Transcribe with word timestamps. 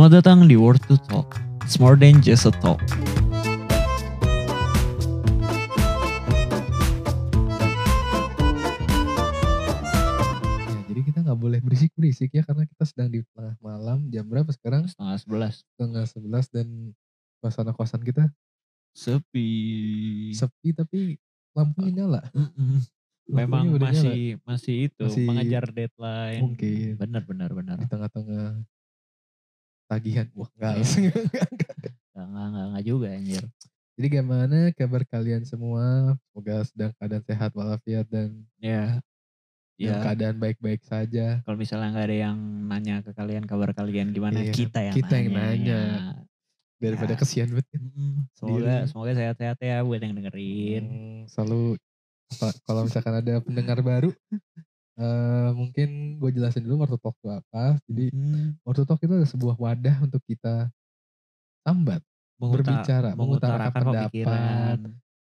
Selamat 0.00 0.24
datang 0.24 0.48
di 0.48 0.56
Word 0.56 0.80
to 0.88 0.96
Talk. 1.12 1.36
It's 1.60 1.76
more 1.76 1.92
than 1.92 2.24
just 2.24 2.48
a 2.48 2.52
talk. 2.64 2.80
Ya, 9.52 10.80
jadi 10.88 11.00
kita 11.04 11.18
nggak 11.20 11.36
boleh 11.36 11.58
berisik-berisik 11.60 12.32
ya 12.32 12.42
karena 12.48 12.64
kita 12.64 12.84
sedang 12.88 13.12
di 13.12 13.20
tengah 13.36 13.60
malam. 13.60 14.08
Jam 14.08 14.24
berapa 14.24 14.48
sekarang? 14.56 14.88
Setengah 14.88 15.16
sebelas. 15.20 15.54
Setengah 15.76 16.04
sebelas 16.08 16.44
dan 16.48 16.96
suasana 17.44 17.76
kosan 17.76 18.00
kita 18.00 18.24
Sepi. 18.96 19.52
sepi 20.32 20.68
tapi 20.72 21.20
lampunya 21.52 22.04
nyala. 22.04 22.24
Mm-mm. 22.32 22.80
Memang 23.28 23.68
Lampunya 23.68 23.76
udah 23.76 23.90
nyala. 23.92 24.00
masih 24.00 24.20
masih 24.48 24.74
itu 24.88 25.04
Masih 25.12 25.24
mengejar 25.28 25.64
deadline. 25.76 26.40
mungkin. 26.40 26.96
Benar 26.96 27.22
benar 27.28 27.50
benar. 27.52 27.76
di 27.76 27.84
tengah-tengah 27.84 28.64
tagihan. 29.90 30.26
Wah 30.32 30.46
enggak. 30.54 30.74
Iya. 30.76 30.86
enggak, 30.86 31.22
enggak, 31.26 31.48
enggak. 31.50 31.74
Enggak 32.14 32.44
enggak 32.46 32.64
enggak, 32.70 32.84
juga 32.86 33.08
anjir. 33.10 33.44
Jadi 33.98 34.06
gimana 34.08 34.56
kabar 34.72 35.02
kalian 35.04 35.42
semua? 35.42 35.84
Semoga 36.24 36.56
sedang 36.64 36.92
keadaan 36.96 37.24
sehat 37.26 37.50
walafiat 37.52 38.06
dan 38.06 38.46
Ya. 38.56 39.02
dalam 39.76 39.96
Ya, 39.96 39.96
keadaan 39.98 40.36
baik-baik 40.36 40.84
saja. 40.84 41.40
kalau 41.42 41.56
misalnya 41.56 41.88
nggak 41.90 42.06
ada 42.06 42.16
yang 42.28 42.38
nanya 42.68 43.00
ke 43.00 43.10
kalian 43.10 43.44
kabar 43.44 43.72
kalian 43.72 44.12
gimana, 44.12 44.36
Iya, 44.38 44.52
kita 44.52 44.80
yang 44.82 44.94
kita 44.94 45.14
yang 45.16 45.32
nanya. 45.32 45.80
ya. 45.80 45.82
Daripada 46.78 47.12
Ya. 47.12 47.18
kesian 47.18 47.48
banget 47.48 47.66
kan. 47.70 47.82
Mm, 47.88 48.16
Semoga 48.32 48.60
Diri. 48.76 48.88
semoga 48.88 49.12
sehat-sehat 49.12 49.58
ya 49.58 49.76
buat 49.80 50.00
yang 50.00 50.14
dengerin. 50.14 50.84
Hmm, 50.84 51.20
selalu 51.26 51.76
kalau 52.62 52.84
misalkan 52.84 53.14
ada 53.16 53.34
pendengar 53.40 53.80
baru 53.80 54.12
eh 55.00 55.50
mungkin 55.56 55.88
gue 56.20 56.30
jelasin 56.30 56.62
dulu 56.62 56.84
Wartu 56.84 57.00
Talk 57.00 57.16
itu 57.16 57.28
apa. 57.32 57.80
Jadi 57.88 58.12
Hmm, 58.12 58.60
Wartu 58.62 58.84
Talk 58.84 59.00
itu 59.00 59.12
adalah 59.16 59.30
sebuah 59.30 59.56
wadah 59.56 59.96
untuk 60.04 60.20
kita 60.28 60.68
sambat, 61.64 62.00
menguta- 62.36 62.84
berbicara, 62.84 63.10
mengutarakan 63.16 63.72
pendapat. 63.72 64.08
pikiran. 64.12 64.78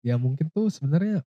Ya 0.03 0.15
mungkin 0.19 0.47
tuh 0.52 0.67
sebenarnya 0.69 1.23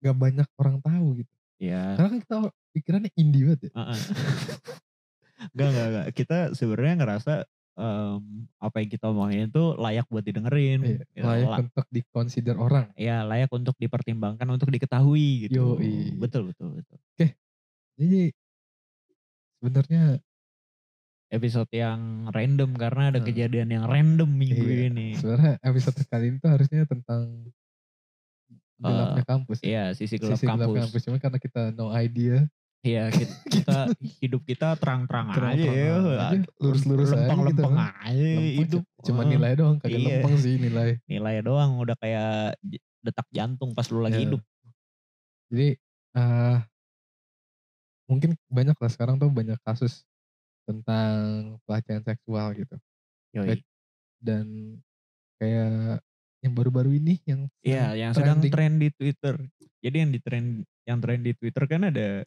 gak 0.00 0.16
banyak 0.16 0.48
orang 0.56 0.78
tahu 0.80 1.22
gitu. 1.24 1.34
Ya. 1.60 1.94
Karena 1.94 2.08
kan 2.10 2.20
kita 2.24 2.36
pikirannya 2.72 3.10
indie 3.14 3.44
banget 3.46 3.60
ya. 3.68 3.72
Heeh. 3.76 3.98
Enggak, 5.52 5.68
enggak, 5.68 5.86
enggak. 5.90 6.06
Kita 6.14 6.38
sebenarnya 6.54 6.94
ngerasa 7.02 7.32
em, 7.72 8.22
apa 8.60 8.76
yang 8.84 8.90
kita 8.92 9.04
omongin 9.10 9.48
itu 9.50 9.64
layak 9.80 10.06
buat 10.12 10.22
didengerin. 10.22 10.80
Iya, 10.84 10.98
Ya, 11.16 11.22
layak 11.24 11.48
la- 11.48 11.60
untuk 11.66 11.86
dikonsider 11.90 12.56
orang. 12.56 12.86
ya, 12.94 13.24
layak 13.26 13.50
untuk 13.50 13.74
dipertimbangkan, 13.80 14.46
untuk 14.48 14.68
diketahui 14.70 15.48
gitu. 15.48 15.76
Yoi. 15.80 16.14
Betul, 16.20 16.52
betul, 16.52 16.78
betul. 16.78 16.98
Jadi 17.94 18.32
sebenarnya 19.54 20.04
Episode 21.32 21.72
yang 21.72 22.28
random 22.28 22.76
karena 22.76 23.08
ada 23.08 23.16
Hmm. 23.16 23.24
kejadian 23.24 23.68
yang 23.70 23.84
random 23.88 24.28
minggu 24.28 24.68
Iya. 24.68 24.84
ini. 24.86 25.16
sebenarnya 25.16 25.56
episode 25.64 25.96
kali 26.04 26.28
ini 26.28 26.36
tuh 26.36 26.50
harusnya 26.52 26.84
tentang 26.84 27.48
gelapnya 28.76 29.24
kampus. 29.24 29.58
ya. 29.58 29.64
Iya, 29.64 29.84
sisi 29.94 30.20
gelap 30.20 30.36
Sisi 30.36 30.44
gelap 30.44 30.60
kampus. 30.60 30.76
kampus. 30.84 31.00
Cuma 31.02 31.16
karena 31.16 31.38
kita 31.38 31.62
no 31.72 31.88
idea. 31.90 32.44
Iya, 32.82 33.08
kita, 33.16 33.32
kita 33.48 33.78
hidup 34.20 34.42
kita 34.42 34.76
terang-terang 34.76 35.26
aja 35.32 35.56
ya. 35.56 35.96
aja, 36.28 36.44
lurus-lurus 36.58 37.08
aja 37.08 37.16
gitu 37.16 37.24
Lempeng-lempeng 37.24 37.74
kan. 37.78 37.92
aja 38.02 38.12
Lempeng 38.12 38.52
hidup. 38.58 38.82
cu- 38.84 39.02
Cuma 39.02 39.22
nilai 39.24 39.52
doang, 39.54 39.76
kagak 39.78 39.96
Iya. 39.96 40.08
lempeng 40.12 40.36
sih 40.36 40.54
nilai. 40.58 40.90
nilai 41.06 41.36
doang 41.40 41.70
udah 41.78 41.96
kayak 41.96 42.60
detak 43.00 43.24
jantung 43.30 43.72
pas 43.72 43.88
lu 43.88 44.04
lagi 44.04 44.18
Ya. 44.18 44.24
hidup. 44.28 44.42
Jadi 45.48 45.68
eh 46.12 46.56
mungkin 48.12 48.36
banyak 48.46 48.76
lah 48.76 48.90
sekarang 48.90 49.16
tuh 49.16 49.26
banyak 49.26 49.56
kasus 49.62 50.04
tentang 50.62 51.12
pelecehan 51.64 52.02
seksual 52.02 52.52
gitu. 52.52 52.76
Yoi. 53.32 53.58
Dan 54.20 54.76
kayak 55.36 55.98
yang 56.38 56.52
baru-baru 56.52 56.94
ini 56.94 57.18
yang 57.24 57.48
Iya, 57.60 57.96
yang 57.96 58.12
sedang 58.12 58.38
trending. 58.38 58.52
tren 58.52 58.72
di 58.76 58.88
Twitter. 58.90 59.34
Jadi 59.80 59.96
yang 59.96 60.10
di 60.10 60.20
tren 60.20 60.44
yang 60.84 60.98
tren 60.98 61.20
di 61.20 61.32
Twitter 61.32 61.64
kan 61.64 61.82
ada 61.84 62.22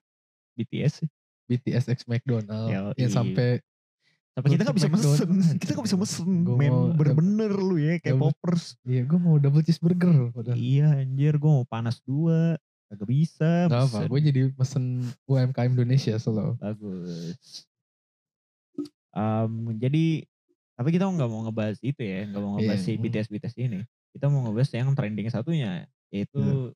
BTS. 0.53 1.03
BTS 1.45 1.85
X 1.93 1.99
McDonald 2.05 2.67
Yoi. 2.67 2.97
yang 2.97 3.11
sampai 3.13 3.61
Tapi 4.33 4.51
kita 4.51 4.67
nggak 4.67 4.75
bisa 4.75 4.91
mesen. 4.91 5.29
Kita 5.55 5.71
nggak 5.71 5.87
bisa 5.87 5.95
mesen. 5.95 6.27
Men 6.43 6.91
bener-bener 6.91 7.51
lu 7.53 7.77
ya 7.77 7.95
kayak 7.97 8.19
Double- 8.19 8.35
poppers. 8.35 8.75
iya 8.83 8.99
gue 9.01 9.15
mau 9.15 9.39
double 9.39 9.63
cheeseburger 9.63 10.11
padahal. 10.29 10.59
Iya 10.59 10.99
anjir 10.99 11.37
gue 11.37 11.47
mau 11.49 11.63
panas 11.63 12.03
dua. 12.03 12.59
Kagak 12.85 13.07
bisa. 13.09 13.65
Gak 13.65 13.83
apa, 13.89 13.99
gue 14.05 14.19
jadi 14.21 14.41
mesen 14.53 15.01
UMKM 15.25 15.73
Indonesia 15.73 16.15
selalu. 16.15 16.53
Bagus. 16.61 17.65
Em, 19.15 19.51
jadi 19.79 20.27
tapi 20.75 20.89
kita 20.91 21.07
nggak 21.07 21.29
mau 21.31 21.47
ngebahas 21.47 21.79
itu 21.79 22.01
ya, 22.03 22.27
nggak 22.27 22.41
mau 22.43 22.59
ngebahas 22.59 22.83
Iya. 22.83 22.85
si 22.85 22.99
BTS 22.99 23.27
BTS 23.31 23.55
ini. 23.57 23.79
Kita 24.11 24.27
mau 24.27 24.43
ngebahas 24.43 24.69
yang 24.75 24.91
trending 24.91 25.31
satunya, 25.31 25.87
yaitu 26.11 26.71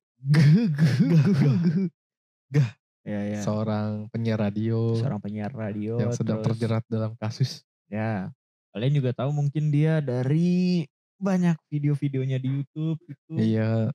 Gah. 2.49 2.69
Ya 3.07 3.19
ya. 3.25 3.39
Seorang 3.41 4.11
penyiar 4.11 4.37
radio 4.37 4.93
Seorang 4.99 5.19
penyiar 5.23 5.49
radio 5.55 5.97
yang 5.97 6.11
sedang 6.13 6.43
terus- 6.43 6.59
terjerat 6.59 6.83
dalam 6.91 7.15
kasus. 7.15 7.63
Ya, 7.89 8.29
kalian 8.69 8.93
juga 8.93 9.11
tahu 9.15 9.33
mungkin 9.33 9.73
dia 9.73 9.97
dari 9.97 10.85
banyak 11.17 11.57
video-videonya 11.67 12.37
di 12.37 12.49
YouTube 12.61 12.99
itu. 13.03 13.33
Iya. 13.33 13.89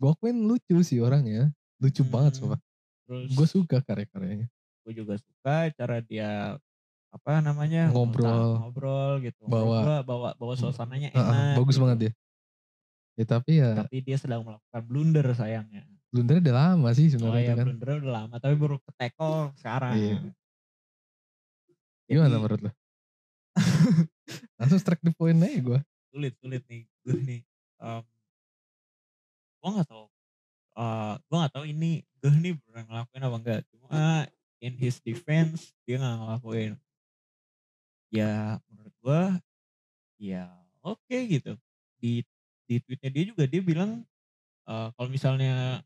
Akuin 0.00 0.38
lucu 0.40 0.78
sih 0.80 0.98
orangnya. 0.98 1.50
Lucu 1.76 2.02
banget 2.02 2.38
Hmm, 2.38 2.54
sumpah. 2.54 2.60
Terus 3.04 3.30
Gue 3.32 3.46
suka 3.46 3.78
karya-karyanya. 3.80 4.46
gue 4.82 4.92
juga 4.94 5.14
suka 5.16 5.68
cara 5.70 6.00
dia 6.00 6.56
apa 7.08 7.40
namanya 7.40 7.88
Ngobrol. 7.88 8.56
ngobrol 8.58 9.20
gitu. 9.20 9.44
Bawa- 9.44 9.82
gua 9.82 9.96
bawa 10.02 10.28
bawa 10.34 10.54
suasananya 10.54 11.08
Ah, 11.10 11.18
ah, 11.18 11.24
enak. 11.24 11.54
bagus 11.58 11.74
gitu. 11.74 11.82
banget 11.82 11.98
dia. 11.98 12.12
Ya 13.14 13.24
tapi 13.26 13.52
ya 13.56 13.70
Tapi 13.74 13.96
dia 13.98 14.16
sedang 14.16 14.42
melakukan 14.42 14.82
blunder 14.82 15.26
sayangnya. 15.32 15.82
blundernya 16.08 16.40
udah 16.42 16.56
lama 16.56 16.88
sih 16.90 17.06
Oh 17.06 17.12
sebenarnya 17.12 17.36
ya 17.36 17.44
itu 17.44 17.52
kan. 17.54 17.66
blunder 17.66 17.88
udah 18.00 18.12
lama 18.14 18.34
tapi 18.38 18.54
baru 18.54 18.76
ketekol 18.80 19.36
sekarang. 19.56 19.94
Iya. 19.94 20.16
Gimana 22.06 22.28
Jadi, 22.30 22.38
menurut 22.38 22.60
lo? 22.62 22.70
Langsung 24.56 24.78
strike 24.78 25.02
the 25.02 25.12
point 25.12 25.36
aja 25.38 25.58
gue. 25.58 25.80
sulit 26.08 26.32
sulit 26.38 26.62
nih 26.64 26.82
gue 27.02 27.18
nih. 27.20 27.40
Um, 27.76 28.04
gue 29.58 29.70
nggak 29.74 29.88
tahu. 29.88 30.06
Uh, 30.78 31.14
gue 31.26 31.36
nggak 31.36 31.52
tahu 31.54 31.64
ini 31.66 31.92
gue 32.18 32.32
nih 32.34 32.54
pernah 32.62 32.82
ngelakuin 32.86 33.22
apa 33.22 33.36
enggak. 33.36 33.60
Cuma 33.70 33.88
in 34.58 34.74
his 34.74 34.96
defense 35.02 35.74
dia 35.82 35.98
nggak 35.98 36.16
ngelakuin. 36.18 36.72
Ya 38.08 38.56
menurut 38.70 38.94
gue 39.04 39.22
ya 40.18 40.48
oke 40.80 41.16
gitu. 41.28 41.52
Di 42.00 42.24
di 42.68 42.74
tweetnya 42.80 43.10
dia 43.10 43.24
juga 43.28 43.44
dia 43.44 43.60
bilang 43.60 44.04
uh, 44.64 44.88
kalau 44.96 45.08
misalnya 45.08 45.80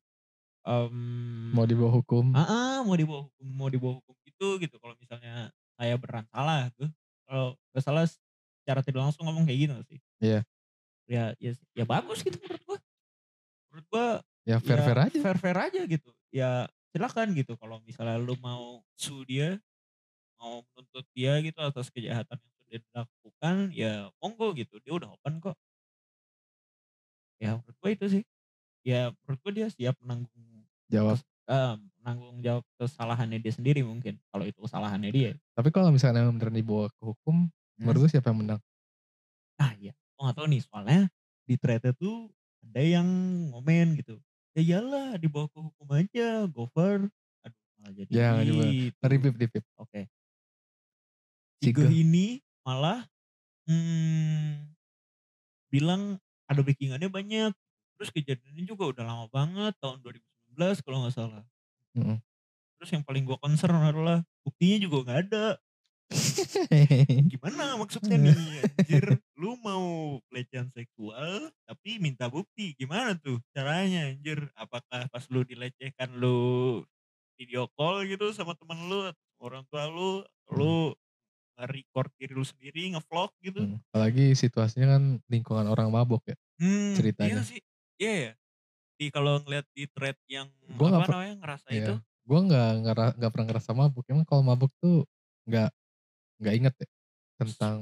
um, 0.66 1.50
Mau 1.54 1.66
dibawa 1.66 1.90
hukum. 1.94 2.34
ah 2.34 2.42
ah, 2.42 2.76
mau 2.82 2.94
dibawa 2.98 3.26
hukum 3.30 3.46
mau 3.54 3.68
dibawa 3.70 3.98
hukum 4.02 4.14
gitu 4.26 4.58
gitu 4.58 4.76
kalau 4.82 4.94
misalnya 4.98 5.50
saya 5.78 5.94
beran 5.98 6.26
salah 6.30 6.66
tuh 6.74 6.90
kalau 7.26 7.54
nggak 7.70 7.82
salah 7.82 8.04
secara 8.06 8.80
tidak 8.82 9.00
langsung 9.06 9.26
ngomong 9.26 9.46
kayak 9.46 9.58
gitu 9.66 9.74
sih 9.86 9.98
Iya. 10.22 10.40
ya 11.06 11.24
ya 11.38 11.50
ya 11.74 11.84
bagus 11.86 12.22
gitu 12.22 12.38
menurut 12.38 12.62
gua 12.66 12.71
menurut 13.72 13.86
gua 13.88 14.06
Ya 14.44 14.58
ya 14.60 15.02
aja. 15.08 15.18
fair 15.22 15.38
fair 15.40 15.56
aja 15.56 15.82
gitu 15.86 16.10
ya 16.34 16.66
silakan 16.92 17.32
gitu 17.32 17.56
kalau 17.56 17.80
misalnya 17.82 18.20
lu 18.20 18.36
mau 18.36 18.84
sue 18.98 19.24
dia 19.24 19.48
mau 20.40 20.60
menuntut 20.74 21.06
dia 21.16 21.38
gitu 21.40 21.58
atas 21.62 21.88
kejahatan 21.94 22.36
yang 22.36 22.52
sudah 22.60 22.78
dilakukan 22.84 23.56
ya 23.72 23.92
monggo 24.20 24.52
gitu 24.58 24.76
dia 24.84 24.92
udah 24.94 25.14
open 25.16 25.40
kok 25.40 25.56
ya 27.42 27.58
menurut 27.58 27.76
gua 27.80 27.90
itu 27.92 28.06
sih 28.08 28.22
ya 28.86 29.10
menurut 29.24 29.40
gua 29.42 29.52
dia 29.54 29.68
siap 29.72 29.96
menanggung 30.02 30.44
Jawab. 30.92 31.18
eh, 31.50 31.74
menanggung 32.02 32.38
jawab 32.44 32.64
kesalahannya 32.78 33.38
dia 33.42 33.52
sendiri 33.54 33.82
mungkin 33.86 34.18
kalau 34.30 34.44
itu 34.46 34.58
kesalahannya 34.62 35.10
dia 35.12 35.30
Tapi 35.56 35.68
kalau 35.74 35.90
misalnya 35.92 36.26
beneran 36.30 36.54
dibawa 36.56 36.88
ke 36.92 37.02
hukum, 37.02 37.48
Hmm. 37.80 37.88
menurut 37.88 38.04
lu 38.04 38.08
siapa 38.12 38.30
yang 38.30 38.40
menang? 38.44 38.60
ah 39.60 39.72
iya 39.80 39.92
gue 39.96 40.22
gak 40.22 40.36
tahu 40.36 40.46
nih 40.48 40.60
soalnya 40.64 41.00
di 41.48 41.54
thread 41.56 41.82
tuh 41.96 42.28
ada 42.62 42.80
yang 42.82 43.08
ngomen 43.52 43.98
gitu 43.98 44.18
ya 44.54 44.60
iyalah 44.62 45.16
dibawa 45.18 45.46
ke 45.50 45.58
hukum 45.58 45.88
aja 45.96 46.46
gopher 46.50 47.08
aduh 47.42 47.62
malah 47.80 47.92
jadi 47.96 48.12
Jangan 48.12 48.44
coba. 48.46 48.64
gitu. 48.68 49.04
Ripip, 49.08 49.34
ripip. 49.40 49.64
oke 49.78 50.00
Geh. 51.62 51.90
ini 51.94 52.42
malah 52.66 53.06
hmm, 53.70 54.74
bilang 55.70 56.18
ada 56.50 56.60
backingannya 56.60 57.08
banyak 57.08 57.52
terus 57.96 58.10
kejadiannya 58.12 58.64
juga 58.66 58.90
udah 58.92 59.04
lama 59.06 59.26
banget 59.30 59.72
tahun 59.78 60.02
2019 60.02 60.84
kalau 60.84 61.06
nggak 61.06 61.14
salah 61.14 61.44
Mm-mm. 61.96 62.18
terus 62.78 62.90
yang 62.92 63.04
paling 63.06 63.24
gue 63.24 63.38
concern 63.38 63.78
adalah 63.78 64.26
buktinya 64.42 64.76
juga 64.82 64.96
nggak 65.06 65.18
ada 65.30 65.44
gimana 67.32 67.76
maksudnya 67.80 68.16
nih 68.20 68.36
anjir 68.64 69.04
lu 69.40 69.56
mau 69.60 70.18
pelecehan 70.28 70.68
seksual 70.74 71.50
tapi 71.64 71.98
minta 71.98 72.28
bukti 72.28 72.76
gimana 72.76 73.16
tuh 73.18 73.40
caranya 73.56 74.12
anjir 74.12 74.50
apakah 74.54 75.08
pas 75.08 75.24
lu 75.32 75.42
dilecehkan 75.46 76.12
lu 76.16 76.82
video 77.40 77.66
call 77.74 78.04
gitu 78.06 78.30
sama 78.36 78.54
teman 78.54 78.78
lu 78.86 79.08
orang 79.42 79.64
tua 79.72 79.88
lu 79.90 80.22
lu 80.52 80.94
nge-record 81.60 82.10
diri 82.16 82.32
lu 82.32 82.44
sendiri, 82.48 82.82
nge-vlog 82.96 83.30
gitu. 83.44 83.60
Hmm, 83.60 83.76
apalagi 83.92 84.32
situasinya 84.32 84.96
kan 84.96 85.04
lingkungan 85.28 85.66
orang 85.68 85.92
mabok 85.92 86.24
ya 86.32 86.36
Hmm, 86.60 86.96
iya 86.96 86.96
ceritanya. 86.96 87.42
sih. 87.44 87.60
Iya 88.00 88.12
ya? 88.14 88.32
Di 88.98 89.06
kalau 89.10 89.42
ngeliat 89.42 89.66
di 89.74 89.84
thread 89.90 90.16
yang 90.30 90.48
Gue 90.72 90.88
apa 90.88 91.12
namanya, 91.12 91.34
ngerasa 91.42 91.68
itu 91.74 91.94
iya, 91.94 91.96
gue 92.00 92.38
nggak 92.48 92.68
nggak 93.18 93.30
pernah 93.34 93.46
ngerasa 93.50 93.70
mabuk, 93.74 94.04
emang 94.08 94.26
kalau 94.28 94.42
mabuk 94.46 94.72
tuh 94.78 95.04
nggak 95.48 95.70
nggak 96.42 96.54
inget 96.58 96.74
ya 96.82 96.88
tentang 97.40 97.74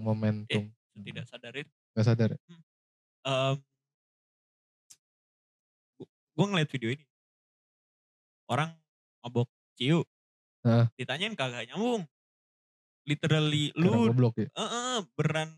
Eh, 0.53 0.61
momentum. 0.61 0.65
tidak 1.07 1.25
sadarin 1.31 1.69
Nggak 1.95 2.07
sadar 2.07 2.29
ya? 2.35 2.39
hmm, 3.27 3.61
gu 5.99 6.05
gue 6.37 6.47
ngeliat 6.51 6.71
video 6.75 6.91
ini. 6.97 7.05
Orang 8.53 8.77
mabok 9.25 9.49
ciu, 9.79 10.05
ditanyain 10.99 11.35
kagak 11.39 11.69
nyambung. 11.71 12.05
Literally 13.09 13.73
Karena 13.81 13.97
lu 13.97 14.01
goblok 14.01 14.35
ya? 14.41 14.49
heeh, 14.57 14.99
beneran 15.17 15.51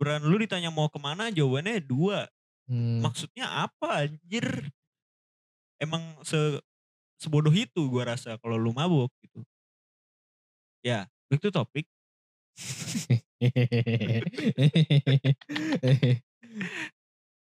beneran 0.00 0.22
lu 0.28 0.36
ditanya 0.40 0.70
mau 0.72 0.88
ke 0.88 0.98
mana 1.00 1.28
jawabannya 1.32 1.80
2. 1.84 2.26
Hmm. 2.68 3.06
Maksudnya 3.06 3.46
apa 3.68 4.08
anjir? 4.08 4.72
Emang 5.80 6.02
se 6.24 6.60
sebodoh 7.22 7.52
itu 7.54 7.82
gua 7.92 8.04
rasa 8.16 8.36
kalau 8.42 8.56
lu 8.60 8.72
mabuk 8.76 9.10
gitu. 9.24 9.40
Ya, 10.82 11.08
back 11.30 11.40
to 11.42 11.50
topic. 11.50 11.86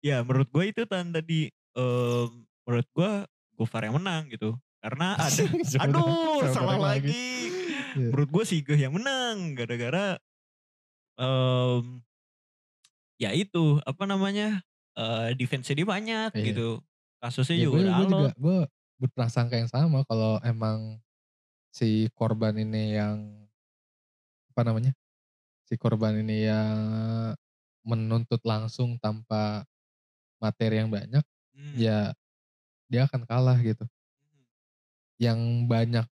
Ya 0.04 0.20
menurut 0.20 0.48
gue 0.52 0.64
itu 0.70 0.82
tan 0.84 1.10
tadi, 1.14 1.48
mmm, 1.76 2.28
menurut 2.68 2.88
gue 2.92 3.12
Gofar 3.54 3.86
yang 3.86 3.96
menang 4.02 4.26
gitu. 4.34 4.58
Karena 4.82 5.16
ada 5.16 5.46
aduh 5.82 6.44
salah 6.50 6.76
lagi. 6.76 7.14
lagi. 7.14 7.54
Iya. 7.94 8.12
Menurut 8.12 8.28
gue 8.34 8.44
si 8.46 8.56
Geh 8.66 8.78
yang 8.78 8.94
menang 8.98 9.54
gara-gara, 9.58 10.18
mmm, 11.18 12.04
ya 13.20 13.30
itu 13.34 13.78
apa 13.86 14.04
namanya, 14.08 14.62
eee, 14.98 15.34
defense-nya 15.38 15.76
dia 15.82 15.88
banyak 15.88 16.30
Iya. 16.34 16.54
gitu. 16.54 16.82
Kasusnya 17.22 17.56
Ya 17.56 17.62
juga 17.62 17.70
gue 17.70 17.80
udah 17.86 17.92
gue 17.96 18.06
juga 18.10 18.28
gue 18.38 18.56
berprasangka 19.02 19.56
yang 19.60 19.70
sama 19.70 20.02
kalau 20.08 20.38
emang 20.44 21.00
si 21.74 22.08
korban 22.16 22.56
ini 22.58 22.96
yang 22.98 23.43
apa 24.54 24.62
namanya, 24.70 24.92
si 25.68 25.74
korban 25.80 26.16
ini 26.22 26.46
yang 26.50 26.78
menuntut 27.86 28.40
langsung 28.46 28.96
tanpa 29.02 29.64
materi 30.42 30.80
yang 30.82 30.90
banyak, 30.92 31.24
Mmm. 31.54 31.84
ya 31.86 32.12
dia 32.90 33.06
akan 33.08 33.24
kalah 33.28 33.58
gitu. 33.64 33.86
Mhm. 34.22 34.44
Yang 35.22 35.40
banyak 35.70 36.06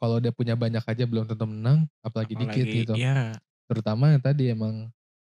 kalau 0.00 0.18
dia 0.22 0.32
punya 0.34 0.54
banyak 0.58 0.84
aja 0.84 1.04
belum 1.08 1.26
tentu 1.30 1.46
menang, 1.48 1.88
apalagi 2.04 2.34
dikit 2.38 2.68
Apalagi 2.68 2.70
gitu. 2.70 2.96
iya. 2.96 3.40
Terutama 3.70 4.14
yang 4.16 4.22
tadi 4.24 4.52
emang 4.54 4.90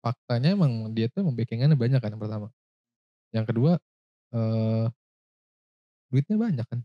faktanya 0.04 0.54
emang 0.56 0.92
dia 0.96 1.08
tuh 1.12 1.24
emang 1.26 1.36
backing-annya 1.38 1.76
banyak 1.78 2.00
kan 2.02 2.12
yang 2.14 2.22
pertama. 2.22 2.48
Yang 3.34 3.46
kedua, 3.54 3.72
eee 4.34 4.86
duitnya 6.12 6.36
banyak 6.40 6.66
kan. 6.68 6.80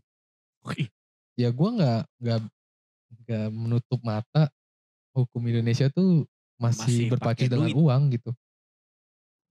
Wih. 0.64 0.90
Ya 1.38 1.50
gue 1.50 1.68
nggak 1.76 2.00
nggak 2.22 2.38
nggak 3.24 3.46
menutup 3.54 4.00
mata 4.04 4.50
hukum 5.16 5.42
Indonesia 5.48 5.88
tuh 5.92 6.26
masih, 6.60 7.06
Masih 7.08 7.08
berpacu 7.08 7.46
dengan 7.50 7.70
duit. 7.70 7.76
uang 7.76 8.12
gitu. 8.14 8.34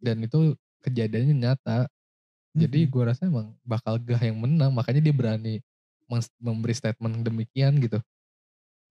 Dan 0.01 0.23
itu 0.25 0.55
kejadiannya 0.83 1.35
nyata. 1.37 1.87
Jadi 2.57 2.85
Mhm. 2.85 2.89
gue 2.89 3.03
rasa 3.05 3.27
emang 3.29 3.55
bakal 3.65 3.97
Gah 4.01 4.19
yang 4.21 4.39
menang, 4.41 4.73
makanya 4.75 5.01
dia 5.03 5.15
berani 5.15 5.55
memberi 6.41 6.75
statement 6.75 7.23
demikian 7.25 7.77
gitu. 7.81 7.99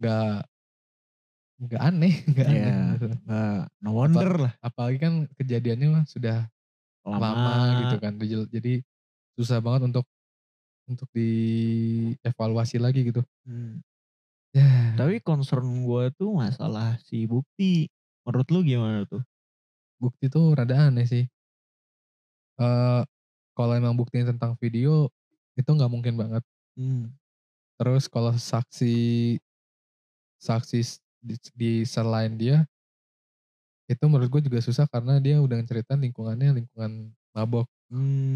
Nggak 0.02 0.48
nggak 1.62 1.80
aneh 1.88 2.12
nggak 2.32 2.48
aneh 2.54 2.72
Iya, 2.72 2.96
gitu. 2.96 3.06
no 3.82 3.90
Apa 4.06 4.20
wonder 4.20 4.30
lah. 4.42 4.52
apalagi 4.64 4.98
kan 5.04 5.14
kejadiannya 5.38 5.88
mah 5.94 6.04
sudah 6.10 6.48
lama, 7.12 7.72
gitu 7.80 7.94
Lama. 7.94 8.02
kan. 8.02 8.12
Dijel 8.20 8.44
jadi 8.50 8.82
susah 9.38 9.58
banget 9.64 9.82
untuk 9.92 10.06
untuk 10.90 11.08
dievaluasi 11.16 12.78
lagi 12.82 13.00
gitu. 13.10 13.22
Hmm. 13.46 13.82
Yah. 14.54 14.92
Tapi 14.98 15.24
concern 15.24 15.64
gue 15.88 16.12
tuh 16.12 16.36
masalah 16.36 17.00
si 17.00 17.24
bukti. 17.24 17.88
Menurut 18.28 18.48
lu 18.52 18.60
gimana 18.60 19.08
tuh? 19.08 19.24
Bukti 20.00 20.26
tuh 20.32 20.54
rada 20.56 20.88
aneh 20.88 21.04
sih. 21.08 21.24
Eee, 22.60 23.00
kalau 23.56 23.72
emang 23.76 23.96
buktinya 23.96 24.32
tentang 24.32 24.52
video, 24.60 25.08
itu 25.56 25.68
nggak 25.68 25.92
mungkin 25.92 26.14
banget. 26.20 26.44
Mmm. 26.76 27.12
Terus 27.80 28.04
kalau 28.08 28.32
saksi 28.36 28.94
saksi 30.42 30.80
di 31.22 31.36
di 31.54 31.72
selain 31.86 32.34
dia 32.34 32.66
itu 33.90 34.04
menurut 34.06 34.30
gue 34.30 34.42
juga 34.46 34.62
susah 34.62 34.86
karena 34.86 35.18
dia 35.18 35.42
udah 35.42 35.58
ngeceritain 35.62 35.98
lingkungannya 35.98 36.62
lingkungan 36.62 37.10
mabok. 37.34 37.66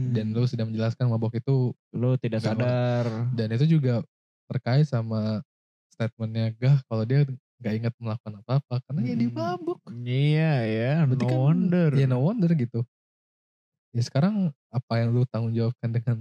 Dan 0.03 0.33
lu 0.35 0.45
Mmm. 0.45 0.49
sudah 0.49 0.65
menjelaskan 0.69 1.09
mabok 1.11 1.39
itu 1.41 1.75
Lu 1.95 2.19
tidak 2.19 2.43
sadar. 2.43 3.07
Dan 3.31 3.49
itu 3.55 3.79
juga 3.79 4.03
terkait 4.51 4.87
sama 4.89 5.43
statement-nya 5.97 6.45
Gah 6.61 6.79
kalau 6.89 7.05
dia 7.09 7.25
nggak 7.61 7.75
inget 7.81 7.95
melakukan 7.99 8.35
apa-apa 8.45 8.75
karena 8.85 9.01
ya 9.09 9.15
dia 9.17 9.31
Mhm. 9.33 9.37
mabuk. 9.41 9.81
Iya 10.07 10.51
ya, 10.69 10.91
Berarti 11.09 11.25
no 11.25 11.27
kan 11.27 11.41
wonder. 11.41 11.91
ya 11.97 12.07
no 12.11 12.19
wonder 12.23 12.51
gitu. 12.55 12.87
Ya 13.95 14.03
sekarang 14.05 14.53
apa 14.69 14.93
yang 15.01 15.15
lu 15.15 15.23
tanggung 15.29 15.55
jawabkan 15.55 15.91
dengan 15.95 16.17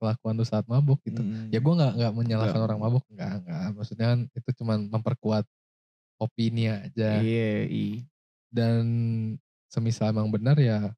kelakuan 0.00 0.34
lu 0.34 0.44
saat 0.46 0.66
mabuk 0.66 0.98
gitu. 1.06 1.22
Ya 1.52 1.62
Mhm. 1.62 1.62
gue 1.62 1.74
nggak 1.78 1.92
nggak 1.98 2.12
menyalahkan 2.18 2.58
Nggak. 2.58 2.66
orang 2.66 2.78
mabuk, 2.82 3.04
enggak 3.12 3.30
enggak. 3.44 3.66
Maksudnya 3.78 4.06
kan 4.16 4.20
itu 4.34 4.48
cuman 4.58 4.78
memperkuat 4.90 5.44
opini 6.20 6.70
aja. 6.70 7.22
Iya, 7.22 7.66
i 7.68 8.06
Dan 8.52 8.84
semisal 9.72 10.12
emang 10.12 10.28
benar 10.28 10.60
ya 10.60 10.92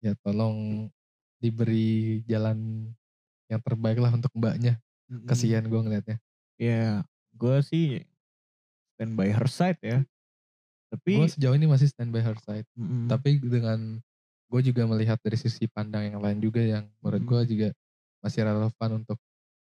ya 0.00 0.16
tolong 0.24 0.88
diberi 1.40 2.20
jalan 2.24 2.88
yang 3.52 3.60
terbaik 3.64 3.98
lah 4.00 4.12
untuk 4.12 4.32
Mbaknya. 4.36 4.80
Mhm. 5.10 5.26
Kasihan 5.28 5.64
gue 5.68 5.80
ngeliatnya. 5.80 6.18
Ya, 6.60 7.08
gue 7.40 7.56
sih 7.64 8.04
stand 8.96 9.14
by 9.18 9.30
her 9.32 9.48
side 9.48 9.80
ya. 9.82 10.04
Gue 11.10 11.26
Tapi 11.26 11.26
sejauh 11.26 11.58
ini 11.58 11.66
masih 11.66 11.90
stand 11.90 12.14
by 12.14 12.22
her 12.22 12.38
side. 12.38 12.66
Mhm. 12.78 13.10
Tapi 13.10 13.42
dengan 13.42 13.98
gue 14.50 14.60
juga 14.62 14.86
melihat 14.86 15.18
dari 15.22 15.34
sisi 15.38 15.66
pandang 15.66 16.06
yang 16.14 16.22
lain 16.22 16.38
juga 16.38 16.62
yang 16.62 16.86
menurut 17.02 17.22
gue 17.26 17.40
juga 17.50 17.68
masih 18.22 18.46
relevan 18.46 18.90
untuk 19.02 19.18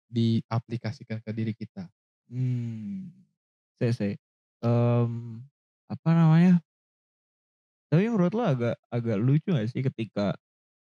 diaplikasikan 0.10 1.22
ke 1.24 1.32
diri 1.36 1.54
kita. 1.58 1.90
Mmm. 2.32 3.12
Se 3.82 3.88
se 3.94 4.10
mmm, 4.64 5.44
apa 5.92 6.10
namanya 6.16 6.62
tapi 7.92 8.10
menurut 8.10 8.34
lu 8.34 8.44
agak 8.44 8.76
agak 8.90 9.18
lucu 9.22 9.50
gak 9.54 9.70
sih 9.70 9.82
ketika 9.86 10.34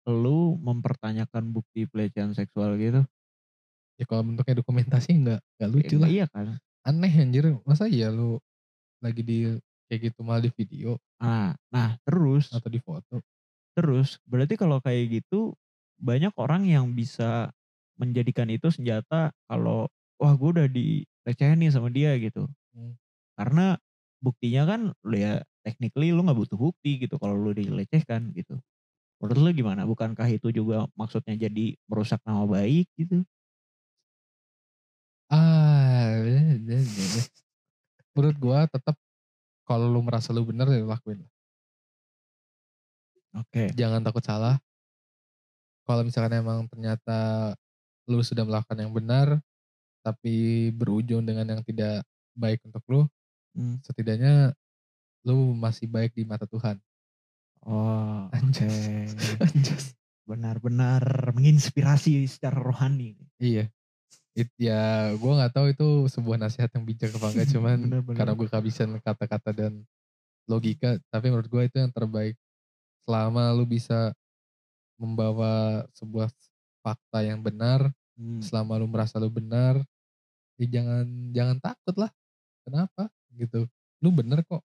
lu 0.09 0.57
mempertanyakan 0.61 1.53
bukti 1.55 1.87
pelecehan 1.91 2.33
seksual 2.37 2.77
gitu? 2.81 3.05
Ya 3.99 4.05
kalau 4.05 4.23
bentuknya 4.29 4.61
dokumentasi 4.61 5.09
nggak 5.25 5.41
nggak 5.57 5.71
Ya 5.81 5.93
lucu 5.93 5.97
lah. 5.97 6.13
iya 6.13 6.25
kan? 6.33 6.57
Aneh 6.87 7.13
anjir, 7.23 7.45
masa 7.69 7.87
iya 7.91 8.09
lu 8.13 8.41
lagi 9.05 9.23
di 9.25 9.35
kayak 9.89 10.01
gitu 10.13 10.21
malah 10.27 10.43
di 10.45 10.51
video 10.55 10.99
Nah 11.21 11.57
nah 11.73 11.97
terus 12.05 12.53
atau 12.53 12.69
di 12.71 12.79
foto. 12.83 13.23
terus 13.77 14.19
berarti 14.29 14.57
kalau 14.61 14.81
kayak 14.81 15.23
gitu 15.23 15.55
banyak 16.01 16.33
orang 16.41 16.65
yang 16.69 16.93
bisa 16.97 17.53
menjadikan 18.01 18.49
itu 18.53 18.69
senjata 18.73 19.33
kalau, 19.49 19.89
wah 20.21 20.33
gue 20.37 20.51
udah 20.53 20.69
dilecehin 20.69 21.57
nih 21.61 21.73
sama 21.73 21.89
dia 21.93 22.13
gitu. 22.21 22.49
Mmm. 22.75 22.97
Karena 23.39 23.77
buktinya 24.25 24.63
kan 24.69 24.81
lu 25.07 25.17
ya 25.19 25.43
technically 25.67 26.11
lu 26.15 26.23
nggak 26.27 26.39
butuh 26.39 26.59
bukti 26.61 27.01
gitu 27.03 27.17
kalau 27.21 27.37
lu 27.39 27.53
dilecehkan 27.57 28.33
gitu. 28.37 28.61
Menurut 29.23 29.39
lu 29.41 29.51
gimana? 29.57 29.83
Bukankah 29.89 30.29
itu 30.33 30.51
juga 30.55 30.87
maksudnya 30.99 31.35
jadi 31.39 31.77
merusak 31.91 32.21
nama 32.27 32.45
baik 32.49 32.89
gitu? 33.01 33.25
Ah, 35.27 36.23
menurut 38.15 38.37
gue 38.39 38.59
tetap 38.71 38.97
kalau 39.67 39.91
lu 39.91 39.99
merasa 40.07 40.31
lu 40.31 40.47
bener 40.47 40.71
ya 40.71 40.87
lakuin. 40.87 41.27
Oke. 43.35 43.75
Jangan 43.75 44.07
takut 44.07 44.23
salah. 44.23 44.57
Kalau 45.87 46.03
misalkan 46.03 46.39
emang 46.39 46.67
ternyata 46.71 47.53
lu 48.07 48.23
sudah 48.23 48.47
melakukan 48.47 48.79
yang 48.79 48.95
benar, 48.95 49.39
tapi 50.07 50.71
berujung 50.71 51.27
dengan 51.27 51.59
yang 51.59 51.63
tidak 51.67 52.07
baik 52.39 52.63
untuk 52.63 52.83
lu, 52.87 53.01
Mmm. 53.59 53.83
setidaknya 53.83 54.55
lu 55.27 55.55
masih 55.59 55.91
baik 55.91 56.15
di 56.15 56.23
mata 56.23 56.47
Tuhan. 56.47 56.79
Oh. 57.67 58.31
Anjas. 58.37 59.15
Anjas. 59.43 59.95
Benar-benar 60.27 61.03
menginspirasi 61.35 62.27
secara 62.27 62.59
rohani. 62.59 63.15
Iya. 63.39 63.71
It 64.37 64.53
ya 64.61 65.17
gue 65.17 65.33
nggak 65.33 65.53
tahu 65.57 65.67
itu 65.73 65.89
sebuah 66.13 66.37
nasihat 66.37 66.69
yang 66.77 66.85
bijak 66.85 67.09
apa 67.17 67.33
enggak, 67.33 67.49
cuman 67.57 67.79
Bener 67.89 68.03
bener. 68.05 68.17
karena 68.21 68.33
gue 68.37 68.47
kehabisan 68.53 68.89
kata-kata 69.01 69.51
dan 69.57 69.73
logika, 70.45 71.01
tapi 71.09 71.33
menurut 71.33 71.49
gue 71.49 71.63
itu 71.67 71.77
yang 71.81 71.91
terbaik. 71.91 72.37
Selama 73.09 73.51
lu 73.57 73.65
bisa 73.65 74.13
membawa 75.01 75.85
sebuah 75.97 76.29
fakta 76.85 77.25
yang 77.25 77.41
benar, 77.41 77.89
Mmm. 78.21 78.45
selama 78.45 78.77
lu 78.77 78.87
merasa 78.89 79.17
lu 79.17 79.33
benar, 79.33 79.81
ya 80.61 80.67
jangan 80.69 81.05
jangan 81.33 81.57
takut 81.61 81.97
lah. 81.97 82.11
Kenapa? 82.69 83.09
Gitu. 83.33 83.65
Lu 84.05 84.13
bener 84.13 84.45
kok. 84.45 84.61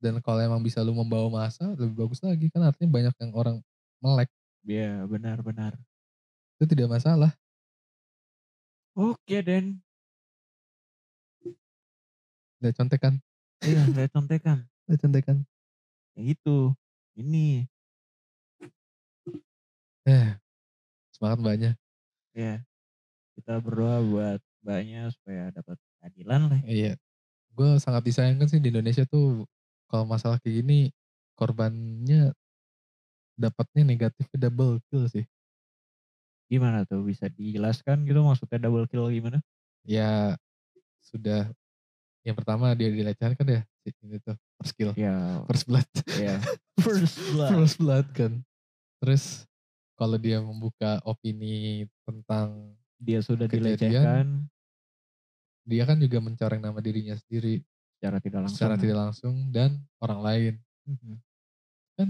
Dan 0.00 0.20
kalau 0.20 0.40
emang 0.40 0.60
bisa 0.60 0.80
lu 0.84 0.92
membawa 0.92 1.28
massa 1.32 1.64
lebih 1.76 1.96
bagus 1.96 2.20
lagi 2.20 2.52
kan 2.52 2.64
artinya 2.64 2.90
banyak 2.92 3.14
yang 3.24 3.32
orang 3.36 3.56
melek. 4.04 4.28
Iya, 4.64 5.04
benar 5.08 5.40
benar. 5.40 5.72
Itu 6.60 6.64
tidak 6.68 6.96
masalah. 7.00 7.32
Oke 8.94 9.42
Den. 9.42 9.82
Lihat 12.62 12.78
contekan. 12.78 13.18
Iya, 13.66 13.90
lihat 13.90 14.14
contekan. 14.14 14.70
Lihat 14.86 15.00
contekan. 15.02 15.36
Ya 16.14 16.22
itu. 16.30 16.70
Ini. 17.18 17.66
Eh, 20.06 20.38
semangat 21.10 21.38
Mbaknya. 21.42 21.72
Ya. 22.38 22.62
Kita 23.34 23.58
berdoa 23.58 23.98
buat 24.06 24.40
Mbaknya 24.62 25.10
supaya 25.10 25.50
dapat 25.50 25.74
keadilan 25.98 26.54
lah. 26.54 26.60
Iya. 26.62 26.94
Gue 27.50 27.82
sangat 27.82 28.06
disayangkan 28.06 28.46
sih 28.46 28.62
di 28.62 28.70
Indonesia 28.70 29.02
tuh 29.10 29.42
kalau 29.90 30.06
masalah 30.06 30.38
kayak 30.38 30.62
gini 30.62 30.94
korbannya 31.34 32.30
dapatnya 33.34 33.82
negatifnya 33.82 34.38
double 34.38 34.78
kill 34.86 35.10
sih. 35.10 35.26
Gimana 36.46 36.84
tuh 36.84 37.02
bisa 37.02 37.26
dijelaskan 37.28 38.04
gitu 38.04 38.20
maksudnya 38.20 38.58
double 38.60 38.86
kill 38.86 39.08
gimana? 39.08 39.40
Ya 39.82 40.36
sudah 41.00 41.48
yang 42.24 42.32
pertama 42.34 42.72
dia 42.72 42.88
dilecehkan 42.88 43.36
kan 43.36 43.46
ya 43.46 43.62
ini 44.00 44.16
tuh 44.16 44.32
first 44.56 44.72
kill, 44.74 44.96
Ya, 44.96 45.44
first 45.44 45.68
blood. 45.68 45.84
ya. 46.16 46.40
First 46.80 47.16
blood. 47.32 47.50
first 47.52 47.76
blood 47.76 48.06
kan. 48.16 48.32
Terus 49.00 49.44
kalau 49.94 50.16
dia 50.16 50.40
membuka 50.40 50.98
opini 51.04 51.84
tentang 52.02 52.72
Dia 52.96 53.20
sudah 53.20 53.44
Kejadian. 53.44 53.76
dilecehkan 53.76 54.26
dia 55.64 55.84
kan 55.84 55.96
juga 55.96 56.20
mencoreng 56.20 56.60
nama 56.60 56.76
dirinya 56.80 57.16
sendiri 57.16 57.60
secara 57.96 58.20
tidak 58.20 58.44
langsung. 58.44 58.56
secara 58.56 58.74
ya. 58.76 58.80
tidak 58.84 58.96
langsung 59.00 59.34
dan 59.48 59.70
orang 60.00 60.20
lain. 60.20 60.54
Mhm. 60.88 61.14
Kan 61.96 62.08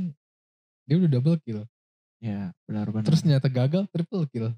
dia 0.86 0.94
udah 0.98 1.10
double 1.10 1.38
kill. 1.42 1.62
Ya, 2.24 2.56
benar-benar. 2.64 3.04
Terus 3.04 3.20
ternyata 3.20 3.52
gagal 3.52 3.84
triple 3.92 4.24
kill. 4.32 4.48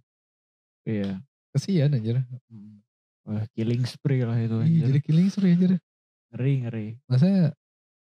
iya. 0.86 1.18
Kesian 1.50 1.96
anjir. 1.96 2.22
Mm. 2.46 2.78
Wah, 3.26 3.42
killing 3.58 3.82
spree 3.82 4.22
lah 4.22 4.38
itu 4.38 4.54
Iya, 4.54 4.62
anjir. 4.62 4.84
jadi 4.92 5.00
killing 5.02 5.28
spree 5.32 5.52
anjir. 5.56 5.72
Ngeri, 6.30 6.52
ngeri. 6.62 6.86
Maksudnya 7.10 7.44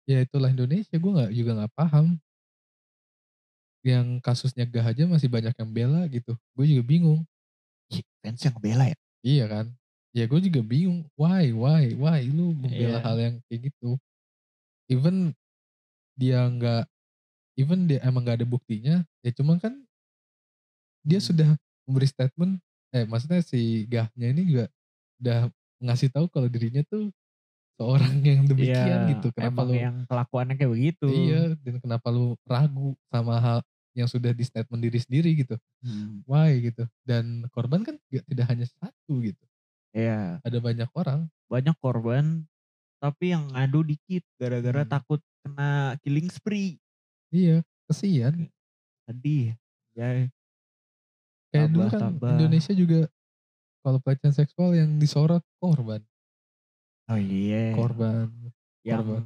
ya 0.04 0.20
itulah 0.24 0.50
Indonesia 0.52 0.96
gue 0.96 1.12
nggak 1.16 1.32
juga 1.32 1.52
nggak 1.64 1.74
paham. 1.78 2.20
Yang 3.88 4.08
kasusnya 4.20 4.68
Gah 4.68 4.84
aja 4.84 5.08
masih 5.08 5.32
banyak 5.32 5.56
yang 5.56 5.70
bela 5.72 6.02
gitu. 6.12 6.36
Gue 6.58 6.66
juga 6.68 6.84
bingung. 6.84 7.22
Ih, 7.88 8.04
fans 8.20 8.42
yang 8.44 8.52
ngebela 8.60 8.84
ya? 8.92 8.98
Iya 9.24 9.46
kan? 9.48 9.66
Ya 10.12 10.26
gue 10.28 10.40
juga 10.44 10.60
bingung. 10.60 11.08
Why, 11.16 11.56
why, 11.56 11.96
why 11.96 12.20
lu 12.28 12.52
membela 12.52 13.00
Iya. 13.00 13.06
hal 13.06 13.16
yang 13.22 13.36
kayak 13.48 13.72
gitu. 13.72 13.96
Even 14.92 15.32
dia 16.18 16.42
nggak, 16.52 16.84
even 17.58 17.90
dia 17.90 18.00
emang 18.06 18.22
nggak 18.24 18.40
ada 18.44 18.48
buktinya. 18.48 19.02
Ya 19.26 19.32
cuma 19.34 19.58
kan 19.58 19.74
dia 21.04 21.20
Hmm. 21.20 21.28
sudah 21.28 21.50
memberi 21.84 22.08
statement. 22.08 22.54
Eh 22.92 23.04
maksudnya 23.04 23.42
si 23.42 23.84
Gahnya 23.86 24.32
ini 24.32 24.42
juga 24.46 24.66
udah 25.20 25.40
ngasih 25.84 26.10
tahu 26.10 26.26
kalau 26.30 26.48
dirinya 26.48 26.82
tuh 26.86 27.12
seorang 27.78 28.14
yang 28.26 28.46
demikian 28.46 29.00
Iya, 29.06 29.12
gitu. 29.18 29.28
Kenapa 29.34 29.62
emang 29.64 29.68
lu 29.68 29.76
yang 29.76 29.98
kelakuannya 30.06 30.56
kayak 30.56 30.72
begitu. 30.72 31.08
Iya, 31.10 31.42
dan 31.62 31.76
kenapa 31.78 32.08
lu 32.10 32.34
ragu 32.44 32.96
sama 33.10 33.36
hal 33.38 33.60
yang 33.94 34.06
sudah 34.06 34.30
di 34.30 34.46
statement 34.46 34.82
diri 34.82 35.00
sendiri 35.02 35.30
gitu. 35.36 35.56
Hmm. 35.82 36.22
Why 36.30 36.62
gitu. 36.62 36.86
Dan 37.02 37.50
korban 37.50 37.82
kan 37.82 37.98
gak, 38.10 38.26
tidak 38.30 38.46
hanya 38.48 38.66
satu 38.70 39.14
gitu. 39.22 39.42
Iya, 39.92 40.38
Ada 40.46 40.58
banyak 40.62 40.90
orang. 40.94 41.26
banyak 41.48 41.74
korban 41.80 42.44
tapi 43.00 43.32
yang 43.32 43.48
ngadu 43.56 43.88
dikit 43.88 44.26
gara-gara 44.36 44.84
Hmm. 44.84 44.92
takut 44.92 45.22
kena 45.42 45.96
killing 46.04 46.28
spree. 46.28 46.76
Iya, 47.30 47.58
kesian. 47.86 48.48
Sedih. 49.04 49.56
Ya, 49.94 50.28
Kayak 51.50 51.70
dulu 51.72 51.88
kan 51.88 52.00
tabah. 52.14 52.32
Indonesia 52.38 52.74
juga 52.74 53.00
kalau 53.82 54.00
pelecehan 54.00 54.36
seksual 54.36 54.76
yang 54.76 54.96
disorot 54.98 55.44
korban. 55.58 56.04
oh 57.08 57.16
iya. 57.16 57.72
Korban. 57.72 58.28
yang 58.84 59.04
korban. 59.04 59.24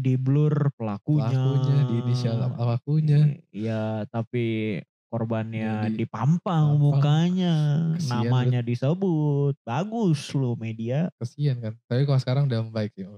di 0.00 0.16
blur 0.16 0.72
pelakunya. 0.72 1.28
Pelakunya, 1.28 1.76
di 1.84 1.94
inisial 2.00 2.36
pelakunya. 2.50 3.20
Iya, 3.52 3.82
tapi 4.08 4.80
korbannya 5.10 5.92
Di- 5.92 6.04
dipampang 6.04 6.40
Pampang. 6.40 6.80
mukanya, 6.80 7.54
Kesian, 7.96 8.24
namanya 8.24 8.60
disebut. 8.60 9.54
Bagus 9.60 10.32
lo 10.32 10.56
media. 10.56 11.12
Kesian 11.20 11.60
kan. 11.60 11.76
Tapi 11.84 12.08
kalau 12.08 12.16
sekarang 12.16 12.44
udah 12.48 12.60
membaik 12.64 12.96
ya. 12.96 13.08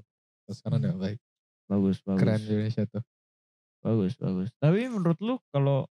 Kalau 0.42 0.54
sekarang 0.54 0.78
udah 0.82 0.90
Hmm. 0.90 0.98
membaik. 0.98 1.18
Bagus, 1.66 1.96
bagus. 2.02 2.18
Keren 2.18 2.40
Indonesia 2.42 2.82
tuh. 2.84 3.02
Bagus, 3.82 4.14
bagus. 4.14 4.48
Tapi 4.62 4.86
menurut 4.86 5.18
lu 5.18 5.34
kalau 5.50 5.90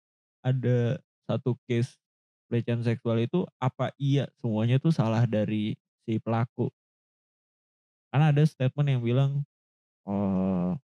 ada 0.43 0.99
satu 1.27 1.59
case 1.67 1.99
pelecehan 2.47 2.83
seksual 2.85 3.19
itu 3.23 3.43
apa 3.59 3.91
iya 3.99 4.29
semuanya 4.39 4.79
tuh 4.79 4.93
salah 4.95 5.25
dari 5.27 5.75
si 6.07 6.19
pelaku? 6.23 6.71
Karena 8.13 8.29
ada 8.29 8.43
statement 8.45 8.87
yang 8.93 9.01
bilang, 9.03 9.31
oh 10.07 10.77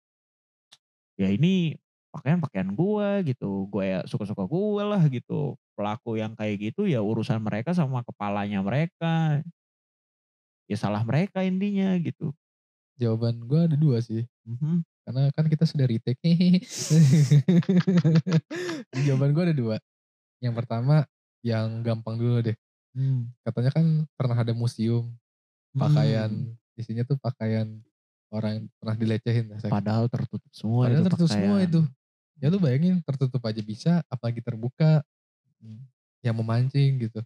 ya 1.18 1.28
ini 1.34 1.74
pakaian-pakaian 2.14 2.70
gua 2.78 3.20
gitu, 3.26 3.66
gua 3.70 3.84
ya 3.84 3.98
suka-suka 4.08 4.44
gua 4.48 4.82
lah 4.96 5.02
gitu. 5.10 5.58
Pelaku 5.78 6.18
yang 6.18 6.34
kayak 6.34 6.58
gitu 6.74 6.90
ya 6.90 6.98
urusan 7.02 7.38
mereka 7.42 7.70
sama 7.74 8.02
kepalanya 8.02 8.58
mereka. 8.66 9.42
Ya 10.68 10.76
salah 10.76 11.02
mereka 11.04 11.40
intinya 11.44 11.96
gitu. 12.00 12.32
Jawaban 13.00 13.46
gue 13.48 13.60
ada 13.66 13.76
dua 13.78 13.98
sih. 14.04 14.26
Mhm. 14.46 14.84
Karena 15.08 15.32
kan 15.32 15.48
kita 15.48 15.64
sudah 15.64 15.88
retake. 15.88 16.20
Jawaban 19.08 19.32
gue 19.32 19.42
ada 19.48 19.56
dua. 19.56 19.76
Yang 20.44 20.54
pertama 20.60 21.08
yang 21.40 21.80
gampang 21.80 22.20
dulu 22.20 22.44
deh. 22.44 22.56
Hmm. 22.92 23.32
Katanya 23.40 23.72
kan 23.72 24.04
pernah 24.20 24.36
ada 24.36 24.52
museum 24.52 25.08
pakaian 25.72 26.28
Hmm. 26.28 26.52
isinya 26.76 27.08
tuh 27.08 27.16
pakaian 27.16 27.80
orang 28.28 28.52
yang 28.60 28.64
pernah 28.76 28.96
dilecehin. 29.00 29.48
Padahal 29.64 30.12
tertutup 30.12 30.52
semua 30.52 30.92
Padahal 30.92 31.00
itu 31.00 31.08
tertutup 31.08 31.30
semua 31.32 31.56
pakaian. 31.56 31.68
itu. 31.72 31.80
Ya 32.38 32.46
lu 32.52 32.58
bayangin 32.60 33.00
tertutup 33.00 33.42
aja 33.48 33.62
bisa, 33.64 33.92
apalagi 34.12 34.44
terbuka 34.44 35.00
Hmm. 35.58 35.88
yang 36.20 36.36
memancing 36.36 37.00
gitu. 37.00 37.24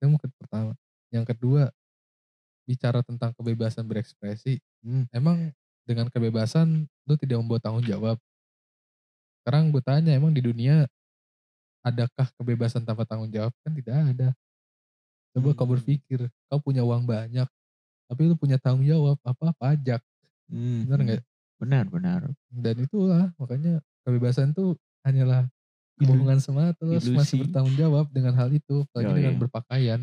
Itu 0.00 0.08
mungkin 0.08 0.32
pertama. 0.40 0.72
Yang 1.12 1.36
kedua 1.36 1.68
bicara 2.64 3.04
tentang 3.04 3.36
kebebasan 3.36 3.84
berekspresi. 3.84 4.64
Hmm. 4.80 5.04
Emang 5.12 5.52
dengan 5.88 6.06
kebebasan 6.10 6.86
lu 7.06 7.14
tidak 7.18 7.38
membawa 7.42 7.60
tanggung 7.62 7.86
jawab. 7.86 8.16
Sekarang 9.42 9.74
gue 9.74 9.82
tanya 9.82 10.14
emang 10.14 10.30
di 10.30 10.38
dunia 10.38 10.86
adakah 11.82 12.30
kebebasan 12.38 12.86
tanpa 12.86 13.02
tanggung 13.02 13.30
jawab? 13.30 13.50
Kan 13.66 13.74
tidak 13.74 13.96
ada. 14.14 14.28
Coba 15.32 15.56
kau 15.56 15.64
Hmm. 15.64 15.74
berpikir, 15.80 16.20
kau 16.52 16.60
punya 16.60 16.84
uang 16.84 17.08
banyak, 17.08 17.48
tapi 18.08 18.20
lu 18.28 18.36
punya 18.36 18.60
tanggung 18.60 18.84
jawab 18.84 19.16
apa 19.24 19.50
pajak, 19.56 20.00
Hmm. 20.52 20.84
benar 20.86 20.98
nggak? 21.02 21.22
Benar, 21.62 21.84
benar. 21.88 22.20
Dan 22.52 22.76
itulah 22.84 23.32
makanya 23.40 23.80
kebebasan 24.04 24.52
tuh 24.52 24.76
hanyalah 25.06 25.48
kebohongan 25.96 26.38
semata, 26.42 26.82
lu 26.84 26.98
harus 26.98 27.08
masih 27.14 27.40
bertanggung 27.46 27.76
jawab 27.78 28.06
dengan 28.12 28.34
hal 28.36 28.50
itu, 28.52 28.84
apalagi 28.92 29.12
dengan 29.24 29.34
berpakaian. 29.40 30.00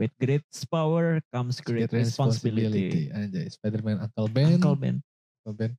With 0.00 0.16
great 0.16 0.48
power 0.72 1.20
comes 1.28 1.60
great 1.60 1.92
Great 1.92 2.08
responsibility. 2.08 3.12
Anjay, 3.12 3.52
Spider-Man 3.52 4.00
Uncle 4.00 4.32
Ben. 4.32 4.56
Uncle 4.56 4.72
Ben. 4.72 4.96
Uncle 5.44 5.52
Ben. 5.52 5.72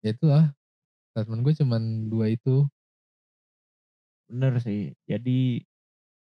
Ya 0.00 0.16
itulah. 0.16 0.56
Statement 1.12 1.44
gue 1.44 1.52
cuman 1.60 1.82
dua 2.08 2.32
itu. 2.32 2.64
Bener 4.24 4.56
sih. 4.64 4.96
Jadi 5.04 5.68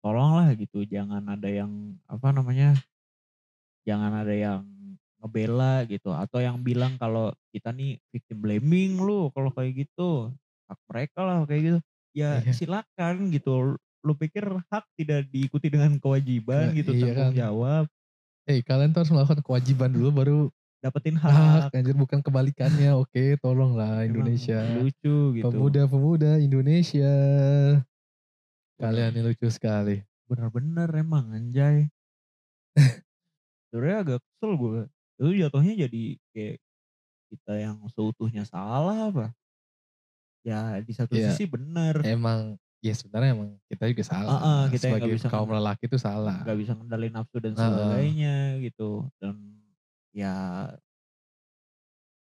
tolonglah 0.02 0.50
gitu. 0.58 0.82
Jangan 0.82 1.22
ada 1.30 1.46
yang 1.46 1.94
apa 2.10 2.34
namanya. 2.34 2.74
Jangan 3.86 4.26
ada 4.26 4.34
yang 4.34 4.66
ngebela 5.22 5.86
gitu. 5.86 6.10
Atau 6.10 6.42
yang 6.42 6.58
bilang 6.58 6.98
kalau 6.98 7.30
kita 7.54 7.70
nih 7.70 8.02
victim 8.10 8.42
blaming 8.42 8.98
lu 8.98 9.30
kalau 9.30 9.54
kayak 9.54 9.86
gitu. 9.86 10.34
Hak 10.66 10.78
mereka 10.90 11.22
lah 11.22 11.46
kayak 11.46 11.62
gitu. 11.62 11.78
Ya 12.18 12.42
Iya. 12.42 12.50
silakan 12.50 13.30
gitu. 13.30 13.78
Lu 14.00 14.14
pikir 14.14 14.44
hak 14.68 14.84
tidak 14.94 15.26
diikuti 15.28 15.68
dengan 15.68 15.98
kewajiban 15.98 16.70
Ke- 16.70 16.80
gitu. 16.80 16.90
iya 16.92 17.10
tanggung 17.10 17.18
kan. 17.18 17.32
jawab. 17.34 17.84
Eh 18.46 18.62
kalian 18.62 18.90
tuh 18.90 19.02
harus 19.02 19.12
melakukan 19.12 19.40
kewajiban 19.42 19.90
dulu 19.90 20.08
baru 20.10 20.38
Dapetin 20.78 21.18
hak. 21.18 21.34
hak. 21.68 21.74
Anjir 21.74 21.98
bukan 21.98 22.22
kebalikannya. 22.22 22.94
Oke 22.94 23.34
tolonglah 23.36 24.00
Emang 24.00 24.14
Indonesia. 24.14 24.62
Lucu 24.78 25.34
gitu. 25.34 25.44
Pemuda-pemuda 25.44 26.38
Indonesia. 26.38 27.12
Kalian 28.78 29.10
ini 29.12 29.22
lucu 29.26 29.48
sekali. 29.48 29.98
bener-bener 30.24 30.86
emang 30.94 31.32
anjay. 31.32 31.88
Sebenernya 33.68 33.96
agak 34.04 34.18
kesel 34.22 34.52
gue. 34.54 34.80
Itu 35.18 35.30
jatuhnya 35.34 35.74
jadi 35.88 36.04
kayak 36.30 36.56
kita 37.28 37.52
yang 37.58 37.76
seutuhnya 37.90 38.44
salah 38.44 39.10
apa. 39.10 39.26
Ya 40.44 40.78
di 40.78 40.92
satu 40.94 41.16
Iya. 41.16 41.32
sisi 41.32 41.44
bener. 41.44 42.00
Emang 42.04 42.54
ya 42.78 42.94
sebenarnya 42.94 43.34
emang 43.34 43.50
kita 43.66 43.84
juga 43.90 44.04
salah. 44.06 44.30
Heeh, 44.38 44.62
kita 44.74 44.84
yang 44.86 44.94
Sebagai 44.98 45.14
bisa 45.18 45.28
kaum 45.30 45.50
lelaki 45.50 45.84
itu 45.90 45.98
salah. 45.98 46.36
Gak 46.46 46.58
bisa 46.58 46.72
ngendalin 46.78 47.12
nafsu 47.14 47.36
dan 47.42 47.54
sebagainya 47.58 48.36
gitu. 48.62 48.90
Dan 49.18 49.34
ya 50.14 50.34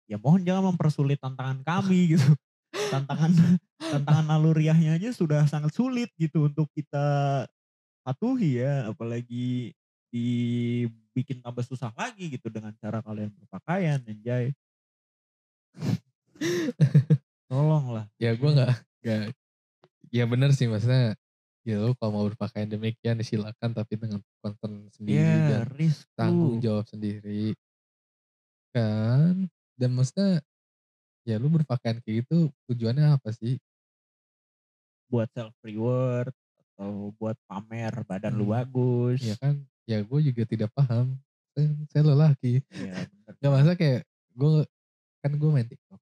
ya 0.10 0.18
mohon 0.18 0.42
jangan 0.42 0.74
mempersulit 0.74 1.20
tantangan 1.20 1.62
kami 1.62 2.00
gitu. 2.16 2.30
Tantangan 2.90 3.60
tantangan 3.78 4.26
naluriahnya 4.26 4.98
aja 4.98 5.10
sudah 5.14 5.46
sangat 5.46 5.76
sulit 5.76 6.10
gitu 6.16 6.48
untuk 6.48 6.70
kita 6.74 7.46
patuhi 8.02 8.64
ya, 8.64 8.90
apalagi 8.90 9.76
dibikin 10.10 11.38
tambah 11.46 11.62
susah 11.62 11.94
lagi 11.94 12.34
gitu 12.34 12.50
dengan 12.50 12.74
cara 12.82 13.04
kalian 13.06 13.30
berpakaian, 13.38 14.02
anjay. 14.02 14.50
Tolonglah. 17.50 18.10
Ya 18.18 18.34
gue 18.34 18.50
nggak 18.50 18.74
nggak 19.06 19.24
ya 20.16 20.24
bener 20.32 20.50
sih 20.58 20.68
maksudnya 20.72 21.16
ya 21.68 21.76
lu 21.84 21.94
kalau 22.00 22.12
mau 22.16 22.26
berpakaian 22.30 22.70
demikian 22.70 23.20
silakan 23.22 23.72
tapi 23.78 23.94
dengan 24.00 24.20
concern 24.42 24.90
sendiri 24.96 25.44
Iya, 25.46 25.60
dan 25.60 25.62
risk 25.78 26.08
tanggung 26.18 26.58
lu. 26.58 26.64
jawab 26.64 26.86
sendiri. 26.90 27.54
Kan 28.74 29.50
dan 29.80 29.90
maksudnya 29.96 30.42
ya 31.28 31.36
lu 31.42 31.48
berpakaian 31.54 32.00
kayak 32.04 32.26
gitu 32.26 32.50
tujuannya 32.70 33.18
apa 33.18 33.30
sih? 33.34 33.58
Buat 35.10 35.30
self 35.34 35.56
reward 35.66 36.34
atau 36.78 37.10
buat 37.18 37.34
pamer 37.50 37.94
badan 38.06 38.34
lu 38.38 38.46
Mmm, 38.46 38.54
bagus. 38.54 39.20
ya 39.26 39.36
kan, 39.42 39.66
ya 39.90 39.98
gue 40.06 40.20
juga 40.32 40.44
tidak 40.46 40.70
paham, 40.78 41.18
saya 41.90 42.04
lelaki. 42.06 42.62
Iya 42.70 42.94
bener. 43.10 43.34
Nggak 43.42 43.52
maksudnya 43.52 43.78
kayak 43.78 44.02
gue 44.38 44.52
kan 45.26 45.32
gue 45.36 45.50
main 45.52 45.68
TikTok. 45.68 46.00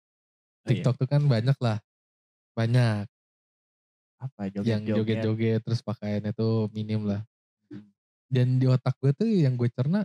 Oh 0.68 0.72
iya. 0.72 0.72
TikTok 0.76 0.96
tuh 1.00 1.08
kan 1.08 1.22
banyak 1.26 1.58
lah, 1.64 1.78
banyak 2.58 3.08
Apa 4.18 4.50
yang 4.66 4.82
joget-joget. 4.82 5.62
terus 5.62 5.82
pakaiannya 5.86 6.34
tuh 6.34 6.68
minim 6.74 7.06
lah. 7.06 7.22
Mmm. 7.70 7.90
Dan 8.28 8.48
di 8.58 8.66
otak 8.66 8.98
gue 8.98 9.14
tuh 9.14 9.30
yang 9.30 9.54
gue 9.54 9.70
cerna, 9.70 10.02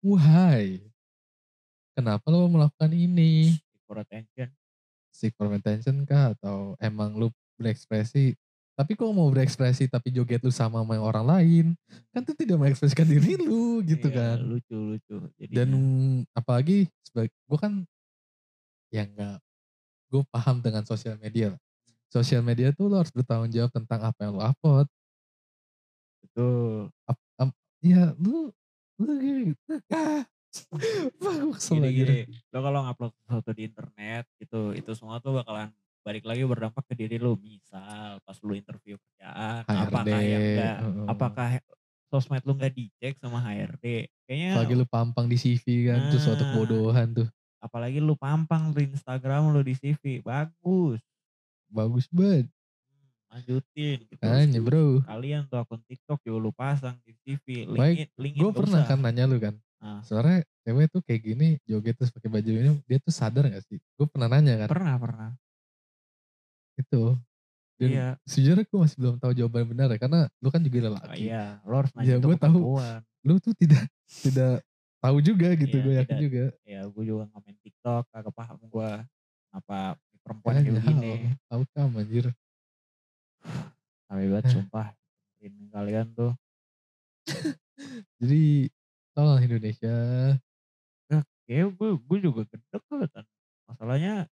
why? 0.00 0.80
Kenapa 1.96 2.28
lo 2.28 2.48
melakukan 2.48 2.92
ini? 2.92 3.56
Seek 3.56 3.80
for 3.88 3.96
attention. 4.00 4.48
Seek 5.12 5.32
for 5.36 5.48
attention 5.52 6.04
kah? 6.04 6.32
Atau 6.36 6.76
emang 6.80 7.16
lu 7.16 7.28
berekspresi 7.56 8.36
tapi 8.76 8.92
kok 8.92 9.08
mau 9.08 9.32
berekspresi 9.32 9.88
tapi 9.88 10.12
joget 10.12 10.44
lu 10.44 10.52
sama 10.52 10.84
sama 10.84 11.00
orang 11.00 11.24
lain, 11.24 11.66
kan 12.12 12.20
itu 12.20 12.36
tidak 12.36 12.60
mengekspresikan 12.60 13.08
diri 13.08 13.40
lu 13.40 13.80
gitu 13.80 14.12
Iya, 14.12 14.36
kan. 14.36 14.36
lucu 14.44 14.76
lucu 14.76 15.16
Dan 15.48 15.72
jadinya. 15.72 15.80
apalagi 16.36 16.84
sebag 17.00 17.32
gue 17.32 17.58
kan 17.58 17.72
ya 18.92 19.08
nggak 19.08 19.40
gue 20.12 20.22
paham 20.28 20.60
dengan 20.60 20.84
sosial 20.84 21.16
media 21.16 21.56
lah. 21.56 21.60
Sosial 22.06 22.40
media 22.40 22.70
tuh 22.70 22.86
lo 22.86 23.02
harus 23.02 23.10
bertanggung 23.10 23.50
jawab 23.50 23.70
tentang 23.74 24.00
apa 24.06 24.18
yang 24.22 24.32
lo 24.38 24.42
upload. 24.42 24.86
Betul. 26.22 26.90
Ap, 27.06 27.18
am, 27.38 27.50
ya 27.82 28.14
lu 28.16 28.50
lu 28.96 29.12
gitu. 29.20 29.74
Ah, 29.92 30.24
wah 31.20 31.36
kesel 31.52 31.76
Gini 31.82 31.88
gini, 31.92 32.18
lo 32.54 32.58
kalau 32.64 32.80
ngupload 32.88 33.12
sesuatu 33.12 33.50
di 33.52 33.62
internet 33.68 34.24
gitu, 34.40 34.72
itu 34.72 34.90
semua 34.96 35.20
tuh 35.20 35.36
bakalan 35.36 35.68
balik 36.00 36.24
lagi 36.24 36.46
berdampak 36.46 36.86
ke 36.86 36.94
diri 36.96 37.18
lu. 37.18 37.36
Misal 37.36 38.22
pas 38.22 38.38
lu 38.40 38.54
interview 38.56 38.96
kerjaan, 38.96 39.66
HRD, 39.66 39.82
apakah 39.90 40.20
yang 40.22 40.42
enggak, 40.46 40.76
heeh. 40.80 41.06
apakah 41.10 41.48
sosmed 42.08 42.42
lu 42.46 42.54
nggak 42.56 42.72
dicek 42.72 43.14
sama 43.18 43.42
HRD? 43.42 44.08
Kayaknya 44.24 44.50
Apalagi 44.54 44.74
lu 44.78 44.86
pampang 44.86 45.26
di 45.26 45.36
CV 45.36 45.64
kan, 45.90 45.98
itu 46.08 46.16
suatu 46.22 46.46
Nah. 46.46 46.50
kebodohan 46.54 47.08
tuh. 47.12 47.28
apalagi 47.56 47.98
lu 47.98 48.14
pampang 48.14 48.70
di 48.70 48.86
Instagram 48.94 49.50
lu 49.50 49.58
di 49.66 49.74
CV, 49.74 50.22
bagus. 50.22 51.02
Bagus 51.68 52.06
banget. 52.08 52.46
Lanjutin 53.26 53.98
gitu. 54.06 54.20
Tanya 54.22 54.60
bro. 54.60 55.02
Kalian 55.02 55.44
tuh 55.46 55.58
akun 55.58 55.82
TikTok 55.84 56.22
juga 56.22 56.38
lu 56.38 56.50
pasang 56.50 56.96
di 57.02 57.12
CV, 57.18 57.66
Baik, 57.68 57.76
linkin, 57.76 58.08
linkin 58.16 58.40
Gue 58.40 58.50
pernah 58.54 58.80
usah. 58.80 58.88
kan 58.88 58.98
nanya 58.98 59.24
lu 59.26 59.36
kan. 59.36 59.54
Nah, 59.76 60.00
Sebenarnya 60.00 60.40
cewek 60.64 60.86
tuh 60.88 61.00
kayak 61.04 61.20
gini 61.22 61.48
joget 61.62 61.94
terus 61.94 62.08
pakai 62.08 62.30
baju 62.32 62.48
ini 62.48 62.70
dia 62.84 62.98
tuh 62.98 63.12
sadar 63.12 63.44
gak 63.46 63.60
sih? 63.62 63.76
Gue 63.94 64.06
pernah 64.06 64.28
nanya 64.30 64.64
kan. 64.64 64.68
pernah 64.70 64.94
pernah. 64.96 65.30
Itu. 66.76 67.16
Dan 67.76 67.88
Iya. 67.92 68.08
sejujurnya 68.24 68.64
gue 68.64 68.78
masih 68.80 68.96
belum 68.96 69.16
tahu 69.20 69.32
jawaban 69.36 69.68
benar 69.68 69.92
ya 69.92 69.98
karena 70.00 70.20
lu 70.40 70.48
kan 70.48 70.64
juga 70.64 70.78
Oh, 70.80 70.84
lelaki. 70.88 71.20
iya, 71.20 71.60
lo 71.60 71.74
harus 71.76 71.92
Ya, 71.92 71.96
nanya 72.00 72.14
gua 72.16 72.32
ke 72.32 72.40
tahu. 72.40 72.40
perempuan. 72.56 72.98
Lu 73.20 73.34
tuh 73.36 73.52
tidak 73.52 73.84
tidak 74.16 74.54
tahu 74.96 75.16
juga 75.20 75.48
gitu 75.52 75.76
Iya, 75.76 75.84
gue 75.84 75.92
yakin 76.00 76.08
tidak. 76.08 76.24
juga. 76.24 76.44
Ya 76.64 76.80
gue 76.88 77.04
juga 77.04 77.22
ngamen 77.28 77.54
TikTok, 77.60 78.02
kagak 78.08 78.32
paham 78.32 78.58
gue 78.64 78.90
kenapa 79.44 79.78
perempuan 80.26 80.52
Makanya 80.58 80.66
kayak 80.66 80.82
begini. 80.82 81.12
tahu 81.46 81.62
kamu 81.70 81.96
anjir. 82.02 82.26
Tapi 84.06 84.24
banget 84.26 84.46
Eh. 84.46 84.52
sumpah. 84.52 84.86
Ini 85.38 85.62
kalian 85.70 86.06
tuh. 86.12 86.32
Jadi 88.18 88.66
tolong 89.14 89.38
Indonesia. 89.38 89.94
Kayak 91.46 91.78
gue, 91.78 91.90
gue 91.94 92.18
juga 92.18 92.42
gedek 92.50 92.82
kan. 92.90 93.22
Masalahnya 93.70 94.26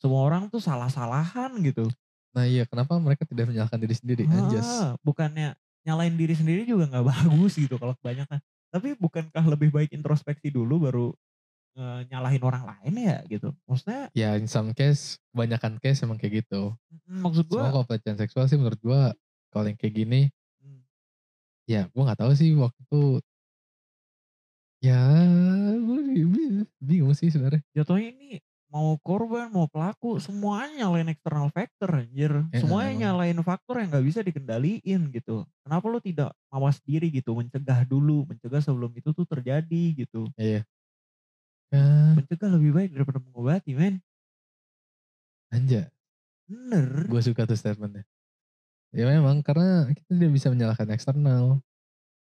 semua 0.00 0.24
orang 0.24 0.48
tuh 0.48 0.56
salah-salahan 0.56 1.52
gitu. 1.60 1.84
Nah 2.32 2.48
iya 2.48 2.64
kenapa 2.64 2.96
mereka 2.96 3.28
tidak 3.28 3.52
menyalahkan 3.52 3.76
diri 3.76 3.92
sendiri? 3.92 4.22
Anjas. 4.24 4.64
Ah, 4.64 4.96
bukannya 5.04 5.52
nyalain 5.84 6.16
diri 6.16 6.32
sendiri 6.32 6.64
juga 6.64 6.88
nggak 6.88 7.04
bagus 7.12 7.60
gitu 7.60 7.76
kalau 7.76 7.92
kebanyakan. 8.00 8.40
Tapi 8.72 8.96
bukankah 8.96 9.44
lebih 9.52 9.68
baik 9.68 9.92
introspeksi 9.92 10.48
dulu 10.48 10.88
baru 10.88 11.06
eh, 11.76 12.00
nyalahin 12.10 12.42
orang 12.42 12.64
lain 12.66 12.94
ya 12.98 13.18
gitu. 13.30 13.54
Maksudnya 13.68 14.10
Ya 14.16 14.34
in 14.38 14.50
some 14.50 14.74
case, 14.74 15.18
kebanyakan 15.30 15.78
case 15.78 16.02
emang 16.02 16.18
kayak 16.18 16.46
gitu. 16.46 16.74
maksud 17.06 17.46
gue 17.46 17.60
kalau 17.60 17.86
pelecehan 17.86 18.18
seksual 18.18 18.46
sih 18.50 18.58
menurut 18.58 18.80
gue 18.80 19.02
kalau 19.50 19.64
yang 19.66 19.78
kayak 19.78 19.94
gini 19.94 20.20
mm, 20.62 20.80
ya 21.70 21.86
gue 21.90 22.02
nggak 22.02 22.20
tahu 22.20 22.32
sih 22.34 22.54
waktu 22.58 22.80
itu 22.86 23.02
ya 24.80 24.96
gue 25.76 26.00
bingung, 26.08 26.64
bingung 26.80 27.14
sih 27.16 27.28
sebenarnya. 27.28 27.60
Jatuhnya 27.76 28.10
ini 28.16 28.30
mau 28.70 28.94
korban 29.02 29.50
mau 29.50 29.66
pelaku 29.66 30.22
semuanya 30.22 30.86
nyalain 30.86 31.10
external 31.10 31.50
factor 31.50 31.90
anjir. 31.90 32.32
Ya, 32.54 32.58
semuanya 32.62 33.10
nyalain 33.10 33.38
faktor 33.42 33.82
yang 33.82 33.90
nggak 33.92 34.06
bisa 34.06 34.20
dikendaliin 34.22 35.10
gitu. 35.12 35.44
Kenapa 35.66 35.84
lo 35.90 35.98
tidak 36.00 36.30
mawas 36.48 36.78
diri 36.80 37.10
gitu? 37.12 37.34
Mencegah 37.36 37.84
dulu 37.84 38.24
mencegah 38.30 38.62
sebelum 38.62 38.94
itu 38.94 39.10
tuh 39.12 39.26
terjadi 39.26 39.84
gitu 40.06 40.30
ya 41.70 41.78
kan 41.78 42.18
mencegah 42.18 42.50
lebih 42.50 42.70
baik 42.74 42.90
daripada 42.92 43.18
mengobati 43.18 43.72
men. 43.72 44.02
Anja 45.50 45.90
bener. 46.46 47.06
Gue 47.06 47.22
suka 47.22 47.46
tuh 47.46 47.54
statementnya. 47.54 48.02
Ya 48.90 49.06
memang 49.06 49.38
karena 49.40 49.86
kita 49.90 50.10
tidak 50.10 50.32
bisa 50.34 50.50
menyalahkan 50.50 50.90
eksternal. 50.90 51.62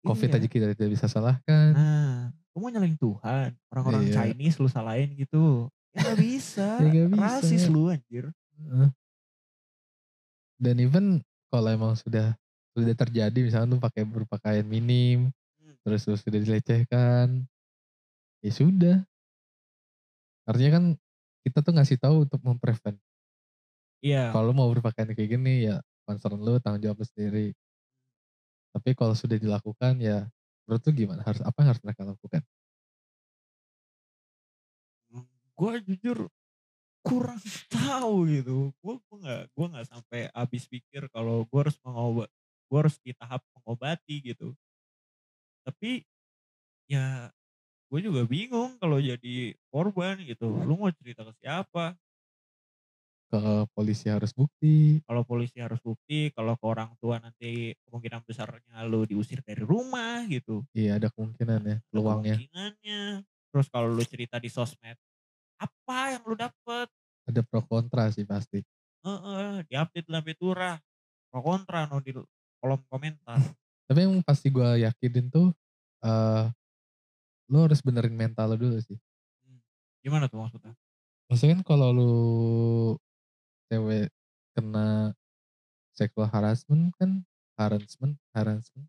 Covid 0.03 0.31
Iya. 0.31 0.39
aja 0.39 0.47
kita 0.47 0.67
tidak 0.75 0.91
bisa 0.91 1.07
salahkan. 1.07 1.71
Nah 1.75 2.31
lu 2.55 2.59
mau 2.59 2.71
nyalain 2.71 2.95
Tuhan? 2.95 3.51
Orang-orang 3.71 4.03
Iya. 4.05 4.15
Chinese 4.27 4.59
lu 4.59 4.67
salahin 4.67 5.15
gitu? 5.15 5.71
Ya 5.95 6.03
nggak 6.03 6.19
bisa. 6.19 6.67
Ya 6.83 6.87
nggak 6.89 7.09
bisa. 7.15 7.23
rasis 7.39 7.65
lu 7.67 7.91
anjir. 7.91 8.31
Dan 10.59 10.75
even 10.79 11.23
kalau 11.49 11.71
emang 11.71 11.95
sudah 11.95 12.35
sudah 12.75 12.95
terjadi 12.95 13.39
misalnya 13.39 13.75
tuh 13.75 13.83
pakai 13.83 14.03
berpakaian 14.03 14.63
minim 14.63 15.31
Hmm. 15.59 15.75
terus 15.83 16.07
lu 16.07 16.15
sudah 16.15 16.39
dilecehkan 16.39 17.43
ya 18.39 18.53
sudah 18.55 18.97
artinya 20.49 20.71
kan 20.81 20.85
kita 21.45 21.61
tuh 21.61 21.73
ngasih 21.77 22.01
tahu 22.01 22.25
untuk 22.25 22.41
memprevent. 22.41 22.97
Iya. 24.01 24.33
Kalau 24.33 24.51
lu 24.51 24.55
mau 24.57 24.71
berpakaian 24.73 25.13
kayak 25.13 25.31
gini 25.39 25.69
ya 25.69 25.83
concern 26.09 26.41
lu 26.41 26.57
tanggung 26.63 26.81
jawab 26.81 27.05
lu 27.05 27.07
sendiri. 27.07 27.53
Tapi 28.73 28.91
kalau 28.97 29.13
sudah 29.13 29.37
dilakukan 29.37 30.01
ya 30.01 30.25
menurut 30.65 30.83
lu 30.89 30.93
gimana? 30.97 31.21
Harus 31.27 31.45
apa 31.45 31.57
yang 31.61 31.69
harus 31.75 31.83
mereka 31.85 32.03
lakukan? 32.09 32.43
Gue 35.59 35.73
jujur 35.83 36.31
kurang 37.05 37.43
tahu 37.75 38.29
gitu. 38.33 38.73
Gue 38.81 38.95
gue 38.97 39.17
nggak 39.21 39.43
gue 39.53 39.67
nggak 39.77 39.87
sampai 39.87 40.21
habis 40.33 40.65
pikir 40.65 41.11
kalau 41.13 41.45
gue 41.45 41.61
harus 41.61 41.77
mengobat 41.85 42.31
gue 42.69 42.79
harus 42.79 42.97
di 43.01 43.13
tahap 43.17 43.41
mengobati 43.57 44.21
gitu. 44.33 44.53
Tapi 45.65 46.05
ya 46.89 47.33
gue 47.89 48.01
juga 48.05 48.23
bingung 48.29 48.77
kalau 48.77 49.01
jadi 49.01 49.57
korban 49.73 50.21
gitu. 50.21 50.53
Lu 50.69 50.77
mau 50.77 50.93
cerita 50.93 51.25
ke 51.25 51.33
siapa? 51.41 51.97
Ke 53.29 53.65
polisi 53.77 54.09
harus 54.09 54.33
bukti. 54.33 55.01
Kalau 55.05 55.25
polisi 55.25 55.61
harus 55.61 55.81
bukti 55.81 56.33
kalau 56.33 56.57
ke 56.57 56.65
orang 56.65 56.93
tua 57.01 57.21
nanti 57.21 57.77
kemungkinan 57.89 58.25
besarnya 58.25 58.85
lu 58.89 59.05
diusir 59.09 59.41
dari 59.45 59.61
rumah 59.65 60.25
gitu. 60.29 60.65
Iya 60.77 61.01
ada 61.01 61.09
kemungkinan 61.13 61.61
ya 61.65 61.77
peluangnya. 61.93 62.37
kemungkinannya. 62.37 63.03
Terus 63.53 63.67
kalau 63.73 63.89
lu 63.93 64.05
cerita 64.05 64.37
di 64.41 64.49
sosmed 64.53 64.97
apa 65.61 65.99
yang 66.17 66.23
lu 66.29 66.37
dapet? 66.37 66.89
Ada 67.29 67.45
pro 67.45 67.61
kontra 67.65 68.09
sih 68.13 68.25
pasti. 68.25 68.65
Heeh, 69.05 69.65
diupdate 69.69 70.09
lambe 70.09 70.33
turah. 70.37 70.77
Pro 71.29 71.41
kontra 71.45 71.85
no 71.89 72.01
di 72.01 72.17
kolom 72.61 72.81
komentar. 72.89 73.41
tapi 73.89 74.05
yang 74.05 74.21
pasti 74.21 74.53
gue 74.53 74.85
yakinin 74.85 75.33
tuh 75.33 75.49
eh 76.05 76.45
lo 77.53 77.59
harus 77.67 77.81
benerin 77.87 78.17
mental 78.23 78.47
lo 78.53 78.57
dulu 78.63 78.79
sih 78.89 78.99
Hmm, 79.45 79.59
Gimana 80.05 80.25
tuh 80.31 80.39
maksudnya? 80.43 80.73
maksudnya 81.29 81.55
kan 81.61 81.65
kalau 81.69 81.89
lu 81.97 82.11
cewek 83.69 84.13
kena 84.57 85.15
sexual 85.99 86.29
harassment 86.35 86.95
kan 86.99 87.11
harassment 87.59 88.17
harassment 88.37 88.89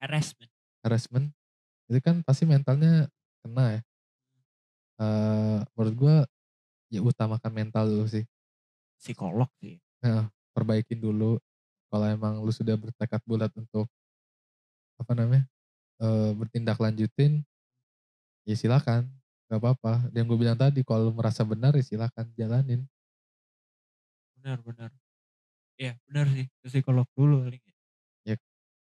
Harassment. 0.00 0.50
harassment 0.84 1.26
itu 1.90 2.00
kan 2.06 2.16
pasti 2.26 2.44
mentalnya 2.48 3.08
kena 3.42 3.64
ya 3.78 3.82
Eee, 4.98 5.58
menurut 5.74 5.94
gue, 5.98 6.16
ya 6.94 7.00
utamakan 7.04 7.52
mental 7.54 7.84
dulu 7.90 8.06
sih. 8.10 8.24
Psikolog 9.00 9.50
sih. 9.60 9.80
Heeh, 10.02 10.24
perbaikin 10.54 10.98
dulu, 11.06 11.38
kalau 11.90 12.06
emang 12.16 12.34
lu 12.46 12.50
sudah 12.54 12.74
bertekad 12.78 13.22
bulat 13.26 13.50
untuk 13.58 13.86
apa 14.98 15.12
namanya, 15.14 15.44
eee, 16.02 16.30
bertindak 16.36 16.78
lanjutin, 16.82 17.44
ya 18.48 18.56
silakan, 18.56 19.02
nggak 19.48 19.60
apa-apa. 19.60 19.94
Yang 20.16 20.24
gue 20.34 20.38
bilang 20.42 20.58
tadi, 20.58 20.80
kalau 20.88 21.12
merasa 21.12 21.42
benar, 21.44 21.76
ya 21.76 21.84
silakan 21.84 22.26
jalanin. 22.38 22.88
Benar 24.36 24.58
benar. 24.66 24.90
Iya 25.82 25.92
benar 26.08 26.26
sih, 26.34 26.46
ke 26.62 26.66
psikolog 26.70 27.08
dulu 27.18 27.36
paling 27.44 27.62
ya. 27.68 27.74
Ya, 28.26 28.34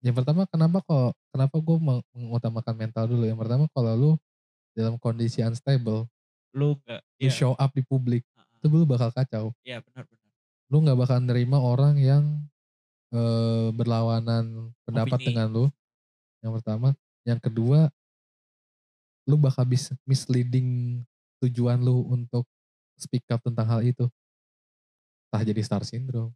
yang 0.04 0.16
pertama 0.16 0.46
kenapa 0.48 0.80
kok 0.84 1.12
kenapa 1.34 1.56
gue 1.60 1.76
meng 1.80 2.00
mengutamakan 2.14 2.74
mental 2.76 3.04
dulu, 3.10 3.24
yang 3.28 3.38
pertama 3.40 3.66
kalau 3.72 3.92
lu 3.96 4.10
dalam 4.76 4.96
kondisi 5.00 5.42
unstable, 5.44 6.08
Lu 6.54 6.74
nggak 6.82 7.02
lu 7.20 7.28
iya. 7.28 7.36
show 7.38 7.52
up 7.60 7.70
di 7.76 7.84
publik, 7.84 8.24
Heeh. 8.36 8.46
itu 8.56 8.66
lu 8.72 8.88
bakal 8.88 9.12
kacau. 9.12 9.52
Iya 9.66 9.78
benar 9.86 10.04
benar. 10.10 10.32
Lu 10.70 10.78
nggak 10.86 10.98
bakal 11.02 11.18
nerima 11.26 11.58
orang 11.58 11.98
yang, 11.98 12.24
eee, 13.14 13.70
berlawanan 13.74 14.74
pendapat 14.86 15.20
Opini. 15.20 15.26
dengan 15.26 15.48
lu, 15.52 15.64
yang 16.44 16.54
pertama. 16.56 16.94
Yang 17.28 17.40
kedua 17.50 17.92
lu 19.28 19.36
bakal 19.36 19.64
bis 19.68 19.92
misleading 20.08 21.00
tujuan 21.40 21.80
lu 21.80 22.04
untuk 22.08 22.44
speak 23.00 23.24
up 23.32 23.40
tentang 23.40 23.66
hal 23.66 23.80
itu. 23.80 24.06
Entah 25.30 25.42
jadi 25.46 25.62
star 25.64 25.82
syndrome. 25.86 26.34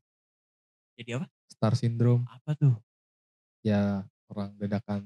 Jadi 0.94 1.10
apa? 1.18 1.26
Star 1.50 1.74
syndrome. 1.74 2.24
Apa 2.30 2.54
tuh? 2.56 2.74
Ya, 3.60 4.06
orang 4.30 4.54
dadakan 4.56 5.02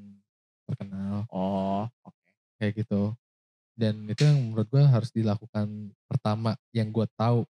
terkenal. 0.68 1.24
Oh, 1.32 1.88
oke. 2.04 2.28
Kayak 2.60 2.84
gitu. 2.84 3.16
Dan 3.78 4.10
itu 4.10 4.26
yang 4.26 4.52
menurut 4.52 4.68
gue 4.68 4.82
harus 4.82 5.10
dilakukan 5.14 5.94
pertama, 6.10 6.58
yang 6.74 6.90
gue 6.90 7.06
tahu, 7.14 7.46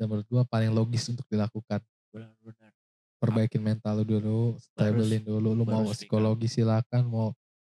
dan 0.00 0.08
menurut 0.08 0.26
gue 0.26 0.42
paling 0.48 0.72
logis 0.72 1.04
untuk 1.12 1.28
dilakukan. 1.28 1.84
Benar 2.10 2.32
benar. 2.40 2.72
Perbaikin 3.20 3.62
mental 3.62 4.02
lu 4.02 4.04
dulu, 4.18 4.40
stabilin 4.58 5.22
dulu, 5.22 5.54
lu 5.54 5.62
mau 5.62 5.86
psikologi 5.92 6.50
silakan, 6.50 7.06
mau 7.06 7.28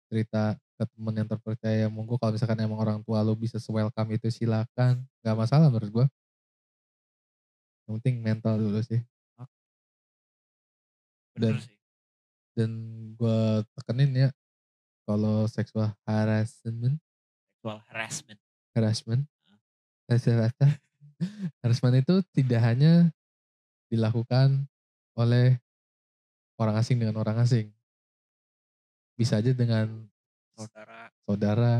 cerita 0.07 0.55
ke 0.81 0.85
temen 0.97 1.13
yang 1.13 1.29
terpercaya, 1.29 1.85
monggo 1.93 2.17
kalau 2.17 2.33
misalkan 2.33 2.57
emang 2.57 2.81
orang 2.81 2.99
tua 3.05 3.21
lu 3.21 3.37
bisa 3.37 3.61
se-welcome 3.61 4.17
itu 4.17 4.33
silakan, 4.33 5.05
nggak 5.21 5.37
masalah 5.37 5.69
menurut 5.69 5.89
gue. 5.93 6.05
Yang 7.85 7.93
penting 8.01 8.15
mental 8.25 8.57
dulu 8.57 8.81
sih. 8.81 9.05
Dan 11.37 11.61
sih. 11.61 11.77
dan 12.57 12.71
gue 13.13 13.39
tekenin 13.77 14.11
ya, 14.25 14.29
kalau 15.05 15.45
sexual 15.45 15.93
harassment 16.09 16.97
Sexual 17.61 17.79
harassment. 17.93 18.39
harassment, 18.73 19.23
Heeh. 20.09 20.73
harassment 21.61 21.95
itu 22.01 22.25
tidak 22.33 22.61
hanya 22.65 23.13
dilakukan 23.93 24.65
oleh 25.13 25.61
orang 26.57 26.75
asing 26.81 26.97
dengan 26.97 27.21
orang 27.21 27.37
asing. 27.37 27.69
Bisa 29.13 29.37
aja 29.37 29.53
dengan 29.53 30.10
Saudara, 30.67 30.99
saudara, 31.25 31.73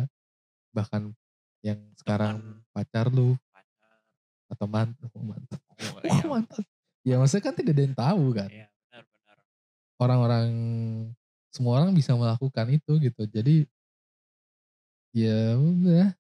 bahkan 0.74 1.02
yang 1.62 1.78
sekarang 2.00 2.42
Teman. 2.42 2.74
pacar 2.74 3.06
lu, 3.14 3.38
pacar. 3.54 3.98
atau 4.50 4.66
man 4.66 4.90
oh 4.98 5.24
mantan. 5.26 5.60
Oh, 5.62 5.76
Wah 5.98 6.04
iya. 6.10 6.26
mantan. 6.26 6.64
Ya 7.02 7.16
maksudnya 7.18 7.44
kan 7.50 7.56
tidak 7.58 7.74
ada 7.78 7.84
yang 7.86 7.98
tahu 7.98 8.26
kan. 8.34 8.50
Iya, 8.50 8.68
benar 8.70 9.04
benar. 9.10 9.38
Orang-orang, 10.02 10.48
semua 11.54 11.72
orang 11.82 11.94
bisa 11.94 12.14
melakukan 12.14 12.68
itu 12.70 12.92
gitu. 13.02 13.24
Jadi, 13.30 13.56
ya 15.14 15.58
udah. 15.58 16.14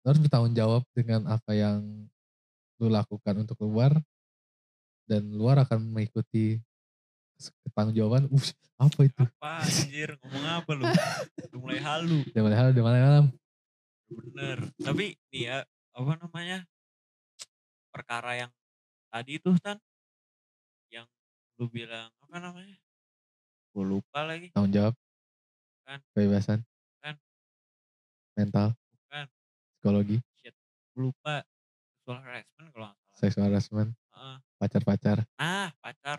Lu 0.00 0.06
harus 0.08 0.20
bertanggung 0.20 0.56
jawab 0.56 0.82
dengan 0.96 1.28
apa 1.28 1.52
yang 1.52 2.08
lu 2.80 2.88
lakukan 2.88 3.44
untuk 3.44 3.60
luar, 3.60 3.92
dan 5.04 5.26
luar 5.34 5.60
akan 5.66 5.90
mengikuti 5.92 6.62
pertanggung 7.64 7.96
jawaban, 7.96 8.28
"Ush, 8.28 8.52
apa 8.76 9.00
itu?" 9.08 9.24
Apa 9.40 9.64
anjir, 9.64 10.10
ngomong 10.20 10.46
apa 10.46 10.70
lu? 10.76 10.84
Udah 10.84 11.58
mulai 11.60 11.80
halu. 11.80 12.18
Udah 12.28 12.42
mulai 12.44 12.58
halu, 12.60 12.68
udah 12.76 12.84
mulai 12.84 13.00
malam. 13.00 13.24
Bener. 14.10 14.58
Tapi 14.76 15.04
nih 15.32 15.42
ya, 15.48 15.58
apa 15.96 16.12
namanya, 16.20 16.58
perkara 17.94 18.46
yang 18.46 18.50
tadi 19.08 19.38
tuh 19.38 19.56
Tan, 19.58 19.78
yang 20.90 21.06
lu 21.56 21.70
bilang, 21.70 22.10
apa 22.22 22.36
namanya, 22.42 22.76
gue 23.70 23.84
lupa 23.86 24.26
lagi. 24.26 24.50
Tanggung 24.50 24.74
jawab. 24.74 24.94
Kan. 25.86 25.98
Kebebasan. 26.14 26.58
Kan. 27.02 27.14
Mental. 28.34 28.74
Bukan. 28.74 29.26
Psikologi. 29.78 30.18
Shit, 30.38 30.54
lupa. 30.98 31.42
Sexual 32.00 32.18
harassment 32.26 32.68
kalau 32.74 32.86
nggak 32.90 32.98
salah. 32.98 33.18
Sexual 33.18 33.44
harassment. 33.46 33.90
Heeh. 34.10 34.36
Pacar-pacar. 34.58 35.18
Nah, 35.38 35.70
pacar. 35.78 36.18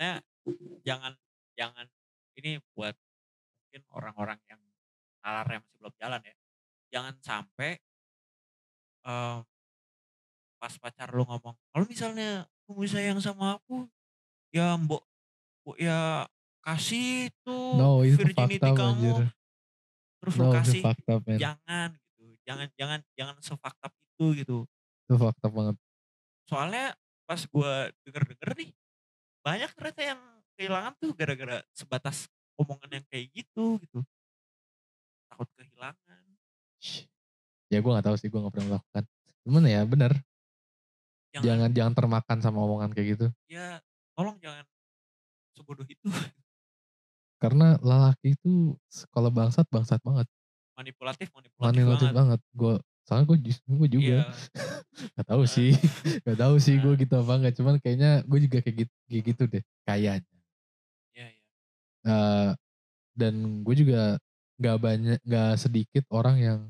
Maksudnya 0.00 0.24
jangan 0.80 1.12
jangan 1.60 1.86
ini 2.40 2.56
buat 2.72 2.96
mungkin 2.96 3.82
orang-orang 3.92 4.40
yang 4.48 4.56
nalarnya 5.20 5.60
masih 5.60 5.76
belum 5.76 5.94
jalan 6.00 6.20
ya. 6.24 6.34
Jangan 6.88 7.14
sampai 7.20 7.76
eee, 9.04 9.38
pas 10.56 10.72
pacar 10.80 11.12
lu 11.12 11.28
ngomong, 11.28 11.52
"Kalau 11.52 11.84
misalnya 11.84 12.48
kamu 12.64 12.88
sayang 12.88 13.20
sama 13.20 13.60
aku, 13.60 13.84
ya 14.56 14.72
mbok 14.80 15.04
mbok 15.64 15.76
ya 15.76 16.24
kasih 16.64 17.28
tuh 17.44 17.76
No, 17.76 18.00
itu 18.00 18.16
virginity 18.24 18.56
fakta 18.56 18.68
kamu." 18.72 18.88
anjir. 18.88 19.26
Terus 20.24 20.34
lu 20.40 20.44
No, 20.44 20.50
itu 20.56 20.60
kasih. 20.64 20.82
fakta. 20.84 21.12
Jangan 21.36 21.88
gitu. 22.16 22.24
Jangan 22.48 22.68
jangan 22.80 23.00
jangan 23.20 23.36
up 23.84 23.92
itu 23.92 24.26
gitu. 24.40 24.58
Itu 25.04 25.14
fakta 25.20 25.52
banget. 25.52 25.76
Soalnya 26.48 26.96
pas 27.28 27.38
gue 27.46 27.72
denger-denger 28.08 28.50
nih, 28.58 28.70
banyak 29.40 29.70
ternyata 29.72 30.02
yang 30.04 30.20
kehilangan 30.56 30.92
tuh 31.00 31.10
gara-gara 31.16 31.58
sebatas 31.72 32.28
omongan 32.60 33.00
yang 33.00 33.04
kayak 33.08 33.26
gitu, 33.32 33.80
gitu. 33.80 34.00
Takut 35.32 35.48
kehilangan. 35.56 36.22
Ya 37.70 37.78
gue 37.80 37.90
gak 37.90 38.06
tahu 38.06 38.16
sih, 38.20 38.28
gue 38.28 38.40
gak 38.40 38.52
pernah 38.52 38.68
melakukan. 38.76 39.04
Cuman 39.46 39.62
ya 39.64 39.82
bener, 39.88 40.12
Jangan 41.30 41.46
jangan 41.46 41.70
jangan 41.70 41.94
termakan 41.94 42.38
sama 42.42 42.58
omongan 42.66 42.90
kayak 42.90 43.08
gitu. 43.14 43.26
ya 43.46 43.78
tolong 44.18 44.34
jangan 44.42 44.66
sebodoh 45.54 45.86
itu. 45.86 46.02
Karena 47.42 47.78
lelaki 47.80 48.36
itu 48.36 48.76
kalau 49.14 49.30
bangsat, 49.32 49.64
bangsat 49.70 50.02
banget. 50.04 50.26
Manipulatif, 50.76 51.30
manipulatif, 51.32 51.64
Manipulatif 51.64 52.08
banget. 52.12 52.18
banget. 52.18 52.40
Gue 52.52 52.74
soalnya 53.10 53.26
gue 53.34 53.38
gue 53.50 53.88
juga. 53.90 54.18
Iya. 54.22 54.30
gak 55.18 55.26
tahu 55.26 55.42
sih, 55.50 55.74
gak 56.26 56.38
tahu 56.38 56.56
sih 56.62 56.76
gue 56.78 56.94
gitu 57.02 57.14
apa 57.18 57.32
enggak. 57.42 57.54
Cuman 57.58 57.76
kayaknya 57.82 58.22
gue 58.30 58.38
juga 58.46 58.58
kayak 58.62 58.76
gitu, 58.86 58.94
kayak 59.10 59.24
gitu 59.34 59.42
deh, 59.50 59.62
kayaknya. 59.88 60.38
Iya, 61.14 61.26
iya. 61.34 61.42
Eee, 62.06 62.48
dan 63.18 63.34
gue 63.66 63.74
juga 63.76 64.02
gak 64.62 64.78
banyak, 64.80 65.18
gak 65.26 65.50
sedikit 65.60 66.04
orang 66.14 66.36
yang 66.40 66.60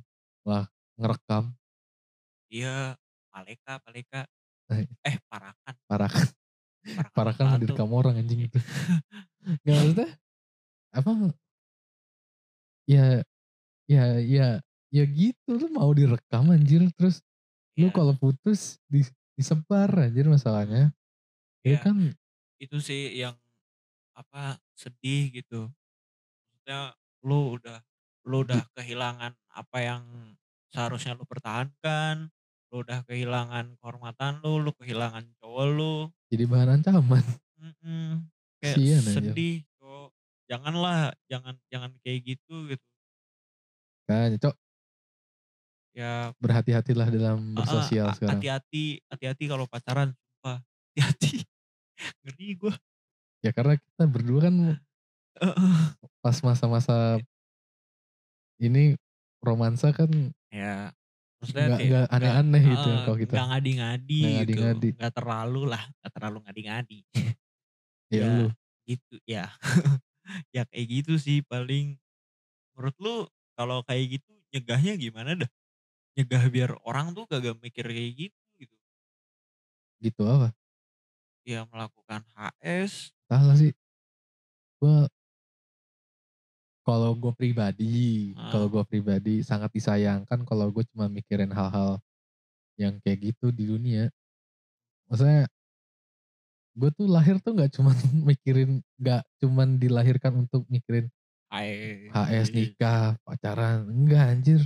lah 0.48 0.66
ngerekam 1.00 1.55
Iya, 2.50 2.98
Paleka, 3.31 3.79
Paleka. 3.85 4.20
Eh. 4.70 4.87
Eh, 5.07 5.16
Parakan. 5.31 5.74
Parakan. 5.90 6.29
Parakan 7.14 7.14
Parakan 7.14 7.46
direkam 7.62 7.90
orang 7.94 8.14
anjing 8.20 8.40
itu. 8.48 8.59
Gak 9.66 9.74
maksudnya, 9.76 10.09
apa, 10.94 11.11
ya 12.88 13.22
ya 13.88 14.05
ya 14.20 14.61
ya 14.94 15.05
gitu, 15.07 15.57
lu 15.59 15.66
mau 15.72 15.90
direkam 15.94 16.50
anjir, 16.55 16.87
terus 16.98 17.22
lu 17.79 17.88
Iya. 17.88 17.94
kalau 17.94 18.14
putus 18.18 18.79
di 18.90 19.03
disebar 19.38 19.90
anjir 19.94 20.26
masalahnya. 20.31 20.92
Ya 21.66 21.76
Iya. 21.76 21.81
kan 21.81 22.14
Itu 22.61 22.79
sih 22.85 23.14
yang 23.16 23.37
apa, 24.16 24.61
sedih 24.76 25.33
gitu. 25.35 25.70
Maksudnya 26.53 26.94
lu 27.26 27.59
udah 27.61 27.79
lu 28.29 28.44
udah 28.46 28.62
kehilangan 28.76 29.33
apa 29.53 29.79
yang 29.83 30.03
seharusnya 30.74 31.14
lu 31.18 31.24
pertahankan, 31.29 32.31
lu 32.72 32.83
udah 32.85 33.03
kehilangan 33.09 33.76
kehormatan 33.81 34.40
lu, 34.44 34.61
lu 34.62 34.72
kehilangan 34.76 35.24
cowok 35.40 35.66
lu. 35.76 35.94
jadi 36.31 36.44
bahan 36.46 36.68
ancaman. 36.81 37.24
Mhm. 37.59 38.31
Kayak 38.62 38.79
Kasian 38.79 39.05
anjir. 39.11 39.37
sedih, 39.37 39.57
Cok. 39.81 40.11
Janganlah, 40.50 41.14
jangan 41.31 41.55
jangan 41.72 41.92
kayak 42.05 42.20
gitu, 42.37 42.68
gitu. 42.70 42.85
Makanya 44.09 44.38
Cok, 44.42 44.55
Ya 45.94 46.31
berhati-hatilah 46.38 47.11
dalam 47.11 47.59
bersosial 47.59 48.07
a 48.07 48.14
sekarang. 48.14 48.46
hati-hati 48.46 49.03
hati-hati 49.11 49.44
kalau 49.50 49.66
pacaran, 49.66 50.14
sumpah. 50.14 50.62
Hati-hati. 50.94 51.42
Ngeri 52.24 52.48
gue. 52.61 52.74
Ya 53.44 53.50
karena 53.57 53.81
kita 53.81 54.05
berdua 54.05 54.40
kan 54.53 54.55
Heeh. 55.38 56.00
pas 56.24 56.37
masa-masa 56.44 57.20
ini 58.61 58.96
romansa 59.40 59.88
kan 59.96 60.33
Ya, 60.53 60.90
maksudnya 61.38 61.70
nggak 61.70 62.05
aneh-aneh 62.14 62.62
gitu 62.76 62.88
heeh, 62.90 63.03
kalau 63.05 63.18
kita. 63.22 63.37
nggak 63.37 63.44
ngadi-ngadi 63.50 64.20
Nggak 64.20 64.35
gitu. 64.42 64.61
Nggak 64.98 65.12
terlalu 65.16 65.61
lah, 65.70 65.83
nggak 66.00 66.12
terlalu 66.14 66.38
ngadi-ngadi. 66.46 66.98
Ya 68.11 68.26
Ya, 68.26 68.31
lu. 68.31 68.50
gitu, 68.88 69.16
ya. 69.29 69.50
Ya 70.57 70.62
kayak 70.68 70.87
gitu 70.90 71.12
sih 71.20 71.42
paling. 71.46 71.98
Menurut 72.76 72.96
lu 73.03 73.14
kalau 73.59 73.83
kayak 73.87 74.20
gitu 74.20 74.33
nyegahnya 74.55 74.94
gimana 75.00 75.33
dah? 75.38 75.50
Nyegah 76.16 76.44
biar 76.55 76.70
orang 76.88 77.07
tuh 77.16 77.25
kagak 77.31 77.57
mikir 77.64 77.87
kayak 77.87 78.12
gitu, 78.20 78.38
gitu. 78.61 78.77
Gitu 80.01 80.23
apa? 80.25 80.53
Ya 81.44 81.61
melakukan 81.68 82.25
HS. 82.37 83.12
Salah 83.31 83.57
sih. 83.57 83.73
Gue 84.81 85.09
kalau 86.87 87.12
gue 87.16 87.33
pribadi, 87.37 88.33
kalau 88.49 88.66
Heeh. 88.66 88.73
gue 88.73 88.85
pribadi 88.88 89.44
sangat 89.44 89.70
disayangkan 89.77 90.42
kalau 90.49 90.73
gue 90.73 90.85
cuma 90.92 91.07
mikirin 91.12 91.53
hal-hal 91.53 92.01
yang 92.81 92.99
kayak 93.05 93.33
gitu 93.35 93.53
di 93.55 93.64
dunia. 93.68 94.11
Maksudnya 95.11 95.46
gue 96.79 96.90
tuh 96.99 97.07
lahir 97.11 97.37
tuh 97.44 97.53
nggak 97.57 97.70
cuman 97.77 97.96
mikirin, 98.31 98.70
nggak 99.01 99.23
cuman 99.42 99.68
dilahirkan 99.83 100.33
untuk 100.46 100.62
mikirin 100.70 101.11
HS. 102.14 102.51
nikah, 102.57 103.16
pacaran, 103.27 103.87
enggak 103.90 104.25
anjir. 104.33 104.61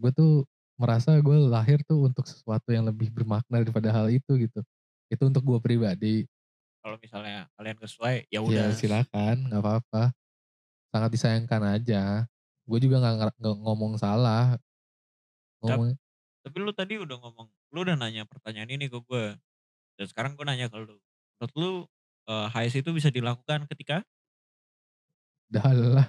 Gue 0.00 0.10
tuh 0.16 0.32
merasa 0.80 1.16
gue 1.20 1.36
lahir 1.54 1.78
tuh 1.84 2.08
untuk 2.08 2.24
sesuatu 2.24 2.72
yang 2.72 2.88
lebih 2.88 3.12
bermakna 3.12 3.60
daripada 3.62 3.92
hal 3.92 4.08
itu 4.12 4.32
gitu. 4.40 4.60
Itu 5.12 5.22
untuk 5.28 5.42
gue 5.44 5.58
pribadi. 5.62 6.24
Kalau 6.80 6.96
misalnya 7.00 7.48
kalian 7.56 7.78
sesuai, 7.80 8.14
ya 8.32 8.40
Ya 8.48 8.72
udah. 8.72 8.72
silakan, 8.72 9.48
nggak 9.52 9.60
apa-apa. 9.62 10.02
Sangat 10.92 11.10
disayangkan 11.14 11.62
aja. 11.78 12.26
Gue 12.68 12.78
juga 12.84 13.02
nggak 13.02 13.36
ngomong 13.42 13.94
salah. 14.00 14.58
Ngomong 15.62 15.96
tapi 16.44 16.56
lu 16.64 16.72
tadi 16.72 16.94
udah 17.00 17.16
ngomong 17.20 17.48
lu 17.72 17.78
udah 17.86 17.96
nanya 18.00 18.24
pertanyaan 18.26 18.70
ini 18.72 18.86
ke 18.90 18.98
gue. 19.04 19.36
Dan 19.98 20.06
sekarang 20.10 20.34
gue 20.38 20.46
nanya 20.46 20.68
ke 20.72 20.78
lu. 20.80 20.98
Menurut 21.40 21.54
lu, 21.58 21.70
eee, 22.30 22.46
HS 22.52 22.74
itu 22.84 22.90
bisa 22.96 23.10
dilakukan 23.12 23.66
ketika 23.70 24.04
udah 25.50 25.62
halal 25.66 25.90
lah, 25.98 26.06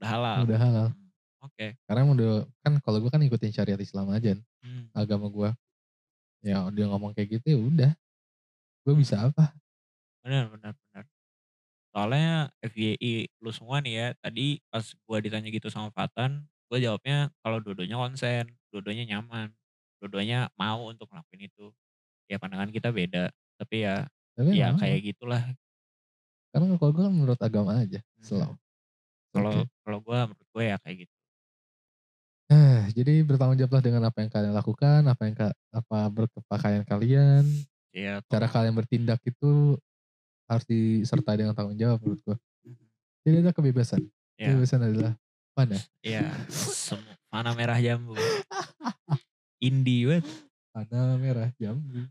udah 0.00 0.08
halal? 0.12 0.44
udah 0.44 0.58
halal. 0.60 0.88
Oke. 1.46 1.76
Karena 1.86 2.02
udah 2.10 2.32
kan 2.64 2.78
kalau 2.82 2.98
gue 3.02 3.10
kan 3.12 3.22
ngikutin 3.22 3.54
syariat 3.54 3.78
Islam 3.80 4.10
aja, 4.10 4.34
Mmm. 4.64 4.86
agama 4.96 5.28
gue. 5.30 5.50
Ya 6.44 6.64
dia 6.72 6.86
ngomong 6.90 7.12
kayak 7.16 7.40
gitu 7.40 7.46
ya 7.56 7.58
udah. 7.60 7.92
Gue 8.86 8.94
bisa 8.98 9.20
apa? 9.30 9.56
Benar 10.24 10.48
benar 10.52 10.72
benar. 10.88 11.04
Soalnya 11.94 12.30
FYI 12.62 13.28
lu 13.42 13.50
semua 13.54 13.80
nih 13.84 13.94
ya, 13.98 14.08
tadi 14.20 14.60
pas 14.72 14.84
gua 15.08 15.18
ditanya 15.24 15.48
gitu 15.52 15.68
sama 15.72 15.90
Fatan, 15.94 16.46
gua 16.70 16.78
jawabnya 16.80 17.32
kalau 17.44 17.58
dua-duanya 17.64 17.96
konsen, 18.00 18.56
dua-duanya 18.72 19.04
nyaman, 19.16 19.54
dua-duanya 20.02 20.50
mau 20.60 20.88
untuk 20.92 21.08
ngelakuin 21.12 21.48
itu. 21.50 21.72
Ya 22.30 22.38
pandangan 22.42 22.70
kita 22.74 22.90
beda, 22.94 23.32
tapi 23.60 23.84
ya 23.86 24.06
Tapi 24.36 24.52
ya 24.52 24.72
kayak 24.76 25.00
gitulah. 25.14 25.56
Karena 26.52 26.74
kalau 26.78 26.92
gue 26.94 27.02
kan 27.06 27.12
menurut 27.14 27.40
agama 27.42 27.72
aja, 27.82 28.00
slow. 28.22 28.50
Mhm. 28.50 28.58
Kalau 29.34 29.56
Oke. 29.56 29.68
kalau 29.84 29.98
gua 30.06 30.18
menurut 30.30 30.48
gue 30.54 30.64
ya 30.72 30.76
kayak 30.82 30.98
gitu. 31.08 31.15
Eh, 32.46 32.80
jadi 32.94 33.26
bertanggung 33.26 33.58
jawablah 33.58 33.82
dengan 33.82 34.02
apa 34.06 34.22
yang 34.22 34.30
kalian 34.30 34.54
lakukan, 34.54 35.00
apa 35.02 35.22
yang 35.26 35.34
apa 35.74 35.98
berkepakaian 36.14 36.86
kalian, 36.86 37.42
Iya 37.90 38.22
cara 38.30 38.46
kalian 38.46 38.76
bertindak 38.76 39.18
itu 39.26 39.80
harus 40.46 40.64
disertai 40.68 41.42
dengan 41.42 41.58
tanggung 41.58 41.74
jawab 41.74 41.98
menurut 42.04 42.22
gue. 42.22 42.36
Mhm. 42.68 42.86
Jadi 43.26 43.36
ada 43.42 43.50
kebebasan. 43.50 44.00
Iya. 44.38 44.46
Kebebasan 44.52 44.80
adalah 44.84 45.12
mana? 45.58 45.78
Iya, 46.04 46.28
semu 46.52 47.10
mana 47.32 47.50
merah 47.56 47.78
jambu. 47.82 48.14
Indie 49.66 50.06
banget. 50.06 50.24
Panah 50.70 51.18
merah 51.18 51.50
jambu. 51.58 52.06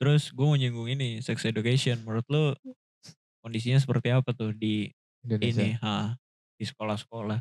Terus 0.00 0.32
gue 0.32 0.46
mau 0.48 0.58
nyinggung 0.58 0.88
ini, 0.88 1.20
sex 1.22 1.44
education. 1.46 2.00
Menurut 2.02 2.26
lu 2.32 2.56
kondisinya 3.44 3.78
seperti 3.78 4.10
apa 4.10 4.32
tuh 4.32 4.56
di 4.56 4.88
Indonesia. 5.22 5.60
ini 5.60 5.76
heeh, 5.76 6.08
di 6.56 6.64
sekolah-sekolah? 6.64 7.38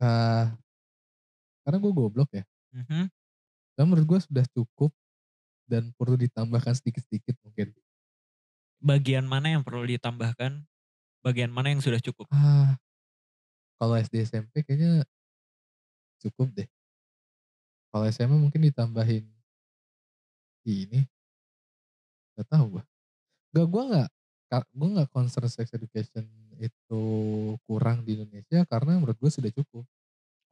Ah, 0.00 0.56
karena 1.64 1.78
gue 1.80 1.92
goblok 1.92 2.30
ya. 2.32 2.44
Mhm. 2.72 3.08
Dan 3.78 3.84
menurut 3.88 4.06
gue 4.06 4.20
sudah 4.24 4.44
cukup 4.52 4.92
dan 5.70 5.92
perlu 5.96 6.18
ditambahkan 6.18 6.74
sedikit-sedikit 6.76 7.38
mungkin. 7.46 7.72
Bagian 8.80 9.28
mana 9.28 9.52
yang 9.56 9.62
perlu 9.64 9.84
ditambahkan? 9.84 10.64
Bagian 11.20 11.52
mana 11.52 11.72
yang 11.72 11.84
sudah 11.84 12.00
cukup? 12.00 12.28
Ah, 12.32 12.80
kalau 13.80 13.96
SD 13.96 14.24
SMP 14.24 14.64
kayaknya 14.64 15.04
cukup 16.20 16.48
deh. 16.56 16.68
Kalau 17.90 18.06
SMA 18.06 18.36
mungkin 18.38 18.62
ditambahin 18.66 19.26
ini. 20.64 21.08
Gak 22.38 22.48
tahu 22.50 22.64
gue. 22.78 22.84
Gak 23.56 23.66
gue 23.68 23.82
nggak 23.90 24.08
gue 24.74 24.88
nggak 24.98 25.10
concern 25.14 25.46
sex 25.50 25.70
education 25.74 26.26
itu 26.60 27.02
kurang 27.64 28.04
di 28.04 28.14
Indonesia 28.14 28.62
karena 28.68 28.96
menurut 28.96 29.16
gue 29.16 29.30
sudah 29.30 29.48
cukup. 29.48 29.84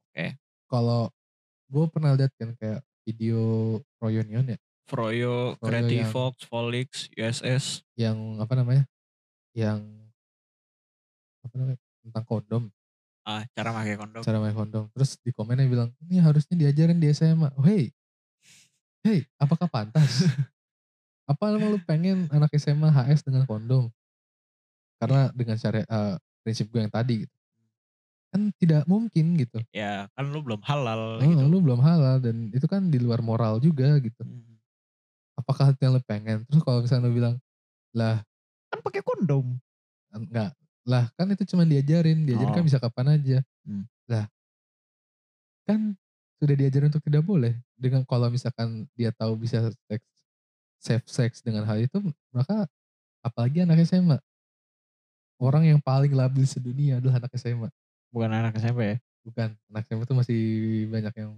Oke. 0.09 0.35
Kalau 0.65 1.13
gue 1.69 1.85
pernah 1.87 2.17
lihat 2.17 2.33
kan 2.33 2.57
kayak 2.57 2.81
video 3.05 3.39
Royonion 3.97 4.45
ya, 4.45 4.57
Froyo, 4.85 5.53
Froyo 5.57 5.65
Creative 5.65 6.01
yang- 6.03 6.13
Fox, 6.13 6.33
Volix, 6.45 6.89
USS. 7.13 7.65
yang 7.93 8.17
apa 8.37 8.53
namanya, 8.53 8.83
yang 9.53 9.81
apa 11.41 11.53
namanya 11.55 11.79
tentang 12.01 12.25
kondom, 12.25 12.63
Ah, 13.21 13.45
cara 13.53 13.69
pakai 13.69 13.93
kondom. 13.95 14.21
cara 14.25 14.37
main 14.37 14.53
kondom. 14.53 14.89
Terus 14.97 15.17
di 15.21 15.29
komennya 15.29 15.65
bilang 15.65 15.89
ini 16.01 16.17
harusnya 16.17 16.57
diajarin 16.57 16.97
di 16.97 17.09
SMA. 17.09 17.53
Oh, 17.53 17.61
hey, 17.61 17.93
hey, 19.05 19.25
apakah 19.37 19.69
pantas? 19.69 20.25
apa 21.29 21.43
emang 21.53 21.77
lu 21.77 21.79
pengen 21.85 22.25
anak 22.33 22.49
SMA 22.57 22.89
HS 22.89 23.21
dengan 23.21 23.45
kondom? 23.45 23.93
Karena 24.99 25.31
dengan 25.31 25.55
syariat 25.55 25.87
eh, 25.87 26.15
prinsip 26.43 26.67
gue 26.69 26.79
yang 26.83 26.91
tadi 26.91 27.23
gitu. 27.25 27.35
Kan 28.29 28.53
tidak 28.61 28.85
mungkin 28.85 29.25
gitu. 29.41 29.57
Ya 29.73 30.05
kan 30.13 30.29
lu 30.29 30.43
belum 30.45 30.61
halal 30.61 31.17
Oh, 31.17 31.25
gitu. 31.25 31.43
lu 31.49 31.57
belum 31.65 31.81
halal 31.81 32.21
dan 32.21 32.53
itu 32.53 32.67
kan 32.69 32.91
di 32.93 33.01
luar 33.01 33.23
moral 33.25 33.57
juga 33.57 33.97
gitu. 33.97 34.21
Mhm. 34.21 34.53
Apakah 35.39 35.71
itu 35.73 35.81
yang 35.81 35.95
lu 35.97 36.03
pengen? 36.03 36.43
Terus 36.45 36.61
kalau 36.61 36.83
misalnya 36.83 37.07
lu 37.09 37.15
bilang, 37.15 37.35
lah 37.95 38.21
Kan 38.69 38.85
pakai 38.85 39.01
kondom. 39.01 39.57
enggak, 40.13 40.53
lah 40.85 41.09
kan 41.17 41.25
itu 41.33 41.41
cuma 41.49 41.65
diajarin, 41.65 42.21
diajarin 42.21 42.53
kan 42.53 42.61
Oh. 42.61 42.67
bisa 42.69 42.77
kapan 42.77 43.17
aja. 43.17 43.37
Hmm. 43.65 43.85
Lah 44.05 44.29
kan 45.65 45.93
sudah 46.37 46.55
diajarin 46.55 46.89
untuk 46.93 47.01
tidak 47.05 47.23
boleh. 47.25 47.53
Dengan 47.77 48.05
kalau 48.05 48.29
misalkan 48.29 48.85
dia 48.93 49.09
tahu 49.13 49.37
bisa 49.37 49.69
seks, 49.89 50.05
safe 50.77 51.05
sex 51.09 51.31
dengan 51.41 51.65
hal 51.65 51.81
itu, 51.81 51.97
maka 52.29 52.65
apalagi 53.25 53.65
anak 53.65 53.81
SMA. 53.85 54.17
Orang 55.39 55.63
yang 55.63 55.79
paling 55.79 56.11
labil 56.11 56.43
sedunia 56.43 56.99
adalah 56.99 57.23
anak 57.23 57.31
SMA. 57.39 57.71
Bukan 58.11 58.27
anak 58.27 58.59
SMP 58.59 58.79
ya? 58.83 58.95
Bukan, 59.23 59.55
anak 59.71 59.83
SMA 59.87 60.03
tuh 60.03 60.17
masih 60.19 60.41
banyak 60.91 61.13
yang 61.15 61.31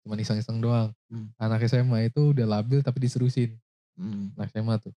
cuma 0.00 0.16
iseng-iseng 0.16 0.56
doang. 0.56 0.88
Hmm. 1.12 1.28
Anak 1.36 1.60
SMA 1.68 2.08
itu 2.08 2.32
udah 2.32 2.48
labil 2.48 2.80
tapi 2.80 2.96
diserusin. 3.04 3.60
Hmm. 4.00 4.32
Anak 4.40 4.48
SMA 4.56 4.74
tuh. 4.80 4.94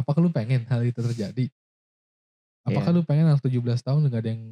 Apakah 0.00 0.24
lu 0.24 0.32
pengen 0.32 0.64
hal 0.68 0.80
itu 0.84 1.00
terjadi? 1.04 1.52
Apakah 2.64 2.90
Iya. 2.90 2.96
lu 2.96 3.02
pengen 3.04 3.26
anak 3.28 3.44
17 3.44 3.84
tahun 3.84 4.08
gak 4.08 4.20
ada 4.24 4.30
yang 4.32 4.44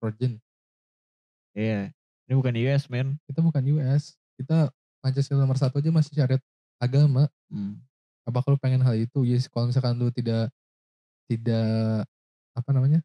virgin? 0.00 0.32
Iya. 1.52 1.92
Ini 2.24 2.32
bukan 2.34 2.54
US, 2.56 2.88
men. 2.88 3.20
Kita 3.28 3.44
bukan 3.44 3.62
US. 3.76 4.16
Kita 4.40 4.72
Pancasila 5.04 5.36
nomor 5.44 5.60
satu 5.60 5.84
aja 5.84 5.92
masih 5.92 6.16
syariat 6.16 6.40
agama. 6.80 7.28
Hmm. 7.52 7.76
Apakah 8.24 8.56
lu 8.56 8.58
pengen 8.58 8.80
hal 8.80 8.96
itu? 8.96 9.20
Yes, 9.28 9.52
kalau 9.52 9.68
misalkan 9.68 10.00
lu 10.00 10.08
tidak 10.08 10.48
tidak 11.30 12.04
apa 12.56 12.70
namanya? 12.74 13.00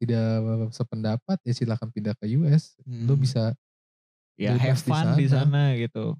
Tidak 0.00 0.26
sependapat 0.74 1.38
ya 1.46 1.54
silakan 1.56 1.90
pindah 1.94 2.14
ke 2.18 2.26
US. 2.38 2.76
Lu 3.06 3.14
Hmm. 3.14 3.20
bisa 3.20 3.54
Ya 4.38 4.54
have 4.54 4.78
fun 4.78 5.18
di 5.18 5.26
sana 5.26 5.74
gitu. 5.74 6.14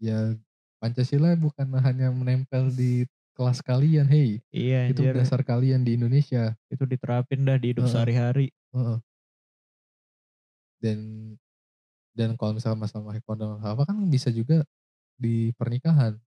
ya 0.00 0.34
Pancasila 0.80 1.36
bukan 1.36 1.68
hanya 1.84 2.08
menempel 2.08 2.72
di 2.72 3.04
kelas 3.36 3.60
kalian, 3.60 4.08
hey. 4.08 4.40
Iya 4.52 4.76
Itu 4.88 5.04
anjir. 5.04 5.14
dasar 5.14 5.44
kalian 5.44 5.84
di 5.84 5.94
Indonesia. 6.00 6.56
Itu 6.72 6.88
diterapin 6.88 7.44
dah 7.46 7.58
di 7.60 7.66
hidup 7.76 7.84
Heeh. 7.84 7.90
sehari-hari. 7.90 8.48
Heeh. 8.74 8.98
Dan 10.80 10.98
dan 12.16 12.34
kalau 12.40 12.56
misalnya 12.56 12.84
masalah 12.88 13.16
kondom 13.24 13.60
apa 13.62 13.82
kan 13.88 13.96
bisa 14.10 14.28
juga 14.32 14.64
di 15.18 15.52
pernikahan. 15.56 16.18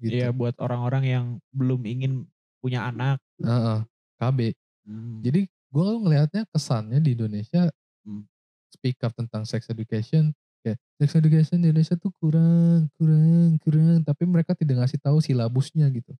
Gitu. 0.00 0.16
Iya 0.16 0.32
buat 0.32 0.56
orang-orang 0.58 1.04
yang 1.04 1.24
belum 1.52 1.84
ingin 1.84 2.12
punya 2.62 2.88
anak. 2.88 3.18
Heeh, 3.40 3.78
KB. 4.20 4.38
Hmm. 4.86 5.20
Jadi 5.24 5.40
gue 5.48 5.86
ngelihatnya 6.02 6.42
kesannya 6.52 6.98
di 7.00 7.16
Indonesia 7.16 7.68
Hmm. 8.00 8.24
speak 8.72 8.96
up 9.04 9.12
tentang 9.12 9.44
sex 9.44 9.68
education 9.68 10.32
kayak 10.64 10.80
sex 11.00 11.12
education 11.16 11.60
di 11.60 11.68
Indonesia 11.72 11.96
tuh 12.00 12.12
kurang, 12.20 12.88
kurang, 12.96 13.56
kurang, 13.60 14.00
tapi 14.04 14.24
mereka 14.28 14.52
tidak 14.56 14.84
ngasih 14.84 15.00
tahu 15.00 15.20
silabusnya 15.24 15.88
gitu. 15.92 16.12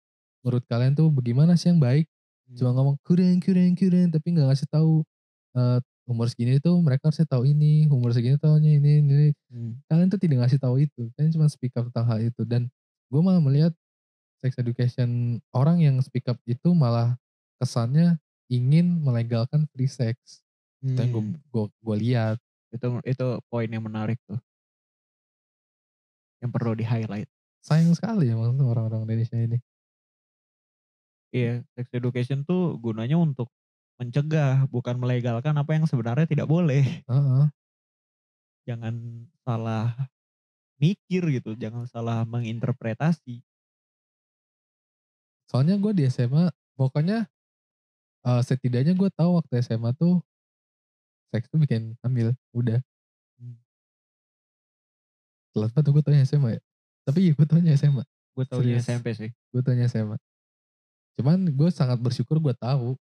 Menurut 0.45 0.63
kalian 0.69 0.93
tuh 0.97 1.09
bagaimana 1.13 1.53
sih 1.57 1.69
yang 1.73 1.81
baik? 1.81 2.05
Cuma 2.57 2.73
Hmm. 2.73 2.77
ngomong 2.77 2.97
kurang, 3.05 3.37
kurang, 3.41 3.73
kurang, 3.77 4.07
tapi 4.13 4.27
nggak 4.33 4.47
ngasih 4.53 4.67
tahu 4.69 5.05
eh, 5.57 5.79
umur 6.07 6.27
segini 6.31 6.57
tuh 6.63 6.75
mereka 6.81 7.11
harusnya 7.11 7.27
tahu 7.29 7.43
ini, 7.47 7.87
umur 7.91 8.11
segini 8.15 8.35
tahunya 8.39 8.79
ini, 8.81 8.91
ini, 9.03 9.11
ini. 9.13 9.29
Hmm. 9.51 9.71
Kalian 9.87 10.07
tuh 10.11 10.19
tidak 10.21 10.37
ngasih 10.47 10.59
tahu 10.61 10.75
itu, 10.83 11.01
kalian 11.17 11.31
cuma 11.35 11.47
speak 11.51 11.73
up 11.77 11.87
tentang 11.91 12.05
hal 12.07 12.19
itu 12.23 12.41
dan 12.47 12.67
gue 13.11 13.21
malah 13.23 13.43
melihat 13.43 13.73
sex 14.41 14.57
education 14.57 15.39
orang 15.53 15.79
yang 15.79 16.01
speak 16.01 16.25
up 16.25 16.37
itu 16.49 16.73
malah 16.73 17.15
kesannya 17.61 18.17
ingin 18.49 18.99
melegalkan 19.05 19.69
free 19.71 19.87
sex. 19.87 20.41
Itu 20.81 20.97
yang 20.97 21.11
gue 21.13 21.23
Hmm, 21.23 21.69
gue 21.69 21.95
lihat. 22.01 22.37
itu 22.71 22.87
itu 23.03 23.27
poin 23.51 23.67
yang 23.67 23.83
menarik 23.83 24.15
tuh. 24.25 24.39
Yang 26.39 26.51
perlu 26.55 26.71
di-highlight. 26.73 27.27
Sayang 27.61 27.93
sekali 27.93 28.31
emang 28.31 28.57
tuh 28.57 28.65
orang-orang 28.71 29.05
Indonesia 29.05 29.37
ini. 29.37 29.59
Iya, 31.31 31.63
sex 31.75 31.87
education 31.95 32.43
tuh 32.43 32.75
gunanya 32.79 33.15
untuk 33.15 33.51
mencegah, 34.01 34.65
bukan 34.67 34.97
melegalkan 34.97 35.55
apa 35.55 35.71
yang 35.77 35.85
sebenarnya 35.85 36.25
tidak 36.27 36.47
boleh. 36.49 37.05
Heeh. 37.05 37.43
Jangan 38.65 39.27
salah 39.45 39.95
mikir 40.81 41.21
gitu, 41.37 41.53
jangan 41.53 41.85
salah 41.85 42.25
menginterpretasi. 42.25 43.45
Soalnya 45.51 45.75
gue 45.75 45.91
di 45.91 46.07
SMA, 46.07 46.47
pokoknya 46.79 47.27
eh, 48.23 48.41
setidaknya 48.47 48.95
gue 48.95 49.09
tahu 49.11 49.43
waktu 49.43 49.59
SMA 49.59 49.91
tuh 49.99 50.23
seks 51.35 51.51
tuh 51.51 51.59
bikin 51.59 51.99
hamil, 51.99 52.31
udah. 52.55 52.79
Hmm. 53.35 53.59
Telat 55.51 55.75
banget 55.75 55.91
gue 55.91 56.03
tanya 56.07 56.23
SMA 56.23 56.49
ya. 56.55 56.61
Tapi 57.03 57.19
iya 57.27 57.31
gue 57.35 57.47
tanya 57.47 57.75
SMA. 57.75 58.03
Gue 58.31 58.45
taunya 58.47 58.79
Serius. 58.79 58.87
SMP 58.87 59.07
sih. 59.11 59.29
Gue 59.51 59.59
tanya 59.59 59.91
SMA. 59.91 60.15
Cuman 61.19 61.51
gue 61.51 61.69
sangat 61.75 61.99
bersyukur 61.99 62.39
gue 62.39 62.55
tahu. 62.55 62.95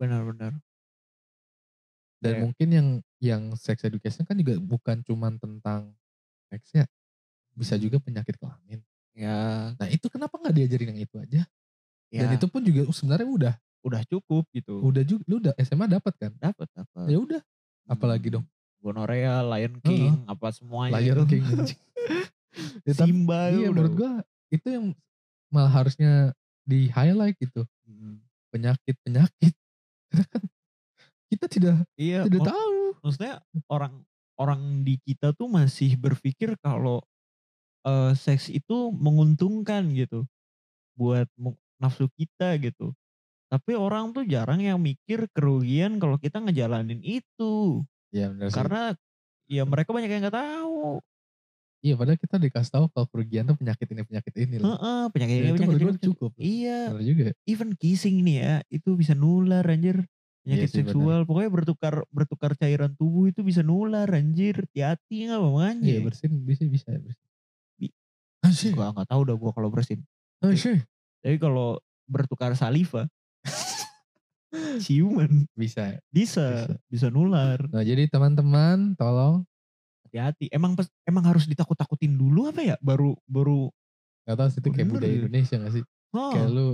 Benar-benar. 0.00 0.56
Dan 2.20 2.32
Iya. 2.36 2.40
mungkin 2.44 2.68
yang 2.72 2.88
yang 3.20 3.42
sex 3.56 3.84
education 3.84 4.24
kan 4.24 4.36
juga 4.36 4.56
bukan 4.60 5.04
cuman 5.04 5.36
tentang 5.36 5.92
seks 6.48 6.72
ya. 6.72 6.84
Bisa 7.52 7.76
juga 7.76 8.00
penyakit 8.00 8.40
kelamin. 8.40 8.80
Ya, 9.12 9.72
Nah 9.76 9.88
itu 9.90 10.06
kenapa 10.06 10.38
nggak 10.38 10.54
diajarin 10.54 10.94
yang 10.94 11.00
itu 11.02 11.16
aja? 11.18 11.42
ya 12.10 12.20
Dan 12.26 12.38
itu 12.38 12.46
pun 12.46 12.62
juga 12.62 12.86
uh, 12.86 12.94
sebenarnya 12.94 13.28
udah. 13.28 13.54
udah 13.80 14.00
cukup 14.06 14.44
gitu. 14.52 14.76
Udah 14.84 15.02
juga, 15.02 15.22
lu 15.24 15.40
udah 15.40 15.54
SMA 15.60 15.88
dapat 15.88 16.12
kan? 16.20 16.32
Dapat 16.36 16.68
apa? 16.76 17.00
Ya 17.08 17.18
udah. 17.18 17.40
apalagi 17.86 18.30
dong? 18.30 18.46
Gonorea, 18.80 19.42
Lion 19.44 19.76
King, 19.82 20.24
apa 20.24 20.48
semuanya. 20.54 20.96
Lion 21.00 21.26
itu. 21.26 21.36
King. 21.36 21.44
Ya, 22.82 22.92
Simba 22.98 23.54
iya 23.54 23.70
udah. 23.70 23.70
menurut 23.70 23.92
gua 23.94 24.12
itu 24.50 24.66
yang 24.66 24.90
malah 25.54 25.70
harusnya 25.70 26.34
di 26.66 26.90
highlight 26.90 27.38
gitu. 27.38 27.62
Hmm. 27.86 28.18
Penyakit-penyakit. 28.50 29.54
Kan 30.10 30.42
kita 31.30 31.46
tidak 31.46 31.76
Iya, 31.94 32.26
tidak 32.26 32.50
tahu. 32.50 32.98
maksudnya 33.00 33.38
orang 33.70 34.02
orang 34.34 34.82
di 34.82 34.98
kita 35.06 35.30
tuh 35.30 35.46
masih 35.46 35.94
berpikir 35.94 36.58
kalau 36.58 36.98
eh, 37.86 38.12
seks 38.16 38.48
itu 38.52 38.92
menguntungkan 38.92 39.90
gitu 39.96 40.24
buat 40.98 41.28
nafsu 41.80 42.08
kita 42.16 42.56
gitu. 42.60 42.92
Tapi 43.50 43.74
orang 43.78 44.14
tuh 44.14 44.24
jarang 44.26 44.60
yang 44.62 44.78
mikir 44.78 45.26
kerugian 45.34 45.98
kalau 45.98 46.16
kita 46.18 46.38
ngejalanin 46.42 47.00
itu. 47.02 47.84
Iya 48.14 48.30
benar 48.34 48.48
sih. 48.50 48.56
Karena 48.56 48.82
ya 49.50 49.62
mereka 49.66 49.90
banyak 49.94 50.10
yang 50.10 50.22
nggak 50.26 50.38
tahu. 50.38 51.00
Iya 51.80 51.96
padahal 51.96 52.20
kita 52.20 52.36
dikasih 52.36 52.72
tahu 52.76 52.84
kalau 52.92 53.06
kerugian 53.08 53.48
tuh 53.48 53.56
penyakit 53.56 53.88
ini 53.88 54.02
penyakit 54.04 54.34
ini 54.36 54.54
loh. 54.60 54.76
Heeh, 54.76 55.02
penyakit 55.16 55.34
Dan 55.34 55.40
ini 55.40 55.48
itu 55.48 55.56
penyakit 55.56 55.72
ini. 55.72 55.80
gua 55.80 55.88
penyakit- 55.88 56.06
cukup. 56.12 56.32
Iya, 56.36 56.78
Benar 56.92 57.04
juga. 57.08 57.22
ya. 57.24 57.34
even 57.48 57.70
kissing 57.80 58.16
nih 58.20 58.36
ya, 58.44 58.54
itu 58.68 58.90
bisa 59.00 59.12
nular 59.16 59.64
anjir. 59.64 60.04
Penyakit 60.44 60.60
Iya 60.60 60.68
sih, 60.68 60.84
benar. 60.84 60.92
seksual, 60.92 61.20
pokoknya 61.24 61.50
bertukar 61.52 61.94
bertukar 62.12 62.52
cairan 62.60 62.92
tubuh 63.00 63.32
itu 63.32 63.40
bisa 63.40 63.64
nular 63.64 64.08
anjir. 64.12 64.60
Hati-hati 64.68 65.32
nggak 65.32 65.40
makanya. 65.40 65.88
Iya 65.88 66.00
bersin 66.04 66.32
bisa 66.44 66.64
bisa 66.68 66.88
bersin. 67.00 67.28
Bi- 68.40 68.48
Asyik. 68.48 68.72
Gua 68.76 68.92
nggak 68.92 69.08
tahu 69.08 69.20
dah 69.28 69.36
gua 69.36 69.50
kalau 69.52 69.68
bersin. 69.68 70.00
Asyik. 70.40 70.84
Tapi 71.20 71.36
kalau 71.36 71.76
bertukar 72.08 72.56
saliva, 72.56 73.06
ciuman 74.84 75.46
Bisa. 75.54 76.00
bisa 76.10 76.66
bisa 76.90 77.06
nular. 77.12 77.60
Nah 77.70 77.84
jadi 77.84 78.08
teman-teman 78.10 78.96
tolong 78.98 79.44
Hati-hati. 80.10 80.50
Emang 80.50 80.74
emang 81.06 81.22
harus 81.22 81.46
ditakut-takutin 81.46 82.18
dulu 82.18 82.50
apa 82.50 82.66
ya? 82.66 82.76
Baru 82.82 83.14
baru. 83.30 83.70
Gak 84.26 84.36
tau 84.42 84.48
sih 84.50 84.58
itu 84.58 84.70
kayak 84.74 84.88
budaya 84.90 85.06
ya. 85.06 85.18
Indonesia 85.22 85.54
gak 85.62 85.72
sih? 85.78 85.84
Hah, 86.10 86.32
Kayak 86.34 86.50
lu 86.50 86.68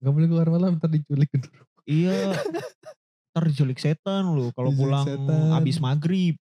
gak 0.00 0.12
boleh 0.16 0.28
keluar 0.32 0.48
malam 0.48 0.80
ntar 0.80 0.88
diculik 0.88 1.28
iya. 1.84 2.32
Ntar 3.36 3.44
diculik 3.52 3.76
setan 3.78 4.32
lu 4.32 4.48
kalau 4.56 4.72
pulang 4.72 5.04
setan. 5.04 5.52
abis 5.60 5.76
maghrib. 5.76 6.40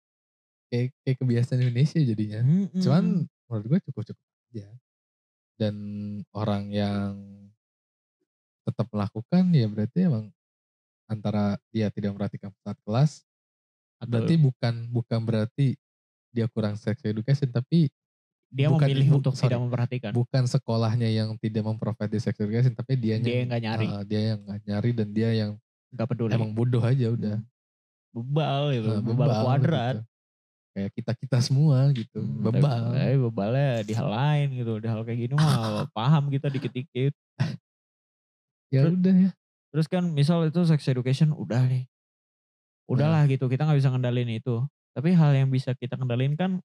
Kayak, 0.71 0.95
kayak 1.03 1.17
kebiasaan 1.19 1.59
Indonesia 1.59 1.99
jadinya. 1.99 2.39
Mm-mm. 2.39 2.79
Cuman 2.79 3.03
menurut 3.51 3.65
gue 3.67 3.79
cukup-cukup 3.91 4.28
aja. 4.51 4.67
Dan 5.59 5.75
orang 6.31 6.71
yang 6.71 7.13
tetap 8.63 8.85
melakukan 8.89 9.43
ya 9.49 9.65
berarti 9.65 9.99
emang 10.05 10.25
antara 11.05 11.57
dia 11.69 11.89
tidak 11.89 12.13
memperhatikan 12.13 12.51
saat 12.59 12.77
kelas. 12.81 13.25
Atau 13.99 14.15
Berarti 14.15 14.35
bukan 14.39 14.73
bukan 14.87 15.19
berarti 15.21 15.67
dia 16.31 16.47
kurang 16.47 16.77
sex 16.77 17.01
education 17.01 17.49
tapi 17.49 17.89
dia 18.49 18.65
bukan- 18.65 18.87
memilih 18.87 19.19
untuk 19.19 19.33
sorry. 19.35 19.51
tidak 19.51 19.61
memperhatikan. 19.61 20.11
bukan 20.15 20.43
sekolahnya 20.45 21.09
yang 21.09 21.35
tidak 21.37 21.61
memprovide 21.61 22.17
sex 22.17 22.33
education 22.33 22.73
tapi 22.73 22.95
dia 22.95 23.17
Dia 23.17 23.43
yang 23.43 23.49
nggak 23.49 23.61
nyari. 23.61 23.87
dia 24.07 24.21
yang 24.33 24.39
nggak 24.41 24.59
nyari 24.63 24.89
dan 24.93 25.07
dia 25.11 25.29
yang 25.35 25.51
Gak 25.89 26.05
peduli. 26.07 26.33
emang 26.33 26.53
bodoh 26.53 26.81
aja 26.81 27.09
udah. 27.09 27.37
bebal 28.09 28.73
gitu, 28.73 28.89
Nah, 28.89 29.01
bebal, 29.03 29.29
kuadrat. 29.43 29.95
gitu. 29.97 30.05
Kayak 30.69 30.91
kita-kita 30.93 31.37
semua 31.41 31.89
gitu, 31.91 32.21
Hmm, 32.21 32.45
bebal. 32.45 32.93
Tapi, 32.93 33.01
eh, 33.01 33.17
bebalnya 33.17 33.69
di 33.81 33.93
hal 33.97 34.09
lain 34.09 34.47
gitu. 34.53 34.73
Di 34.77 34.87
hal 34.87 35.01
kayak 35.01 35.19
gini 35.19 35.33
mah 35.33 35.39
paham 35.97 36.29
kita 36.29 36.47
dikit-dikit. 36.47 37.13
Ya 38.69 38.85
Terus- 38.85 38.95
udah 39.01 39.15
ya. 39.27 39.31
Terus 39.69 39.85
kan 39.85 40.03
misal 40.09 40.49
itu 40.49 40.61
sex 40.65 40.81
education 40.89 41.29
udah 41.33 41.61
nih. 41.69 41.85
Udahlah 42.89 43.25
Nah. 43.25 43.29
gitu 43.29 43.45
kita 43.45 43.65
nggak 43.65 43.77
bisa 43.81 43.89
ngendalin 43.93 44.29
itu. 44.33 44.65
Tapi 44.97 45.13
hal 45.13 45.33
yang 45.37 45.49
bisa 45.53 45.77
kita 45.77 45.93
kendalin 45.93 46.33
kan 46.33 46.57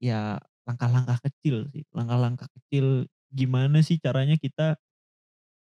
ya 0.00 0.40
langkah-langkah 0.64 1.20
kecil 1.20 1.68
sih. 1.72 1.84
Langkah-langkah 1.92 2.48
kecil 2.56 3.04
gimana 3.32 3.80
sih 3.84 4.00
caranya 4.00 4.36
kita 4.40 4.76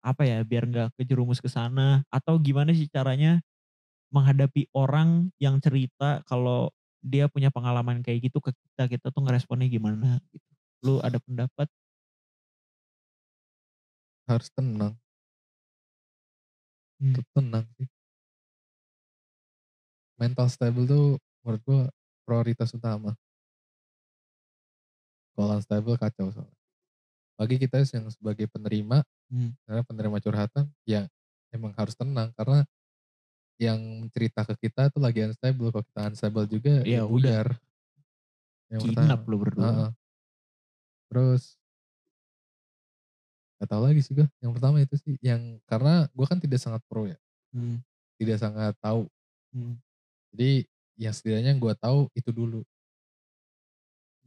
apa 0.04 0.24
ya 0.28 0.42
biar 0.44 0.68
nggak 0.68 0.90
kejerumus 1.00 1.40
ke 1.40 1.48
sana 1.48 2.04
atau 2.12 2.36
gimana 2.42 2.74
sih 2.76 2.90
caranya 2.92 3.40
menghadapi 4.12 4.68
orang 4.76 5.32
yang 5.40 5.62
cerita 5.64 6.22
kalau 6.28 6.70
dia 7.04 7.28
punya 7.28 7.52
pengalaman 7.52 8.00
kayak 8.02 8.32
gitu 8.32 8.40
ke 8.40 8.52
kita 8.56 8.84
kita 8.88 9.08
tuh 9.12 9.22
ngeresponnya 9.28 9.68
gimana 9.68 10.18
gitu. 10.32 10.48
Lu 10.84 10.96
ada 11.04 11.20
pendapat? 11.20 11.68
Harus 14.28 14.50
tenang. 14.56 14.96
Hmm. 17.02 17.14
Tetap 17.14 17.28
tenang 17.36 17.66
sih. 17.76 17.88
Mental 20.22 20.48
stable 20.50 20.86
tuh 20.86 21.06
menurut 21.42 21.62
gua 21.66 21.82
prioritas 22.24 22.72
utama. 22.72 23.18
Kalau 25.34 25.58
unstable 25.58 25.98
kacau 25.98 26.30
soalnya. 26.30 26.58
Bagi 27.36 27.58
kita 27.58 27.82
yang 27.82 28.08
sebagai 28.14 28.46
penerima, 28.48 29.02
Hmm. 29.34 29.58
karena 29.66 29.82
penerima 29.82 30.18
curhatan, 30.22 30.66
ya 30.86 31.10
emang 31.50 31.74
harus 31.74 31.98
tenang 31.98 32.30
karena 32.38 32.62
yang 33.64 33.80
cerita 34.12 34.44
ke 34.44 34.68
kita 34.68 34.92
tuh 34.92 35.00
lagi 35.00 35.24
unstable. 35.24 35.72
Kalau 35.72 35.86
kita 35.88 36.02
unstable 36.12 36.46
juga 36.52 36.74
Iya, 36.84 37.02
ya 37.02 37.04
udar. 37.08 37.48
Yang 38.68 38.82
Kinap 38.90 39.22
lu 39.30 39.38
berdua. 39.40 39.64
Heeh. 39.64 39.90
Terus 41.14 41.56
gak 43.62 43.70
tahu 43.70 43.82
lagi 43.86 44.02
sih 44.04 44.14
gue. 44.18 44.28
Yang 44.44 44.52
pertama 44.60 44.76
itu 44.84 44.96
sih 45.00 45.14
yang 45.24 45.62
karena 45.70 46.10
gue 46.12 46.26
kan 46.28 46.40
tidak 46.42 46.60
sangat 46.60 46.82
pro 46.90 47.08
ya, 47.08 47.16
Hmm. 47.54 47.80
tidak 48.20 48.42
sangat 48.42 48.74
tahu. 48.82 49.08
Hmm. 49.54 49.78
Jadi 50.34 50.66
yang 50.98 51.14
setidaknya 51.14 51.54
gue 51.56 51.74
tahu 51.78 52.10
itu 52.18 52.30
dulu. 52.34 52.62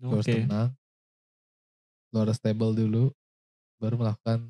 Lu 0.01 0.15
harus 0.15 0.25
Oke. 0.25 0.41
tenang. 0.41 0.71
Lu 2.15 2.17
harus 2.23 2.39
stable 2.39 2.73
dulu, 2.73 3.11
baru 3.83 3.99
melakukan 3.99 4.47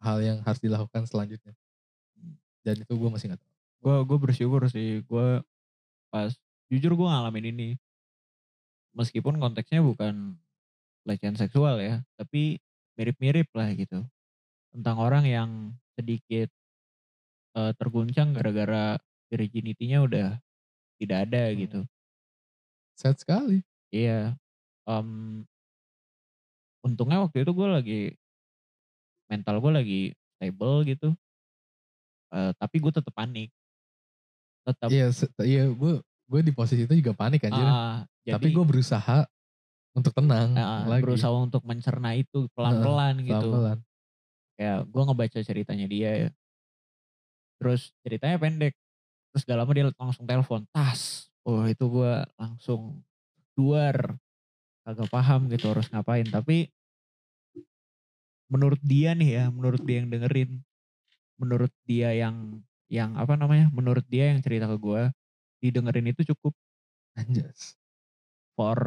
hal 0.00 0.18
yang 0.22 0.38
harus 0.46 0.62
dilakukan 0.62 1.04
selanjutnya. 1.10 1.52
Dan 2.62 2.82
itu 2.82 2.92
gue 2.94 3.10
masih 3.10 3.34
gak 3.34 3.42
tahu. 3.42 3.55
Gue 3.86 3.96
gue 4.02 4.18
bersyukur 4.18 4.66
sih 4.66 5.06
gue 5.06 5.28
pas 6.10 6.34
jujur 6.66 6.92
gue 6.98 7.06
ngalamin 7.06 7.46
ini. 7.54 7.68
Meskipun 8.98 9.38
konteksnya 9.38 9.78
bukan 9.86 10.34
pelecehan 11.06 11.38
seksual 11.38 11.78
ya 11.78 12.02
tapi 12.18 12.58
mirip-mirip 12.98 13.46
lah 13.54 13.70
gitu. 13.78 14.02
Tentang 14.74 14.96
orang 14.98 15.24
yang 15.30 15.50
sedikit 15.94 16.50
eh, 17.56 17.72
terguncang 17.78 18.34
gara-gara 18.34 18.98
virginity-nya 19.30 20.02
udah 20.02 20.28
tidak 20.98 21.18
ada 21.30 21.42
Hmm. 21.52 21.58
gitu. 21.62 21.80
Sad 22.98 23.16
sekali. 23.22 23.62
iya 23.94 24.34
em, 24.90 25.46
untungnya 26.82 27.22
waktu 27.22 27.46
itu 27.46 27.52
gue 27.54 27.68
lagi 27.70 28.00
mental 29.30 29.62
gue 29.62 29.72
lagi 29.72 30.00
stable 30.36 30.76
gitu. 30.90 31.08
Eh, 32.34 32.52
tapi 32.58 32.76
gue 32.82 32.92
tetap 32.92 33.14
panik 33.14 33.55
tetap 34.66 34.88
Iya, 34.90 35.06
se- 35.14 35.30
iya 35.46 35.70
gue 35.70 36.02
gue 36.02 36.40
di 36.42 36.50
posisi 36.50 36.82
itu 36.84 36.94
juga 36.98 37.14
panik 37.14 37.46
anjir. 37.46 37.62
Ah, 37.62 38.02
Tapi 38.26 38.50
gue 38.50 38.64
berusaha 38.66 39.22
untuk 39.94 40.10
tenang 40.12 40.50
Nah, 40.52 40.90
lagi. 40.90 41.06
berusaha 41.06 41.30
untuk 41.32 41.62
mencerna 41.62 42.18
itu 42.18 42.50
pelan-pelan 42.52 43.22
gitu. 43.22 43.46
Pelan-pelan. 43.46 43.78
Kayak 44.58 44.78
gue 44.90 45.02
ngebaca 45.06 45.38
ceritanya 45.40 45.86
dia 45.86 46.10
ya. 46.26 46.30
Terus 47.56 47.94
ceritanya 48.04 48.36
pendek, 48.36 48.74
terus 49.32 49.42
gak 49.48 49.56
lama 49.56 49.72
dia 49.72 49.88
langsung 49.96 50.28
telepon, 50.28 50.68
tas. 50.74 51.32
Wah 51.46 51.70
itu 51.70 51.86
gue 51.88 52.12
langsung 52.36 53.00
duar, 53.56 54.18
kagak 54.84 55.08
paham 55.08 55.48
gitu 55.48 55.72
harus 55.72 55.88
ngapain. 55.88 56.26
Tapi 56.28 56.68
menurut 58.52 58.78
dia 58.84 59.16
nih 59.16 59.30
ya, 59.40 59.44
menurut 59.48 59.80
dia 59.82 59.96
yang 60.04 60.10
dengerin, 60.12 60.50
menurut 61.40 61.72
dia 61.88 62.12
yang 62.12 62.60
yang 62.92 63.16
apa 63.18 63.34
namanya, 63.38 63.68
menurut 63.74 64.04
dia 64.08 64.32
yang 64.34 64.40
cerita 64.44 64.66
ke 64.70 64.76
gue, 64.80 65.02
didengerin 65.64 66.12
itu 66.12 66.22
cukup 66.34 66.54
Anjas. 67.16 67.76
for 68.56 68.78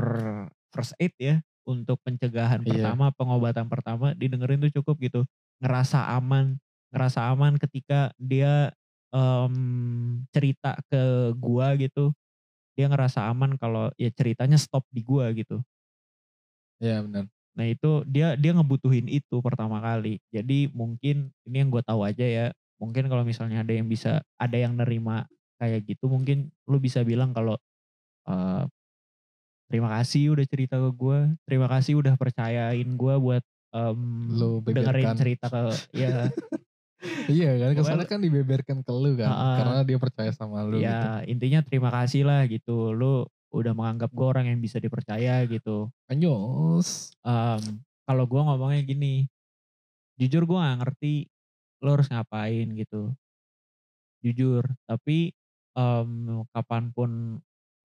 first 0.73 0.93
aid 1.01 1.13
ya, 1.19 1.41
untuk 1.65 2.01
pencegahan 2.05 2.65
Iya. 2.65 2.99
pertama, 3.05 3.13
pengobatan 3.13 3.69
pertama 3.69 4.13
didengerin 4.17 4.61
tuh 4.69 4.73
cukup 4.81 4.95
gitu. 5.01 5.21
Ngerasa 5.61 6.13
aman, 6.17 6.57
ngerasa 6.93 7.29
aman 7.33 7.57
ketika 7.61 8.13
dia, 8.17 8.73
mmm, 9.13 10.29
cerita 10.33 10.77
ke 10.89 11.33
gua 11.37 11.73
gitu, 11.77 12.13
dia 12.77 12.87
ngerasa 12.91 13.27
aman 13.31 13.55
kalau 13.59 13.91
ya 13.99 14.09
ceritanya 14.13 14.57
stop 14.59 14.85
di 14.93 15.01
gua 15.05 15.31
gitu. 15.35 15.61
Iya 16.79 17.03
benar. 17.05 17.29
Nah 17.57 17.65
itu 17.67 18.05
dia 18.07 18.37
dia 18.39 18.51
ngebutuhin 18.55 19.07
itu 19.11 19.41
pertama 19.43 19.81
kali. 19.83 20.21
Jadi 20.31 20.69
mungkin 20.71 21.33
ini 21.47 21.55
yang 21.65 21.69
gue 21.73 21.83
tahu 21.83 22.05
aja 22.07 22.23
ya, 22.25 22.45
mungkin 22.81 23.07
kalau 23.11 23.23
misalnya 23.27 23.61
ada 23.63 23.73
yang 23.75 23.87
bisa 23.91 24.23
ada 24.39 24.57
yang 24.57 24.75
nerima 24.79 25.27
kayak 25.61 25.85
gitu 25.87 26.07
mungkin 26.11 26.51
lu 26.67 26.79
bisa 26.81 27.03
bilang 27.05 27.31
kalau, 27.35 27.59
eee, 28.29 28.65
"Terima 29.69 29.89
kasih 30.01 30.33
udah 30.33 30.45
cerita 30.49 30.75
ke 30.81 30.89
gue, 30.97 31.19
terima 31.45 31.67
kasih 31.69 32.01
udah 32.01 32.13
percayain 32.17 32.89
gue 32.97 33.15
buat, 33.21 33.43
mmm, 33.73 34.33
Lu 34.37 34.61
dengerin 34.65 35.11
cerita 35.17 35.47
ke" 35.49 35.61
ya. 35.93 36.33
Iya 37.31 37.47
kan, 37.61 37.69
lu 37.77 38.03
kan 38.11 38.19
dibeberkan 38.25 38.77
ke 38.85 38.91
lu 38.93 39.09
kan, 39.21 39.31
Heeh. 39.31 39.55
karena 39.55 39.85
dia 39.87 39.97
percaya 40.03 40.31
sama 40.35 40.63
lu 40.65 40.83
gitu. 40.91 41.05
Ya 41.09 41.25
intinya 41.25 41.65
terima 41.65 41.89
kasih 41.89 42.23
lah 42.29 42.45
gitu, 42.45 42.93
lu 42.93 43.25
udah 43.49 43.73
menganggap 43.73 44.13
gue 44.13 44.27
orang 44.27 44.45
yang 44.53 44.59
bisa 44.61 44.77
dipercaya 44.77 45.41
gitu. 45.49 45.89
Anyos. 46.09 47.11
Mmm, 47.27 47.83
kalau 48.07 48.23
gue 48.31 48.41
ngomongnya 48.41 48.81
gini, 48.87 49.27
jujur 50.19 50.43
gue 50.49 50.57
gak 50.59 50.79
ngerti 50.83 51.13
lu 51.83 51.89
harus 51.95 52.07
ngapain 52.11 52.67
gitu. 52.77 53.15
Jujur, 54.23 54.67
tapi, 54.83 55.31
mmm, 55.79 56.51
kapan 56.51 56.91
pun 56.91 57.11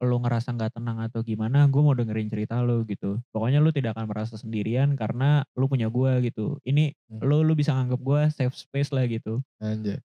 lu 0.05 0.17
ngerasa 0.21 0.51
gak 0.59 0.75
tenang 0.77 0.99
atau 1.07 1.23
gimana, 1.23 1.71
gue 1.71 1.79
mau 1.81 1.95
dengerin 1.95 2.27
cerita 2.29 2.59
lu 2.67 2.83
gitu. 2.91 3.23
Pokoknya 3.31 3.63
lu 3.63 3.71
tidak 3.71 3.95
akan 3.95 4.11
merasa 4.11 4.35
sendirian 4.35 4.99
karena 4.99 5.47
lu 5.55 5.71
punya 5.71 5.87
gue 5.89 6.11
gitu. 6.27 6.59
Ini 6.67 6.91
Mmm. 7.11 7.25
lu 7.25 7.47
lu 7.47 7.55
bisa 7.55 7.71
nganggep 7.79 8.01
gue 8.03 8.21
safe 8.35 8.53
space 8.59 8.91
lah 8.91 9.07
gitu. 9.07 9.45
Anjay. 9.61 9.99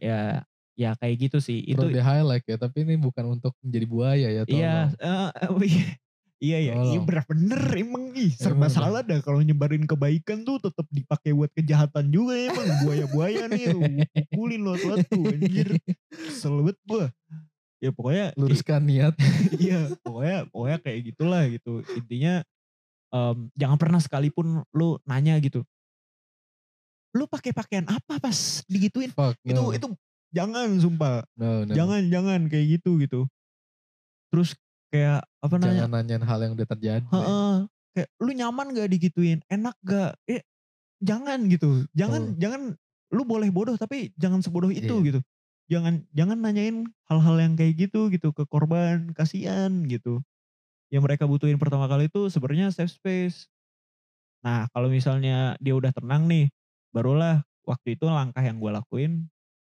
Ya 0.00 0.44
ya 0.76 0.96
kayak 0.96 1.16
gitu 1.28 1.38
sih, 1.44 1.60
Perlu 1.70 1.88
itu 1.88 1.94
di-highlight 1.94 2.44
ya, 2.44 2.56
tapi 2.60 2.84
ini 2.84 3.00
bukan 3.00 3.24
untuk 3.38 3.56
menjadi 3.64 3.86
buaya 3.88 4.28
ya, 4.28 4.42
Iya. 4.46 4.90
oh 6.42 6.48
iya. 6.50 6.58
Iya 6.58 6.58
ya, 6.58 6.74
iya 6.82 6.98
Tolong. 6.98 7.26
bener 7.30 7.62
emang 7.78 8.04
ih 8.18 8.30
serba 8.34 8.66
Emang 8.66 8.72
salah 8.74 9.00
dah 9.06 9.22
kalau 9.22 9.38
nyebarin 9.38 9.86
kebaikan 9.86 10.42
tuh 10.42 10.58
tetep 10.58 10.86
dipakai 10.90 11.30
buat 11.30 11.54
kejahatan 11.54 12.10
juga 12.10 12.34
emang. 12.34 12.66
Buaya-buaya 12.82 13.46
nih 13.46 13.64
gua 13.70 13.88
pukulin 14.26 14.60
lu 14.66 14.74
satu-satu 14.74 15.18
anjir. 15.30 15.68
Kesel 16.10 16.52
banget 16.58 16.78
gue. 16.82 17.04
Ya 17.82 17.90
pokoknya 17.94 18.26
Luruskan 18.38 18.82
niat. 18.86 19.14
iya 19.62 19.86
pokoknya 20.02 20.50
pokoknya 20.50 20.78
kayak 20.82 21.00
gitulah 21.14 21.42
gitu. 21.46 21.72
Intinya, 21.94 22.34
mmm, 23.14 23.54
jangan 23.54 23.78
pernah 23.78 24.00
sekalipun 24.02 24.66
lu 24.74 24.98
nanya 25.06 25.38
gitu 25.38 25.62
"Lu 27.12 27.28
pakai 27.28 27.52
pakaian 27.52 27.84
apa 27.86 28.16
pas 28.18 28.64
digituin?" 28.66 29.12
Fuck 29.12 29.36
Itu 29.44 29.62
no. 29.62 29.70
itu 29.76 29.86
jangan 30.32 30.80
sumpah, 30.80 31.22
No 31.36 31.68
no. 31.68 31.72
jangan 31.76 32.08
jangan 32.08 32.40
kayak 32.48 32.80
gitu 32.80 32.96
gitu. 33.04 33.28
Terus 34.32 34.56
kayak 34.92 35.24
apa 35.44 35.56
namanya 35.62 35.84
Jangan 35.84 35.90
nanyain 35.94 36.24
hal 36.26 36.38
yang 36.42 36.52
udah 36.58 36.66
terjadi. 36.68 37.06
Heeh, 37.12 37.54
kayak, 37.92 38.08
"Lu 38.22 38.30
nyaman 38.32 38.72
gak 38.72 38.88
digituin? 38.92 39.40
Enak 39.52 39.76
gak?" 39.84 40.16
Eh, 40.30 40.40
jangan 41.02 41.46
gitu, 41.50 41.86
jangan 41.96 42.22
Oh. 42.22 42.36
jangan 42.38 42.76
lu 43.12 43.22
boleh 43.28 43.50
bodoh 43.54 43.76
tapi 43.78 44.12
jangan 44.20 44.40
sebodoh 44.44 44.70
itu 44.72 44.94
Iya. 44.94 45.06
gitu. 45.06 45.20
Jangan 45.70 46.04
jangan 46.14 46.38
nanyain 46.42 46.86
hal-hal 47.08 47.36
yang 47.40 47.54
kayak 47.58 47.74
gitu 47.88 48.08
gitu 48.12 48.32
ke 48.36 48.44
korban, 48.48 49.12
kasihan 49.16 49.84
gitu. 49.88 50.20
Yang 50.92 51.02
mereka 51.08 51.24
butuhin 51.30 51.58
pertama 51.60 51.86
kali 51.90 52.08
itu 52.12 52.28
sebenarnya 52.32 52.70
safe 52.74 52.92
space. 52.94 53.48
Nah 54.44 54.68
kalau 54.74 54.90
misalnya 54.92 55.56
dia 55.62 55.74
udah 55.78 55.92
tenang 55.94 56.26
nih, 56.30 56.50
barulah 56.94 57.42
waktu 57.66 57.96
itu 57.98 58.06
langkah 58.10 58.42
yang 58.44 58.58
gue 58.60 58.72
lakuin, 58.74 59.31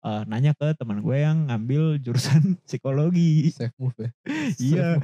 eee, 0.04 0.22
nanya 0.30 0.52
ke 0.56 0.76
temen 0.78 1.00
gue 1.02 1.16
yang 1.18 1.48
ngambil 1.50 1.98
jurusan 2.04 2.42
psikologi. 2.68 3.56
Safe 3.56 3.72
move 3.80 3.96
ya. 3.98 4.10
Iya, 4.60 5.02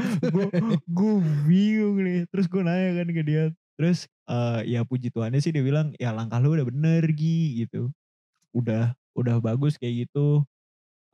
gue 0.88 1.14
bingung 1.48 2.00
nih, 2.04 2.24
terus 2.30 2.46
gue 2.48 2.62
nanya 2.64 3.02
kan 3.04 3.08
ke 3.12 3.22
dia, 3.26 3.44
terus, 3.76 4.06
eee, 4.28 4.76
ya 4.78 4.80
puji 4.86 5.10
Tuhannya 5.12 5.40
sih 5.42 5.52
dia 5.54 5.64
bilang, 5.64 5.92
"Ya 6.00 6.12
langkah 6.14 6.38
lu 6.40 6.54
udah 6.56 6.66
bener 6.68 7.04
Gi," 7.12 7.64
gitu. 7.66 7.90
Udah 8.56 8.94
udah 9.16 9.38
bagus 9.42 9.76
kayak 9.80 10.08
gitu, 10.08 10.44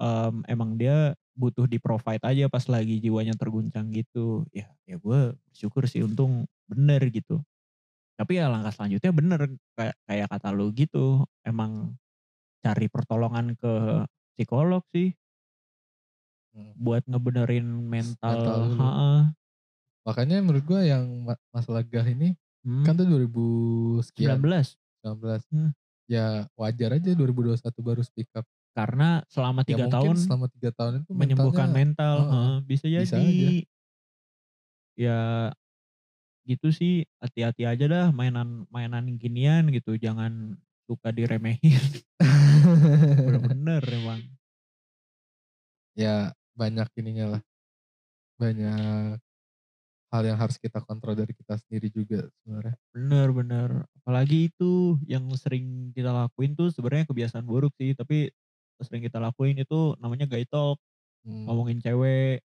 mmm, 0.01 0.45
emang 0.51 0.77
dia 0.81 1.15
butuh 1.37 1.67
di-provide 1.69 2.23
aja 2.25 2.47
pas 2.53 2.65
lagi 2.71 2.99
jiwanya 3.03 3.35
terguncang 3.39 3.91
gitu. 3.95 4.45
Ya 4.55 4.73
ya 4.89 4.97
gue 5.01 5.37
bersyukur 5.53 5.85
sih 5.91 6.03
untung 6.07 6.47
bener 6.71 7.03
gitu. 7.13 7.43
Tapi 8.17 8.41
ya 8.41 8.49
langkah 8.53 8.73
selanjutnya 8.73 9.13
bener, 9.13 9.41
kayak 9.77 9.97
kayak 10.09 10.29
kata 10.33 10.49
lu 10.57 10.73
gitu, 10.77 11.25
emang 11.45 11.97
cari 12.67 12.87
pertolongan 12.91 13.55
ke 13.61 13.73
psikolog 14.37 14.83
sih. 14.95 15.15
Mmm. 16.55 16.77
Buat 16.77 17.09
ngebenerin 17.09 17.65
Mental 18.29 18.37
mental 18.37 18.69
dulu. 18.69 18.77
heeh. 18.77 19.37
Makanya 20.07 20.39
menurut 20.39 20.63
gue 20.63 20.81
yang 20.87 21.03
ma 21.27 21.35
masalah 21.51 21.83
GAH 21.83 22.15
ini, 22.15 22.39
Hmm. 22.65 22.85
kan 22.87 22.95
tuh 22.95 23.07
2000 23.11 23.47
sembilan 24.17 24.39
sekian, 24.39 24.41
belas. 24.41 24.77
19. 25.03 25.43
Hmm. 25.51 25.71
Ya 26.07 26.47
wajar 26.55 26.91
aja 26.99 27.11
2021 27.19 27.81
baru 27.83 28.03
speak 28.07 28.31
up. 28.39 28.47
Karena 28.77 29.25
selama 29.33 29.65
Ya 29.69 29.75
3 29.75 29.83
mungkin 29.83 30.15
tahun 30.15 30.15
selama 30.15 30.47
3 30.47 30.71
tahun 30.71 31.03
itu 31.03 31.13
menyembuhkan 31.17 31.71
mental, 31.73 32.23
heeh, 32.23 32.29
heeh, 32.31 32.57
bisa 32.69 32.87
bisa 32.95 33.17
aja. 33.27 33.51
jadi. 33.51 33.67
Ya 34.97 35.53
gitu 36.49 36.73
sih, 36.75 37.05
hati-hati 37.23 37.65
aja 37.69 37.85
dah 37.87 38.07
mainan 38.13 38.67
mainan 38.75 39.07
ginian 39.23 39.69
gitu, 39.73 39.97
jangan 40.01 40.57
suka 40.87 41.11
diremehin. 41.11 41.83
Bener-bener 43.27 43.83
emang. 43.91 44.23
Ya 45.97 46.33
banyak 46.57 46.89
ininya 47.01 47.37
lah, 47.37 47.43
banyak 48.41 49.21
hal 50.13 50.23
yang 50.25 50.39
harus 50.39 50.57
kita 50.57 50.81
kontrol 50.85 51.19
dari 51.19 51.35
kita 51.35 51.59
sendiri 51.61 51.91
juga 51.91 52.31
sebenarnya. 52.41 52.75
Bener 52.95 53.29
bener. 53.35 53.71
Apalagi 54.03 54.49
itu 54.55 54.97
yang 55.11 55.27
sering 55.35 55.91
kita 55.93 56.15
lakuin 56.15 56.55
tuh 56.55 56.71
sebenarnya 56.71 57.11
kebiasaan 57.11 57.45
buruk 57.45 57.75
sih, 57.77 57.93
tapi 57.99 58.31
sering 58.81 59.03
kita 59.03 59.19
lakuin 59.19 59.59
itu 59.59 59.97
namanya 59.99 60.31
guy 60.31 60.47
talk, 60.47 60.79
Mmm. 61.27 61.51
ngomongin 61.51 61.79
cewek. 61.83 62.46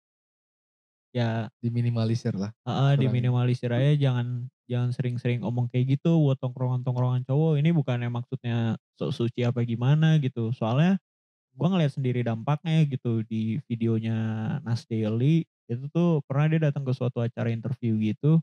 Ya 1.14 1.48
Diminimalisir 1.62 2.34
lah, 2.38 2.52
Heeh, 2.64 2.96
kurangin. 2.96 3.28
diminimalisir 3.36 3.68
aja 3.68 3.92
jangan 3.92 4.48
jangan 4.64 4.88
sering-sering 4.96 5.44
ngomong 5.44 5.68
kayak 5.68 6.00
gitu 6.00 6.16
buat 6.24 6.40
tongkrongan-tongkrongan 6.40 7.28
cowok. 7.28 7.60
Ini 7.60 7.70
bukannya 7.76 8.08
maksudnya 8.08 8.80
sok 8.96 9.12
suci 9.12 9.44
apa 9.44 9.60
gimana 9.68 10.16
gitu. 10.16 10.48
Soalnya 10.56 10.96
gue 11.56 11.68
ngelihat 11.68 11.92
sendiri 12.00 12.22
dampaknya 12.24 12.84
gitu 12.88 13.22
di 13.28 13.60
videonya 13.68 14.16
Nas 14.64 14.84
Daily, 14.88 15.44
itu 15.70 15.84
tuh 15.92 16.22
pernah 16.26 16.46
dia 16.52 16.60
datang 16.70 16.84
ke 16.88 16.92
suatu 16.96 17.20
acara 17.24 17.50
interview 17.52 17.96
gitu, 18.00 18.40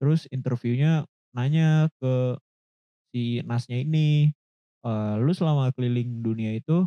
terus 0.00 0.26
interviewnya 0.32 1.06
nanya 1.36 1.88
ke 2.02 2.38
si 3.14 3.42
Nasnya 3.46 3.82
ini, 3.82 4.30
eee, 4.86 5.14
"Lu 5.22 5.32
selama 5.34 5.70
keliling 5.74 6.22
dunia 6.24 6.54
itu 6.58 6.86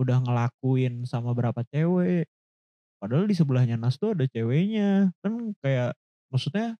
udah 0.00 0.22
ngelakuin 0.24 1.04
sama 1.08 1.32
berapa 1.36 1.62
cewek?" 1.70 2.28
Padahal 3.02 3.26
di 3.30 3.34
sebelahnya 3.38 3.76
Nas 3.78 3.96
tuh 4.02 4.14
ada 4.18 4.26
ceweknya. 4.26 5.14
Kan 5.22 5.54
kayak 5.62 5.94
maksudnya 6.32 6.74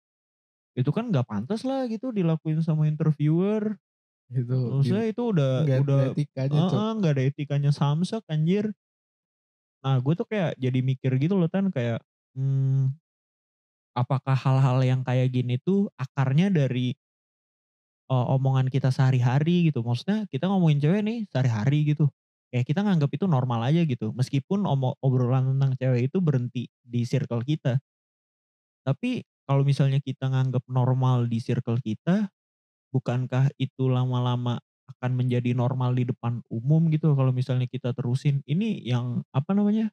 itu 0.79 0.91
kan 0.95 1.11
gak 1.14 1.27
pantes 1.29 1.62
lah 1.69 1.87
gitu 1.91 2.11
dilakuin 2.14 2.61
sama 2.64 2.87
interviewer. 2.91 3.77
Itu 4.39 4.57
Maksudnya 4.69 5.07
itu 5.12 5.23
udah 5.35 5.53
nggak 5.61 5.79
ada 5.83 5.93
udah 5.93 6.01
etikanya, 6.09 6.61
Cok. 6.71 6.85
heeh, 6.85 7.01
gak 7.03 7.12
ada 7.16 7.23
etikanya 7.31 7.71
samsek 7.75 8.25
anjir. 8.33 8.73
Nah 9.85 9.97
gue 10.03 10.14
tuh 10.19 10.27
kayak 10.27 10.59
jadi 10.59 10.79
mikir 10.83 11.12
gitu 11.23 11.39
loh 11.39 11.47
Tan, 11.51 11.71
kayak, 11.71 12.03
mmm, 12.35 12.99
apakah 13.97 14.37
hal-hal 14.39 14.79
yang 14.85 15.01
kayak 15.05 15.29
gini 15.35 15.59
tuh 15.61 15.91
akarnya 15.99 16.49
dari 16.53 16.95
eee, 18.11 18.25
omongan 18.37 18.69
kita 18.73 18.89
sehari-hari 18.93 19.69
gitu. 19.73 19.81
Maksudnya 19.85 20.25
kita 20.33 20.49
ngomongin 20.51 20.81
cewek 20.83 21.01
nih 21.05 21.19
sehari-hari 21.33 21.79
gitu, 21.95 22.09
kayak 22.53 22.64
kita 22.68 22.80
nganggep 22.84 23.11
itu 23.14 23.26
normal 23.28 23.61
aja 23.68 23.84
gitu. 23.84 24.12
Meskipun 24.16 24.64
obrolan 25.03 25.57
tentang 25.57 25.72
cewek 25.76 26.09
itu 26.12 26.18
berhenti 26.24 26.62
di 26.82 27.03
circle 27.05 27.44
kita. 27.44 27.78
Tapi 28.86 29.24
kalau 29.49 29.64
misalnya 29.64 30.01
kita 30.01 30.28
nganggep 30.28 30.64
normal 30.68 31.28
di 31.28 31.38
circle 31.40 31.80
kita, 31.80 32.28
bukankah 32.92 33.53
itu 33.61 33.88
lama-lama 33.88 34.61
akan 34.88 35.12
menjadi 35.20 35.53
normal 35.53 35.92
di 35.96 36.09
depan 36.09 36.40
umum 36.49 36.88
gitu 36.92 37.12
kalau 37.12 37.32
misalnya 37.32 37.68
kita 37.68 37.92
terusin. 37.92 38.40
Ini 38.49 38.80
yang 38.84 39.24
apa 39.36 39.53
namanya, 39.53 39.92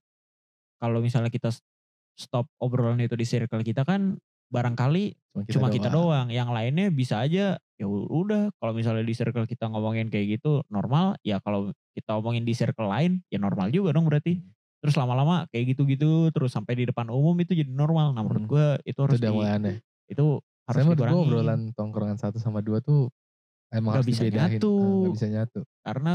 kalau 0.80 1.04
misalnya 1.04 1.32
kita 1.32 1.52
stop 2.16 2.48
obrolan 2.64 3.00
itu 3.04 3.16
di 3.20 3.28
circle 3.28 3.64
kita 3.64 3.84
kan 3.84 4.20
barangkali 4.52 5.16
Cuma 5.34 5.44
kita 5.44 5.54
cuma 5.60 5.68
kita 5.72 5.88
doang. 5.92 6.28
doang, 6.28 6.28
yang 6.32 6.50
lainnya 6.56 6.88
bisa 6.94 7.20
aja 7.20 7.60
ya 7.80 7.88
udah 7.90 8.52
kalau 8.62 8.74
misalnya 8.78 9.04
di 9.04 9.16
circle 9.18 9.46
kita 9.50 9.68
ngomongin 9.72 10.08
kayak 10.14 10.40
gitu 10.40 10.64
normal, 10.72 11.20
ya 11.26 11.40
kalau 11.44 11.72
kita 11.96 12.16
omongin 12.20 12.44
di 12.48 12.54
circle 12.56 12.88
lain 12.88 13.24
ya 13.32 13.40
normal 13.42 13.72
juga 13.74 13.92
dong 13.96 14.08
berarti. 14.08 14.40
Mhm. 14.40 14.52
Terus 14.86 14.96
lama-lama 15.02 15.50
kayak 15.52 15.76
gitu-gitu 15.76 16.30
terus 16.36 16.54
sampai 16.54 16.78
di 16.78 16.86
depan 16.88 17.10
umum 17.10 17.34
itu 17.42 17.58
jadi 17.58 17.68
normal. 17.72 18.14
Nah 18.16 18.22
menurut 18.24 18.46
Mhm. 18.46 18.52
gue 18.52 18.68
itu 18.86 19.00
Itu 19.00 19.02
harus 19.02 19.20
udah 19.20 19.32
di 19.34 19.42
aneh. 19.50 19.76
itu 20.12 20.26
harus 20.70 20.78
Saya 20.78 20.86
menurut 20.86 21.02
gue 21.10 21.20
obrolan 21.26 21.62
tongkrongan 21.76 22.18
1 22.22 22.38
sama 22.42 22.60
2 22.62 22.80
tuh 22.86 23.10
emang 23.74 23.96
Nggak 23.96 24.04
harus 24.04 24.08
bisa 24.08 24.24
nggak 24.26 24.34
nyatu. 24.62 24.76
bisa 25.16 25.28
nyatu. 25.30 25.60
Karena 25.86 26.14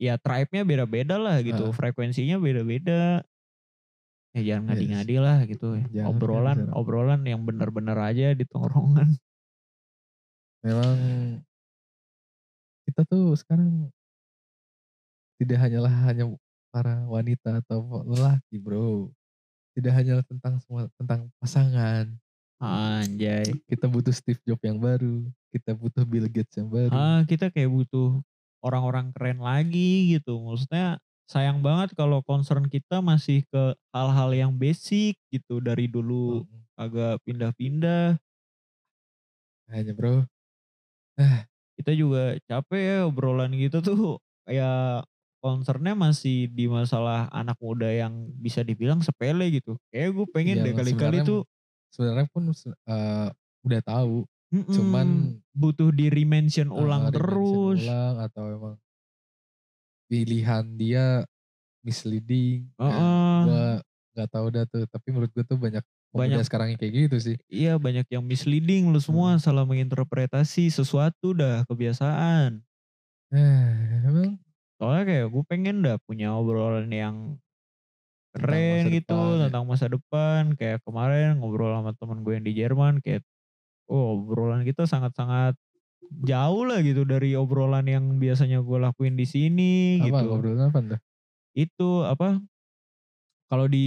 ya 0.00 0.14
tribe-nya 0.18 0.62
beda-beda 0.66 1.16
lah 1.20 1.36
gitu, 1.42 1.70
Heeh. 1.70 1.76
frekuensinya 1.76 2.36
beda-beda. 2.42 3.24
Ya 4.34 4.42
jangan 4.58 4.62
Yes. 4.66 4.74
ngadi-ngadi 4.74 5.14
lah 5.22 5.38
gitu, 5.46 5.66
Jangan 5.94 6.10
kan 6.10 6.10
obrolan 6.10 6.58
sekarang. 6.58 6.74
obrolan 6.74 7.20
yang 7.22 7.40
bener-bener 7.46 7.94
aja 8.02 8.26
di 8.34 8.44
tongkrongan. 8.50 9.14
Memang 10.64 10.96
kita 12.88 13.04
tuh 13.04 13.36
sekarang 13.36 13.92
tidak 15.36 15.58
hanyalah 15.60 15.92
hanya 16.08 16.24
para 16.72 17.04
wanita 17.04 17.60
atau 17.60 18.02
lelaki, 18.06 18.56
Bro. 18.56 19.12
Tidak 19.74 19.92
hanya 19.92 20.22
tentang 20.24 20.62
semua 20.62 20.86
tentang 20.96 21.28
pasangan. 21.42 22.06
Anjay. 22.62 23.60
Kita 23.68 23.90
butuh 23.90 24.14
Steve 24.14 24.40
Jobs 24.46 24.62
yang 24.64 24.78
baru, 24.80 25.26
kita 25.52 25.74
butuh 25.76 26.06
Bill 26.06 26.30
Gates 26.30 26.56
yang 26.56 26.70
baru. 26.70 26.94
Ah, 26.94 27.20
kita 27.28 27.50
kayak 27.52 27.68
butuh 27.68 28.22
orang-orang 28.64 29.12
keren 29.12 29.42
lagi 29.42 30.16
gitu. 30.16 30.40
Maksudnya 30.40 30.96
sayang 31.28 31.60
banget 31.60 31.92
kalau 31.98 32.22
concern 32.24 32.70
kita 32.70 33.04
masih 33.04 33.44
ke 33.52 33.76
hal-hal 33.92 34.30
yang 34.32 34.52
basic 34.56 35.18
gitu 35.28 35.60
dari 35.60 35.90
dulu 35.90 36.46
Mhm. 36.46 36.60
agak 36.78 37.14
pindah-pindah. 37.26 38.16
Makanya, 39.68 39.92
Bro. 39.96 40.14
Ah. 41.18 41.46
Kita 41.78 41.90
juga 41.94 42.38
capek 42.46 42.80
ya 42.82 42.96
obrolan 43.10 43.50
gitu 43.58 43.82
tuh 43.82 43.98
ya 44.46 45.02
concern-nya 45.42 45.92
masih 45.98 46.46
di 46.50 46.70
masalah 46.70 47.26
anak 47.34 47.58
muda 47.60 47.90
yang 47.90 48.30
bisa 48.38 48.62
dibilang 48.62 49.02
sepele 49.02 49.50
gitu. 49.50 49.76
Kayaknya 49.90 50.10
gue 50.14 50.26
pengen 50.30 50.58
Iya, 50.58 50.62
deh 50.64 50.74
kali-kali 50.78 51.18
tuh 51.26 51.44
sebenarnya 51.92 52.26
pun 52.32 52.42
eee, 52.52 53.28
udah 53.64 53.80
tahu, 53.86 54.26
mhm, 54.52 54.74
cuman 54.74 55.38
butuh 55.54 55.88
di-re-mention 55.94 56.68
heeh, 56.76 57.06
ulang 57.08 57.08
di-mention 57.14 57.62
terus. 57.64 57.80
ulang 57.80 58.14
atau 58.26 58.44
emang 58.56 58.74
pilihan 60.10 60.64
dia 60.76 61.24
misleading. 61.86 62.68
Nah, 62.86 63.04
Heeh. 63.04 63.40
gua 63.40 63.80
nggak 64.16 64.28
tahu 64.32 64.46
dah 64.54 64.64
tuh, 64.68 64.84
tapi 64.90 65.08
menurut 65.14 65.32
gue 65.34 65.44
tuh 65.46 65.58
banyak 65.60 65.84
Banyak 66.14 66.42
sekarang 66.46 66.78
kayak 66.78 66.92
gitu 66.94 67.16
sih. 67.20 67.36
Iya 67.52 67.76
banyak 67.76 68.06
yang 68.08 68.24
misleading, 68.24 68.88
lu 68.92 69.00
semua 69.00 69.36
Mhm. 69.36 69.40
salah 69.40 69.64
menginterpretasi 69.68 70.72
sesuatu 70.72 71.36
dah 71.36 71.64
kebiasaan. 71.68 72.64
emang 73.32 74.38
Soalnya 74.78 75.04
kayak 75.08 75.26
gue 75.34 75.42
pengen 75.50 75.76
dah 75.86 75.96
punya 76.06 76.34
obrolan 76.38 76.90
yang 76.90 77.16
Tentang 78.34 78.66
keren 78.66 78.70
masa 78.70 78.88
gitu 78.94 79.14
depan 79.14 79.38
ya. 79.46 79.50
tentang 79.50 79.64
masa 79.70 79.86
depan. 79.90 80.42
Kayak 80.58 80.82
kemarin 80.86 81.38
ngobrol 81.38 81.70
sama 81.74 81.92
temen 81.94 82.18
gue 82.26 82.32
yang 82.38 82.46
di 82.46 82.52
Jerman 82.58 82.94
kayak, 83.04 83.22
oh 83.90 84.18
obrolan 84.20 84.62
kita 84.68 84.84
sangat-sangat 84.88 85.54
jauh 86.26 86.64
lah 86.68 86.80
gitu 86.84 87.04
dari 87.08 87.34
obrolan 87.38 87.86
yang 87.88 88.04
biasanya 88.22 88.60
gue 88.64 88.78
lakuin 88.80 89.16
di 89.18 89.26
sini 89.28 90.02
Apa, 90.02 90.16
gitu. 90.16 90.26
ngobrolin 90.26 90.62
apaan 90.70 90.84
tuh? 90.94 91.00
Itu 91.54 92.02
apa, 92.06 92.38
kalau 93.50 93.66
di 93.70 93.86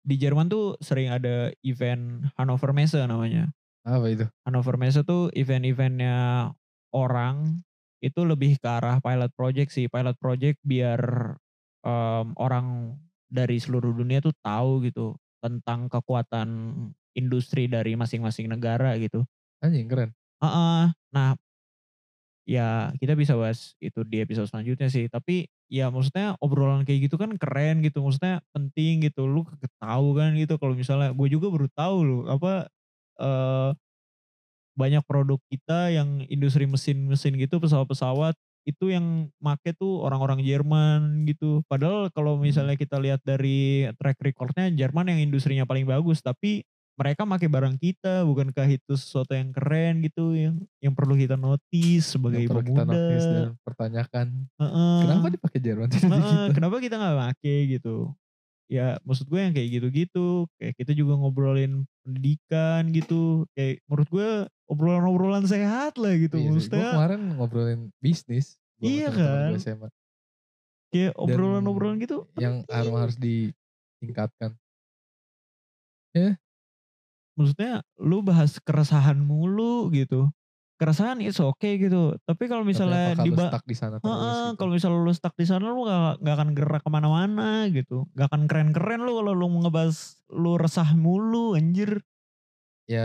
di 0.00 0.16
Jerman 0.16 0.48
tuh 0.48 0.76
sering 0.80 1.12
ada 1.12 1.52
event 1.64 2.28
Hannover 2.36 2.72
Messe 2.72 3.00
namanya. 3.04 3.52
Apa 3.84 4.06
itu? 4.12 4.26
Hannover 4.44 4.76
Messe 4.76 5.04
tuh 5.04 5.32
event-event-nya 5.32 6.50
orang 6.92 7.64
itu 8.00 8.24
lebih 8.24 8.56
ke 8.60 8.68
arah 8.68 9.00
pilot 9.00 9.32
project 9.36 9.70
sih. 9.72 9.88
Pilot 9.88 10.16
project 10.16 10.56
biar, 10.64 11.00
mmm, 11.84 12.36
orang 12.40 12.96
dari 13.30 13.60
seluruh 13.60 13.94
dunia 13.94 14.18
tuh 14.24 14.34
tahu 14.42 14.84
gitu 14.84 15.14
tentang 15.40 15.88
kekuatan 15.88 16.48
industri 17.16 17.68
dari 17.70 17.96
masing-masing 17.96 18.50
negara 18.50 18.96
gitu. 19.00 19.24
Anjing 19.64 19.88
keren. 19.88 20.10
Heeh. 20.40 20.92
Nah 21.12 21.30
ya 22.50 22.90
kita 22.98 23.14
bisa 23.14 23.38
bahas 23.38 23.78
itu 23.78 24.02
di 24.02 24.18
episode 24.26 24.50
selanjutnya 24.50 24.90
sih. 24.90 25.06
Tapi 25.06 25.46
ya 25.70 25.88
maksudnya 25.94 26.34
obrolan 26.42 26.82
kayak 26.82 27.06
gitu 27.10 27.16
kan 27.20 27.30
keren 27.38 27.82
gitu, 27.86 28.02
maksudnya 28.02 28.42
penting 28.54 29.06
gitu. 29.06 29.30
Lu 29.30 29.46
tahu 29.78 30.18
kan 30.18 30.34
gitu 30.34 30.58
kalau 30.58 30.74
misalnya 30.74 31.14
gue 31.14 31.28
juga 31.30 31.46
baru 31.54 31.68
tahu 31.70 31.98
loh 32.06 32.22
apa, 32.30 32.66
eee, 33.22 33.70
banyak 34.78 35.02
produk 35.04 35.36
kita 35.52 35.92
yang 35.92 36.24
industri 36.30 36.64
mesin-mesin 36.64 37.36
gitu, 37.36 37.60
pesawat-pesawat 37.60 38.34
itu 38.68 38.92
yang 38.92 39.28
make 39.40 39.72
tuh 39.76 40.04
orang-orang 40.04 40.40
Jerman 40.44 41.24
gitu. 41.28 41.64
Padahal 41.68 42.08
kalau 42.12 42.36
Mhm. 42.40 42.44
misalnya 42.44 42.76
kita 42.78 42.96
lihat 43.00 43.20
dari 43.24 43.88
track 43.98 44.20
record-nya 44.20 44.68
Jerman 44.72 45.10
yang 45.16 45.20
industrinya 45.20 45.64
paling 45.68 45.84
bagus, 45.88 46.20
tapi 46.24 46.64
mereka 47.00 47.24
make 47.24 47.48
barang 47.48 47.76
kita. 47.80 48.28
Bukankah 48.28 48.68
itu 48.68 48.92
sesuatu 48.92 49.32
yang 49.32 49.50
keren 49.56 50.04
gitu 50.04 50.36
yang 50.36 50.60
yang 50.84 50.92
perlu 50.92 51.16
kita 51.16 51.40
notice 51.40 52.12
sebagai 52.12 52.44
Yang 52.44 52.50
perlu 52.52 52.62
kita 52.68 52.82
notice 52.84 53.24
dan 53.26 53.48
pemuda? 53.48 53.64
pertanyakan. 53.64 54.26
Heeh. 54.60 54.98
Kenapa 55.08 55.26
dipakai 55.32 55.60
Jerman 55.64 55.88
di 55.88 55.96
Heeh, 55.96 56.12
kita? 56.44 56.52
kenapa 56.52 56.76
kita 56.84 56.94
nggak 57.00 57.16
make 57.16 57.54
gitu. 57.72 57.96
Ya 58.70 59.02
maksud 59.02 59.26
gue 59.26 59.40
yang 59.42 59.50
kayak 59.56 59.68
gitu-gitu, 59.80 60.46
kayak 60.60 60.74
kita 60.78 60.92
juga 60.94 61.18
ngobrolin 61.18 61.88
pendidikan 62.06 62.86
gitu, 62.94 63.44
kayak 63.58 63.82
menurut 63.90 64.08
gue 64.12 64.28
obrolan-obrolan 64.70 65.44
sehat 65.50 65.98
lah 65.98 66.14
gitu 66.14 66.38
Iya 66.38 66.50
gue 66.54 66.68
kemarin 66.70 67.20
ngobrolin 67.34 67.80
bisnis, 67.98 68.62
Iya 68.78 69.10
kan? 69.10 69.50
SMA. 69.58 69.90
kayak 70.90 71.14
obrolan-obrolan 71.18 71.98
gitu 72.02 72.26
yang 72.38 72.66
har 72.66 72.82
penting. 72.86 72.94
harus 73.06 73.16
ditingkatkan. 73.18 74.58
Ya. 76.14 76.38
Maksudnya 77.38 77.82
lu 78.02 78.20
bahas 78.26 78.58
keresahan 78.62 79.18
mulu 79.20 79.88
gitu. 79.94 80.28
Keresahan 80.80 81.20
it's 81.20 81.36
okay 81.36 81.76
gitu, 81.76 82.16
tapi 82.24 82.48
kalau 82.48 82.64
Tapi 82.64 82.72
misalnya 82.72 83.12
diba 83.20 83.52
stuck 83.52 83.64
di 83.68 83.76
sana 83.76 84.00
heeh, 84.00 84.56
gitu? 84.56 84.56
kalau 84.56 84.72
misalnya 84.72 84.96
lu 85.04 85.12
stuck 85.12 85.36
di 85.36 85.44
sana 85.44 85.68
lu 85.68 85.84
nggak 85.84 86.24
nggak 86.24 86.34
akan 86.40 86.50
gerak 86.56 86.82
ke 86.82 86.90
mana-mana 86.90 87.68
gitu. 87.68 88.08
Nggak 88.16 88.28
akan 88.32 88.42
keren-keren 88.48 89.00
lu 89.04 89.12
kalau 89.20 89.32
lu 89.36 89.46
ngebahas 89.60 90.24
lu 90.32 90.56
resah 90.56 90.88
mulu 90.96 91.52
anjir. 91.52 92.00
Ya 92.88 93.04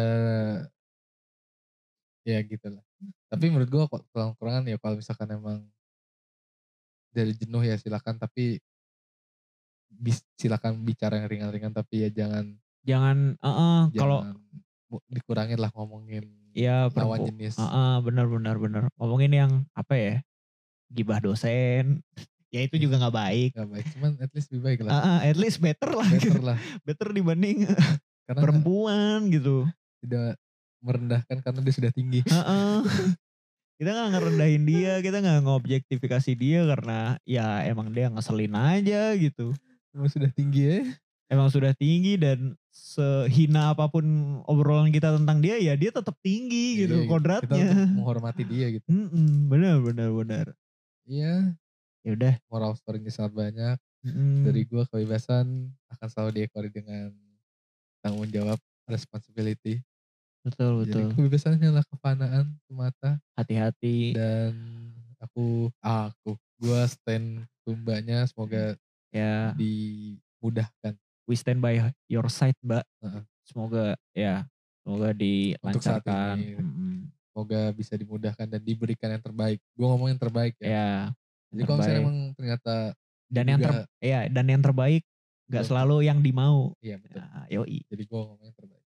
ya 2.25 2.39
gitulah. 2.45 2.81
Tapi 3.29 3.45
menurut 3.53 3.69
gue 3.69 3.83
kok 3.91 4.03
tongkrongan 4.13 4.65
ya 4.71 4.77
kalau 4.81 4.97
misalkan 4.97 5.29
emang 5.33 5.59
dari 7.15 7.31
jenuh 7.33 7.63
ya 7.65 7.75
silakan, 7.79 8.19
tapi 8.21 8.59
bis 9.89 10.21
silakan 10.39 10.83
bicara 10.87 11.21
yang 11.21 11.27
ringan-ringan, 11.31 11.73
tapi 11.73 12.03
ya 12.05 12.09
jangan 12.11 12.45
Jangan 12.85 13.17
heeh, 13.41 13.79
kalau 13.97 14.19
jangan 14.21 14.37
mu 14.85 14.97
dikurangin 15.09 15.57
lah 15.57 15.73
ngomongin 15.73 16.29
ya 16.53 16.87
lawan 16.93 17.25
jenis. 17.25 17.57
heeh, 17.57 17.93
bener 18.05 18.25
bener 18.29 18.55
bener. 18.61 18.83
Ngomongin 19.01 19.31
yang 19.33 19.51
apa 19.73 19.93
ya, 19.97 20.13
gibah 20.93 21.17
dosen, 21.17 22.05
ya 22.53 22.61
itu 22.61 22.77
juga 22.77 23.01
nggak 23.01 23.15
baik. 23.15 23.49
Nggak 23.57 23.69
baik, 23.73 23.85
cuman 23.97 24.11
at 24.21 24.31
least 24.37 24.47
lebih 24.53 24.63
baik 24.63 24.79
lah. 24.85 24.91
Heeh, 25.01 25.17
at 25.33 25.37
least 25.41 25.57
better 25.59 25.91
lah 25.91 26.07
Better 26.07 26.37
gitu. 26.37 26.39
lah. 26.45 26.57
Better 26.85 27.09
dibanding 27.09 27.65
Karena 28.29 28.41
perempuan 28.41 29.17
gitu. 29.33 29.65
tidak 30.05 30.37
merendahkan 30.85 31.37
karena 31.41 31.59
dia 31.65 31.73
sudah 31.73 31.91
tinggi. 31.91 32.21
Heeh. 32.21 32.77
Kita 33.75 33.91
nggak 33.91 34.09
ngerendahin 34.15 34.63
dia, 34.63 34.93
kita 35.03 35.19
nggak 35.19 35.39
ngobjektifikasi 35.43 36.31
dia 36.39 36.63
karena 36.63 37.19
ya 37.27 37.59
emang 37.67 37.91
dia 37.91 38.07
ngeselin 38.07 38.55
aja 38.55 39.11
gitu. 39.19 39.51
Emang 39.91 40.07
sudah 40.07 40.31
tinggi 40.31 40.63
ya. 40.63 40.79
Emang 41.25 41.49
sudah 41.49 41.73
tinggi 41.73 42.21
dan 42.21 42.53
sehina 42.69 43.73
apa 43.73 43.89
pun 43.89 44.05
obrolan 44.45 44.93
kita 44.93 45.09
tentang 45.17 45.41
dia 45.41 45.57
ya 45.57 45.73
dia 45.73 45.89
tetap 45.89 46.13
tinggi 46.21 46.85
gitu 46.85 47.01
Iya, 47.01 47.05
Kita 47.39 47.53
kodratnya. 47.57 47.65
untuk 47.65 47.79
menghormati 47.95 48.43
dia 48.45 48.67
gitu. 48.75 48.89
Mhm, 48.91 49.49
bener 49.49 49.81
bener 49.81 50.09
bener. 50.13 50.47
Iya, 51.05 51.55
Ya 52.05 52.11
udah. 52.15 52.35
moral 52.51 52.73
story-nya 52.77 53.11
sangat 53.13 53.33
banyak. 53.35 53.77
Mhm. 54.03 54.45
Dari 54.45 54.61
gue 54.67 54.83
kebebasan 54.89 55.73
akan 55.93 56.07
selalu 56.11 56.31
diekori 56.43 56.69
dengan 56.73 57.11
tanggung 58.03 58.29
jawab, 58.31 58.59
responsibility. 58.89 59.81
Betul 60.45 60.85
Jadi 60.85 61.01
betul. 61.01 61.09
kebebasan 61.09 61.57
hanyalah 61.59 61.85
kefanaan 61.87 62.57
semata 62.67 63.19
Hati-hati. 63.37 64.15
dan 64.15 64.53
aku 65.21 65.71
aku 65.81 66.37
gua 66.61 66.85
stand 66.87 67.47
tumbanya 67.65 68.25
semoga 68.29 68.77
Ya, 69.11 69.55
dimudahkan 69.55 70.95
we 71.25 71.35
stand 71.37 71.59
by 71.61 71.91
your 72.09 72.25
side, 72.29 72.57
Mbak. 72.61 72.85
Heeh. 73.01 73.23
Semoga 73.45 73.93
ya, 74.15 74.45
semoga 74.81 75.09
untuk 75.61 75.81
saat 75.81 76.01
dilancarkan. 76.01 76.37
Mhm. 76.61 76.93
semoga 77.35 77.61
bisa 77.75 77.93
dimudahkan 77.99 78.47
dan 78.47 78.61
diberikan 78.63 79.11
yang 79.11 79.19
terbaik. 79.19 79.59
Gue 79.75 79.87
ngomong 79.91 80.07
yang 80.07 80.21
terbaik 80.21 80.55
ya. 80.57 80.69
Ya. 80.71 80.91
Jadi 81.51 81.61
kalau 81.67 81.77
misalnya 81.83 82.01
emang 82.01 82.17
ternyata 82.31 82.73
dan 83.27 83.45
yang 83.51 83.59
ter 83.59 83.75
ya 83.99 84.19
dan 84.31 84.45
yang 84.47 84.63
terbaik 84.63 85.03
nggak 85.51 85.65
selalu 85.67 86.07
yang 86.07 86.23
dimau. 86.23 86.71
iya 86.79 86.95
betul. 86.95 87.19
Nah, 87.19 87.45
yoi. 87.51 87.83
Jadi 87.91 88.03
gue 88.07 88.19
ngomong 88.23 88.39
yang 88.39 88.55
terbaik. 88.55 88.85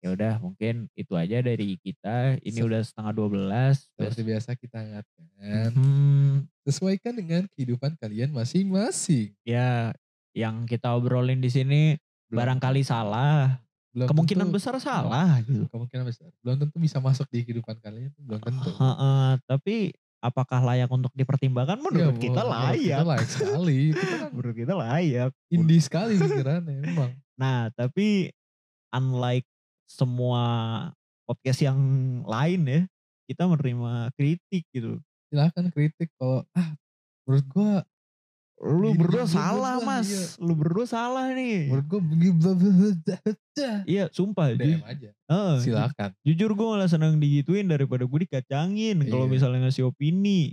Ya 0.00 0.16
udah 0.16 0.40
mungkin 0.40 0.88
itu 0.96 1.12
aja 1.12 1.44
dari 1.44 1.76
kita. 1.76 2.40
Ini 2.40 2.64
Se- 2.64 2.64
udah 2.64 2.80
setengah 2.80 3.12
12. 3.12 3.84
Seperti 3.92 4.20
biasa 4.24 4.50
kita 4.56 4.80
ingatkan. 4.80 5.68
Hmm, 5.76 6.48
Sesuaikan 6.64 7.12
dengan 7.12 7.44
kehidupan 7.52 8.00
kalian 8.00 8.32
masing-masing. 8.32 9.36
ya 9.44 9.92
yang 10.32 10.64
kita 10.64 10.92
obrolin 10.92 11.38
di 11.38 11.48
sini 11.48 11.80
Belum- 12.26 12.38
barangkali 12.38 12.82
salah. 12.82 13.58
belum 13.90 14.06
Kemungkinan 14.06 14.46
tentu- 14.46 14.54
besar 14.54 14.78
salah 14.78 15.42
gitu. 15.42 15.66
Kemungkinan 15.66 16.06
besar. 16.06 16.30
Belum 16.40 16.56
tentu 16.56 16.78
bisa 16.78 16.98
masuk 16.98 17.26
di 17.26 17.42
kehidupan 17.42 17.74
kalian. 17.76 18.14
Belum 18.16 18.38
tentu. 18.38 18.70
Heeh, 18.70 19.30
tapi 19.44 19.90
apakah 20.20 20.62
layak 20.62 20.86
untuk 20.86 21.10
dipertimbangkan? 21.10 21.74
Menurut 21.76 22.14
Ya, 22.14 22.22
kita 22.22 22.42
layak. 22.44 22.78
Kita 22.78 23.02
layak 23.02 23.26
sekali. 23.28 23.80
Kita 23.90 24.14
kan 24.16 24.30
Menurut 24.30 24.54
kita 24.54 24.74
layak. 24.78 25.30
indie 25.54 25.82
sekali 25.82 26.14
pikirannya 26.14 26.86
memang. 26.86 27.10
Nah, 27.34 27.74
tapi 27.74 28.30
unlike 28.90 29.48
semua 29.86 30.42
podcast 31.26 31.58
yang 31.60 31.78
lain 32.22 32.60
ya, 32.62 32.80
kita 33.26 33.42
menerima 33.44 34.14
kritik 34.14 34.70
gitu. 34.70 35.02
Silahkan 35.30 35.66
kritik 35.68 36.14
kalau 36.14 36.46
ah 36.52 36.78
menurut 37.26 37.46
gue 37.48 37.70
Lu 38.60 38.92
Gini, 38.92 39.00
berdua 39.00 39.24
salah 39.24 39.80
mas, 39.80 40.04
iya. 40.04 40.24
lu 40.38 40.52
berdua 40.52 40.84
salah 40.84 41.32
nih. 41.32 41.72
menurut 41.72 41.86
gue 41.88 42.00
Iya 43.86 44.04
sumpah, 44.10 44.52
DM 44.52 44.84
aja. 44.84 45.10
Ju- 45.10 45.60
Silakan. 45.64 46.10
jujur 46.22 46.52
gue 46.52 46.66
malah 46.68 46.84
seneng 46.84 47.16
digituin 47.16 47.64
daripada 47.64 48.04
gue 48.04 48.18
dikacangin 48.20 49.00
kalau 49.06 49.24
Iya. 49.24 49.32
misalnya 49.32 49.58
ngasih 49.64 49.88
opini. 49.88 50.52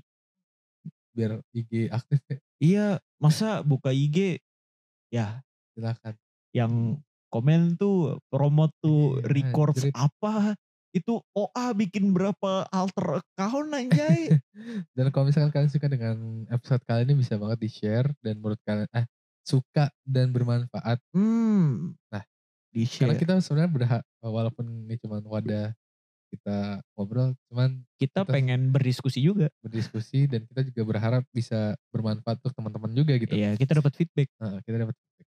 Biar 1.11 1.43
IG 1.51 1.89
aktif 1.89 2.19
ya. 2.23 2.37
Iya, 2.57 2.87
masa 3.17 3.59
buka 3.59 3.89
IG 3.89 4.39
ya 5.09 5.43
Silakan. 5.73 6.15
yang 6.51 6.73
komen 7.27 7.75
tuh 7.75 8.23
promote 8.27 8.71
tuh 8.79 9.19
Iya, 9.19 9.27
records 9.27 9.83
apa 9.91 10.55
itu 10.95 11.19
OA 11.35 11.75
bikin 11.75 12.11
berapa 12.15 12.65
alter 12.71 13.21
account 13.21 13.69
anjay? 13.75 14.31
Dan 14.95 15.09
kalau 15.13 15.29
misalkan 15.29 15.51
kalian 15.53 15.71
suka 15.71 15.87
dengan 15.87 16.47
episode 16.49 16.83
kali 16.87 17.05
ini 17.07 17.15
bisa 17.19 17.37
banget 17.39 17.59
di 17.61 17.69
share 17.69 18.07
dan 18.23 18.39
menurut 18.41 18.59
kalian 18.65 18.89
eh 18.95 19.05
suka 19.47 19.87
dan 20.03 20.35
bermanfaat. 20.35 20.99
hmm. 21.15 21.95
Nah, 22.11 22.23
di 22.73 22.83
Karena 22.83 23.15
kita 23.15 23.33
sebenarnya 23.39 23.71
berhak 23.71 24.03
walaupun 24.19 24.65
ini 24.87 24.95
cuma 24.99 25.23
wadah 25.23 25.71
kita 26.27 26.83
ngobrol, 26.99 27.31
cuman 27.47 27.87
kita 27.95 28.27
kita- 28.27 28.33
pengen 28.35 28.75
berdiskusi 28.75 29.23
juga. 29.23 29.47
berdiskusi 29.63 30.27
dan 30.27 30.43
kita 30.43 30.67
juga 30.67 30.81
berharap 30.83 31.23
bisa 31.31 31.79
bermanfaat 31.91 32.43
untuk 32.43 32.53
teman-teman 32.55 32.91
juga 32.91 33.13
gitu. 33.15 33.31
iya 33.31 33.55
kita 33.55 33.79
dapat 33.79 33.93
feedback. 33.95 34.27
Nah, 34.39 34.59
kita 34.67 34.77
dapat 34.83 34.95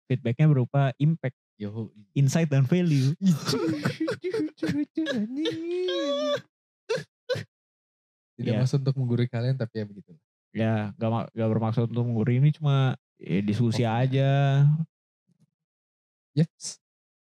feedbacknya 0.10 0.50
berupa 0.50 0.90
impact 0.98 1.38
yo 1.56 1.94
insight 2.18 2.50
dan 2.50 2.66
value 2.66 3.14
tidak 8.40 8.54
Iya. 8.56 8.60
maksud 8.64 8.80
untuk 8.82 8.96
menggurui 8.96 9.28
kalian 9.28 9.60
tapi 9.60 9.84
ya 9.84 9.86
begitu. 9.86 10.12
ya 10.56 10.74
gak, 10.96 11.30
gak 11.36 11.50
bermaksud 11.52 11.92
untuk 11.92 12.08
menggurui 12.08 12.40
ini 12.40 12.50
cuma 12.56 12.96
ya, 13.20 13.40
diskusi 13.44 13.84
Oke. 13.86 13.92
aja 14.10 14.32
Yes. 16.34 16.79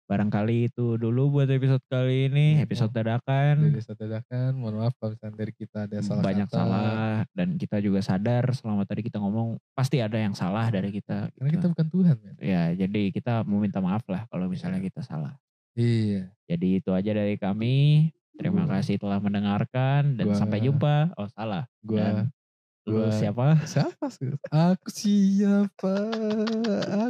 Barangkali 0.10 0.68
itu 0.68 0.97
dulu 0.97 1.30
buat 1.32 1.45
episode 1.47 1.86
kali 1.86 2.26
ini 2.26 2.57
Ya, 2.57 2.66
episode 2.66 2.89
dadakan 2.89 3.70
satu 3.78 4.03
dadakan, 4.03 4.57
mohon 4.57 4.82
maaf 4.82 4.97
kalau 4.97 5.14
misalnya 5.14 5.38
dari 5.38 5.53
kita 5.53 5.86
ada 5.86 5.97
salah 6.01 6.24
banyak 6.24 6.47
kata. 6.47 6.57
salah 6.57 7.14
dan 7.32 7.47
kita 7.55 7.78
juga 7.78 8.01
sadar 8.01 8.49
selama 8.51 8.84
tadi 8.84 9.01
kita 9.01 9.18
ngomong 9.18 9.62
pasti 9.72 10.01
ada 10.01 10.18
yang 10.18 10.34
salah 10.34 10.66
dari 10.68 10.89
kita 10.89 11.30
Karena 11.30 11.47
gitu. 11.47 11.55
kita 11.55 11.68
bukan 11.70 11.88
Tuhan, 11.88 12.16
men. 12.18 12.36
ya 12.39 12.64
jadi 12.76 13.01
kita 13.12 13.34
mau 13.43 13.60
minta 13.60 13.78
maaf 13.78 14.01
lah 14.03 14.26
kalau 14.26 14.45
misalnya 14.45 14.82
kita 14.82 14.99
salah 14.99 15.38
Iya. 15.74 16.34
jadi 16.43 16.68
itu 16.76 16.89
aja 16.89 17.12
dari 17.14 17.38
kami 17.38 18.10
terima 18.34 18.66
Gua- 18.66 18.76
kasih 18.76 18.97
telah 18.97 19.20
mendengarkan 19.20 20.18
dan 20.18 20.26
Gua- 20.26 20.36
sampai 20.36 20.60
jumpa 20.60 21.14
oh 21.14 21.30
salah 21.30 21.70
Gua 21.80 22.01
Dan 22.01 22.16
lu 22.88 23.05
siapa 23.11 23.59
siapa 23.67 24.05
sih? 24.07 24.32
Aku 24.49 24.88
siapa? 24.89 25.95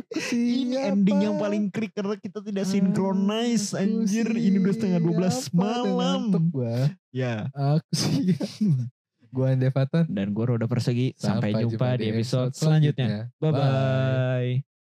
Aku 0.01 0.17
siapa? 0.17 0.35
ini 0.35 0.75
ending 0.75 1.19
yang 1.29 1.35
paling 1.37 1.69
krik 1.69 1.93
karena 1.93 2.17
kita 2.17 2.41
tidak 2.41 2.65
sinkronis 2.65 3.77
Aku 3.77 3.81
anjir 3.81 4.27
ini 4.33 4.59
udah 4.59 4.73
setengah 4.75 4.99
12 4.99 5.13
siapa? 5.13 5.55
Udah 5.55 5.83
malam 5.85 6.21
gua. 6.49 6.89
ya 7.13 7.47
Aku 7.53 7.91
siapa? 7.93 8.89
Gua 9.29 9.53
Andevatan. 9.53 10.09
dan 10.09 10.33
gue 10.33 10.41
Roda 10.41 10.65
Persegi 10.65 11.13
sampai, 11.13 11.53
jumpa, 11.53 12.01
di 12.01 12.09
episode 12.09 12.49
selanjutnya 12.57 13.29
bye 13.37 13.53
bye 13.53 14.78